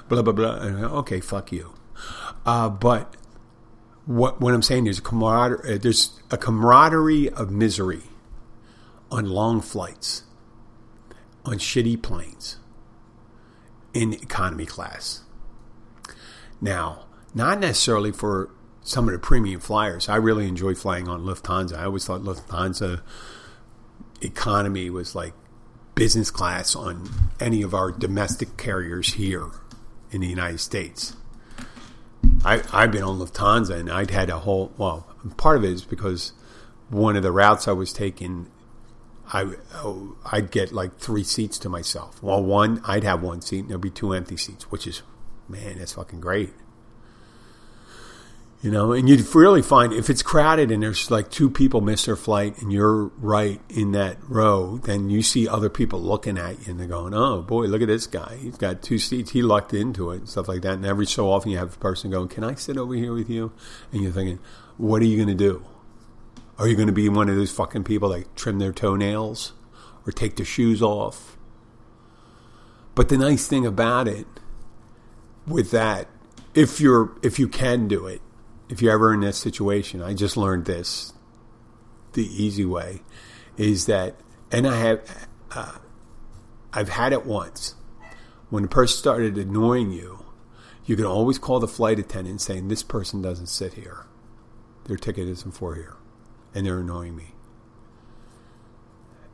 blah 0.08 0.22
blah 0.22 0.32
blah. 0.32 0.56
And, 0.56 0.84
okay, 0.84 1.20
fuck 1.20 1.52
you. 1.52 1.74
Uh, 2.46 2.70
but 2.70 3.14
what 4.06 4.40
what 4.40 4.54
I'm 4.54 4.62
saying 4.62 4.86
is 4.86 4.98
a 4.98 5.02
camaraderie. 5.02 5.74
Uh, 5.74 5.78
there's 5.78 6.18
a 6.30 6.38
camaraderie 6.38 7.28
of 7.30 7.50
misery 7.50 8.04
on 9.10 9.26
long 9.26 9.60
flights, 9.60 10.24
on 11.44 11.58
shitty 11.58 12.00
planes, 12.02 12.56
in 13.92 14.14
economy 14.14 14.66
class. 14.66 15.23
Now, 16.60 17.04
not 17.34 17.60
necessarily 17.60 18.12
for 18.12 18.50
some 18.82 19.08
of 19.08 19.12
the 19.12 19.18
premium 19.18 19.60
flyers. 19.60 20.08
I 20.08 20.16
really 20.16 20.46
enjoy 20.46 20.74
flying 20.74 21.08
on 21.08 21.24
Lufthansa. 21.24 21.76
I 21.76 21.84
always 21.84 22.04
thought 22.04 22.20
Lufthansa 22.22 23.00
economy 24.20 24.90
was 24.90 25.14
like 25.14 25.32
business 25.94 26.30
class 26.30 26.76
on 26.76 27.08
any 27.40 27.62
of 27.62 27.74
our 27.74 27.90
domestic 27.90 28.56
carriers 28.56 29.14
here 29.14 29.50
in 30.10 30.20
the 30.20 30.26
United 30.26 30.58
States. 30.58 31.16
I, 32.44 32.62
I've 32.72 32.92
been 32.92 33.02
on 33.02 33.18
Lufthansa 33.18 33.78
and 33.78 33.90
I'd 33.90 34.10
had 34.10 34.28
a 34.28 34.40
whole, 34.40 34.72
well, 34.76 35.06
part 35.36 35.56
of 35.56 35.64
it 35.64 35.70
is 35.70 35.84
because 35.84 36.32
one 36.90 37.16
of 37.16 37.22
the 37.22 37.32
routes 37.32 37.66
I 37.66 37.72
was 37.72 37.92
taking, 37.92 38.50
I, 39.32 39.54
oh, 39.76 40.16
I'd 40.30 40.50
get 40.50 40.72
like 40.72 40.98
three 40.98 41.24
seats 41.24 41.58
to 41.60 41.68
myself. 41.68 42.22
Well, 42.22 42.42
one, 42.42 42.82
I'd 42.86 43.04
have 43.04 43.22
one 43.22 43.40
seat 43.40 43.60
and 43.60 43.70
there'd 43.70 43.80
be 43.80 43.90
two 43.90 44.12
empty 44.12 44.36
seats, 44.36 44.70
which 44.70 44.86
is, 44.86 45.02
man, 45.48 45.78
that's 45.78 45.92
fucking 45.92 46.20
great. 46.20 46.52
You 48.64 48.70
know, 48.70 48.92
and 48.92 49.06
you'd 49.06 49.34
really 49.34 49.60
find 49.60 49.92
if 49.92 50.08
it's 50.08 50.22
crowded 50.22 50.70
and 50.70 50.82
there's 50.82 51.10
like 51.10 51.30
two 51.30 51.50
people 51.50 51.82
miss 51.82 52.06
their 52.06 52.16
flight 52.16 52.62
and 52.62 52.72
you're 52.72 53.08
right 53.18 53.60
in 53.68 53.92
that 53.92 54.16
row, 54.26 54.78
then 54.78 55.10
you 55.10 55.20
see 55.20 55.46
other 55.46 55.68
people 55.68 56.00
looking 56.00 56.38
at 56.38 56.60
you 56.60 56.70
and 56.70 56.80
they're 56.80 56.86
going, 56.86 57.12
"Oh 57.12 57.42
boy, 57.42 57.66
look 57.66 57.82
at 57.82 57.88
this 57.88 58.06
guy! 58.06 58.38
He's 58.40 58.56
got 58.56 58.80
two 58.80 58.98
seats. 58.98 59.32
He 59.32 59.42
lucked 59.42 59.74
into 59.74 60.12
it 60.12 60.20
and 60.20 60.28
stuff 60.30 60.48
like 60.48 60.62
that." 60.62 60.76
And 60.76 60.86
every 60.86 61.04
so 61.04 61.30
often 61.30 61.50
you 61.50 61.58
have 61.58 61.74
a 61.74 61.78
person 61.78 62.10
going, 62.10 62.28
"Can 62.28 62.42
I 62.42 62.54
sit 62.54 62.78
over 62.78 62.94
here 62.94 63.12
with 63.12 63.28
you?" 63.28 63.52
And 63.92 64.02
you're 64.02 64.12
thinking, 64.12 64.38
"What 64.78 65.02
are 65.02 65.06
you 65.06 65.22
going 65.22 65.36
to 65.36 65.44
do? 65.44 65.62
Are 66.58 66.66
you 66.66 66.74
going 66.74 66.86
to 66.86 66.94
be 66.94 67.10
one 67.10 67.28
of 67.28 67.36
those 67.36 67.52
fucking 67.52 67.84
people 67.84 68.08
that 68.10 68.34
trim 68.34 68.60
their 68.60 68.72
toenails 68.72 69.52
or 70.06 70.12
take 70.12 70.36
their 70.36 70.46
shoes 70.46 70.80
off?" 70.80 71.36
But 72.94 73.10
the 73.10 73.18
nice 73.18 73.46
thing 73.46 73.66
about 73.66 74.08
it, 74.08 74.26
with 75.46 75.70
that, 75.70 76.08
if 76.54 76.80
you're 76.80 77.16
if 77.22 77.38
you 77.38 77.48
can 77.48 77.88
do 77.88 78.06
it 78.06 78.20
if 78.68 78.80
you're 78.80 78.92
ever 78.92 79.12
in 79.12 79.20
this 79.20 79.38
situation, 79.38 80.02
I 80.02 80.14
just 80.14 80.36
learned 80.36 80.64
this 80.64 81.12
the 82.12 82.24
easy 82.24 82.64
way 82.64 83.02
is 83.56 83.86
that, 83.86 84.16
and 84.50 84.66
I 84.66 84.76
have, 84.78 85.28
uh, 85.52 85.78
I've 86.72 86.88
had 86.88 87.12
it 87.12 87.26
once 87.26 87.74
when 88.50 88.62
the 88.62 88.68
person 88.68 88.96
started 88.96 89.36
annoying 89.36 89.90
you, 89.90 90.20
You 90.86 90.96
can 90.96 91.06
always 91.06 91.38
call 91.38 91.60
the 91.60 91.68
flight 91.68 91.98
attendant 91.98 92.42
saying, 92.42 92.68
This 92.68 92.82
person 92.82 93.22
doesn't 93.22 93.46
sit 93.46 93.72
here. 93.72 94.04
Their 94.84 94.98
ticket 94.98 95.28
isn't 95.28 95.52
for 95.52 95.76
here. 95.76 95.96
And 96.54 96.66
they're 96.66 96.80
annoying 96.80 97.16
me. 97.16 97.34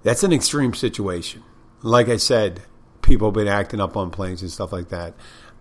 That's 0.05 0.23
an 0.23 0.33
extreme 0.33 0.75
situation. 0.75 1.43
Like 1.83 2.09
I 2.09 2.19
said, 2.19 2.63
people 3.03 3.27
have 3.27 3.35
been 3.35 3.49
acting 3.49 3.81
up 3.81 3.97
on 3.97 4.11
planes 4.11 4.43
and 4.43 4.51
stuff 4.51 4.73
like 4.73 4.91
that. 4.91 5.15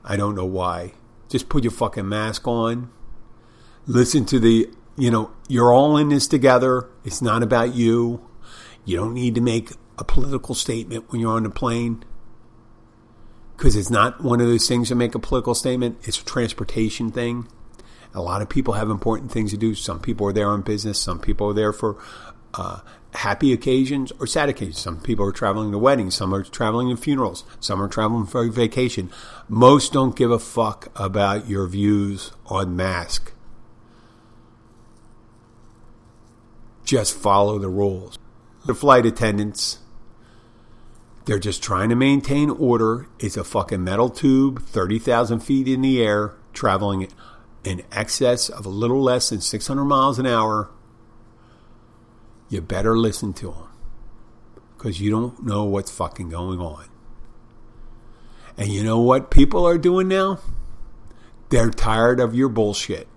I 0.04 0.18
don't 0.18 0.36
know 0.36 0.46
why. 0.46 0.94
Just 1.28 1.50
put 1.50 1.64
your 1.64 1.72
fucking 1.72 2.08
mask 2.08 2.48
on. 2.48 2.90
Listen 3.86 4.26
to 4.26 4.40
the, 4.40 4.70
you 4.98 5.12
know, 5.12 5.32
you're 5.48 5.74
all 5.74 5.98
in 5.98 6.10
this 6.10 6.28
together. 6.28 6.88
It's 7.04 7.22
not 7.22 7.44
about 7.44 7.76
you. 7.76 8.26
You 8.86 8.98
don't 8.98 9.14
need 9.14 9.36
to 9.36 9.42
make 9.42 9.72
a 9.98 10.04
political 10.04 10.56
statement 10.56 11.12
when 11.12 11.22
you're 11.22 11.36
on 11.36 11.44
the 11.44 11.50
plane 11.50 12.04
because 13.60 13.76
it's 13.76 13.90
not 13.90 14.24
one 14.24 14.40
of 14.40 14.48
those 14.48 14.68
things 14.70 14.88
that 14.88 14.96
make 14.96 15.14
a 15.16 15.20
political 15.20 15.54
statement. 15.54 16.00
It's 16.04 16.22
a 16.22 16.26
transportation 16.26 17.12
thing. 17.12 17.48
A 18.14 18.22
lot 18.22 18.42
of 18.42 18.48
people 18.48 18.76
have 18.76 18.90
important 18.90 19.34
things 19.34 19.52
to 19.52 19.58
do. 19.58 19.76
Some 19.76 20.00
people 20.00 20.26
are 20.28 20.34
there 20.34 20.48
on 20.48 20.62
business. 20.62 20.98
Some 20.98 21.20
people 21.20 21.50
are 21.50 21.54
there 21.54 21.74
for 21.74 21.98
uh, 22.54 22.80
happy 23.14 23.52
occasions 23.52 24.12
or 24.20 24.28
sad 24.28 24.50
occasions. 24.50 24.80
Some 24.80 25.02
people 25.02 25.26
are 25.26 25.32
traveling 25.32 25.72
to 25.72 25.78
weddings. 25.78 26.16
Some 26.16 26.34
are 26.34 26.44
traveling 26.44 26.90
to 26.90 27.02
funerals. 27.02 27.44
Some 27.60 27.82
are 27.82 27.88
traveling 27.88 28.26
for 28.26 28.48
vacation. 28.50 29.10
Most 29.48 29.94
don't 29.94 30.16
give 30.16 30.32
a 30.32 30.40
fuck 30.40 30.92
about 30.96 31.48
your 31.48 31.68
views 31.68 32.32
on 32.46 32.76
mask. 32.76 33.34
Just 36.84 37.16
follow 37.16 37.60
the 37.60 37.70
rules. 37.70 38.18
The 38.66 38.76
flight 38.76 39.06
attendants, 39.06 39.80
they're 41.26 41.40
just 41.40 41.62
trying 41.62 41.90
to 41.90 41.96
maintain 41.96 42.50
order. 42.50 43.08
It's 43.20 43.38
a 43.38 43.44
fucking 43.44 43.84
metal 43.84 44.10
tube, 44.10 44.64
30,000 44.64 45.40
feet 45.40 45.68
in 45.68 45.82
the 45.82 46.02
air, 46.02 46.34
traveling 46.54 47.08
in 47.64 47.84
excess 47.92 48.50
of 48.50 48.66
a 48.66 48.70
little 48.70 49.02
less 49.02 49.30
than 49.30 49.42
600 49.42 49.86
miles 49.86 50.18
an 50.18 50.26
hour 50.26 50.70
you 52.50 52.62
better 52.62 52.98
listen 52.98 53.34
to 53.34 53.52
them 53.52 53.68
because 54.78 55.00
you 55.00 55.12
don't 55.12 55.46
know 55.46 55.66
what's 55.66 55.92
fucking 55.92 56.30
going 56.30 56.60
on. 56.60 56.86
And 58.58 58.70
you 58.70 58.84
know 58.84 59.00
what 59.00 59.32
people 59.32 59.66
are 59.66 59.78
doing 59.78 60.08
now? 60.08 60.40
They're 61.50 61.70
tired 61.70 62.20
of 62.20 62.36
your 62.36 62.50
bullshit. 62.50 63.08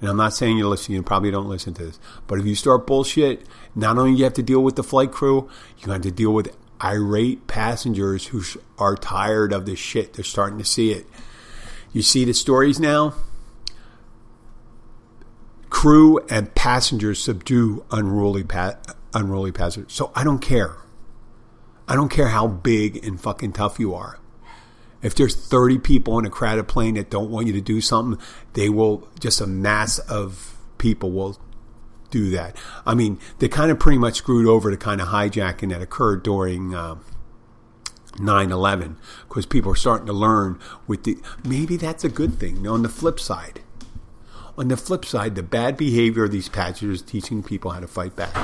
And 0.00 0.10
I'm 0.10 0.16
not 0.16 0.34
saying 0.34 0.58
you 0.58 0.68
listen, 0.68 0.94
you 0.94 1.02
probably 1.02 1.30
don't 1.30 1.48
listen 1.48 1.72
to 1.74 1.86
this. 1.86 1.98
But 2.26 2.38
if 2.38 2.46
you 2.46 2.54
start 2.54 2.86
bullshit, 2.86 3.46
not 3.74 3.96
only 3.96 4.12
you 4.18 4.24
have 4.24 4.34
to 4.34 4.42
deal 4.42 4.62
with 4.62 4.76
the 4.76 4.82
flight 4.82 5.10
crew, 5.10 5.48
you 5.78 5.90
have 5.90 6.02
to 6.02 6.10
deal 6.10 6.32
with 6.32 6.54
irate 6.82 7.46
passengers 7.46 8.26
who 8.26 8.42
are 8.78 8.96
tired 8.96 9.52
of 9.52 9.64
this 9.64 9.78
shit. 9.78 10.12
They're 10.12 10.24
starting 10.24 10.58
to 10.58 10.64
see 10.64 10.92
it. 10.92 11.06
You 11.92 12.02
see 12.02 12.24
the 12.24 12.34
stories 12.34 12.78
now? 12.78 13.14
Crew 15.76 16.18
and 16.30 16.54
passengers 16.54 17.22
subdue 17.22 17.84
unruly 17.90 18.42
pa- 18.42 18.78
unruly 19.12 19.52
passengers. 19.52 19.92
So 19.92 20.10
I 20.14 20.24
don't 20.24 20.38
care. 20.38 20.78
I 21.86 21.94
don't 21.94 22.08
care 22.08 22.28
how 22.28 22.46
big 22.46 23.04
and 23.04 23.20
fucking 23.20 23.52
tough 23.52 23.78
you 23.78 23.92
are. 23.94 24.18
If 25.02 25.14
there's 25.14 25.36
30 25.36 25.80
people 25.80 26.18
in 26.18 26.24
a 26.24 26.30
crowded 26.30 26.66
plane 26.66 26.94
that 26.94 27.10
don't 27.10 27.30
want 27.30 27.46
you 27.46 27.52
to 27.52 27.60
do 27.60 27.82
something, 27.82 28.18
they 28.54 28.70
will 28.70 29.06
just 29.20 29.38
a 29.42 29.46
mass 29.46 29.98
of 29.98 30.56
people 30.78 31.12
will 31.12 31.38
do 32.10 32.30
that. 32.30 32.56
I 32.86 32.94
mean, 32.94 33.18
they 33.38 33.46
kind 33.46 33.70
of 33.70 33.78
pretty 33.78 33.98
much 33.98 34.14
screwed 34.14 34.46
over 34.46 34.70
the 34.70 34.78
kind 34.78 35.02
of 35.02 35.08
hijacking 35.08 35.68
that 35.68 35.82
occurred 35.82 36.22
during 36.22 36.74
uh, 36.74 36.94
9/11 38.12 38.96
because 39.28 39.44
people 39.44 39.72
are 39.72 39.76
starting 39.76 40.06
to 40.06 40.14
learn 40.14 40.58
with 40.86 41.04
the 41.04 41.18
maybe 41.44 41.76
that's 41.76 42.02
a 42.02 42.08
good 42.08 42.38
thing. 42.38 42.62
now 42.62 42.72
On 42.72 42.82
the 42.82 42.88
flip 42.88 43.20
side, 43.20 43.60
on 44.58 44.68
the 44.68 44.76
flip 44.76 45.04
side, 45.04 45.34
the 45.34 45.42
bad 45.42 45.76
behavior 45.76 46.24
of 46.24 46.30
these 46.30 46.48
passengers 46.48 47.02
teaching 47.02 47.42
people 47.42 47.70
how 47.70 47.80
to 47.80 47.86
fight 47.86 48.16
back. 48.16 48.34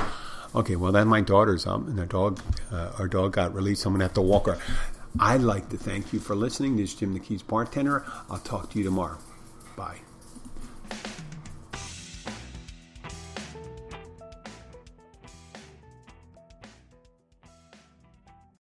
Okay, 0.55 0.77
well 0.77 0.93
then 0.93 1.09
my 1.09 1.23
daughter's 1.23 1.67
up 1.67 1.87
and 1.87 1.99
our 1.99 2.07
dog, 2.07 2.41
uh, 2.71 2.93
our 2.99 3.09
dog 3.09 3.33
got 3.33 3.55
released. 3.55 3.87
I'm 3.87 3.95
gonna 3.95 4.05
have 4.05 4.15
to 4.15 4.21
walk 4.21 4.47
her. 4.47 4.59
I'd 5.19 5.41
like 5.41 5.71
to 5.71 5.79
thank 5.79 6.13
you 6.13 6.21
for 6.21 6.35
listening. 6.37 6.77
This 6.77 6.93
is 6.93 6.99
Jim 6.99 7.15
the 7.15 7.21
Keys 7.21 7.43
bartender. 7.43 8.05
I'll 8.31 8.39
talk 8.39 8.71
to 8.71 8.79
you 8.79 8.85
tomorrow. 8.85 9.19
Bye. 9.77 10.02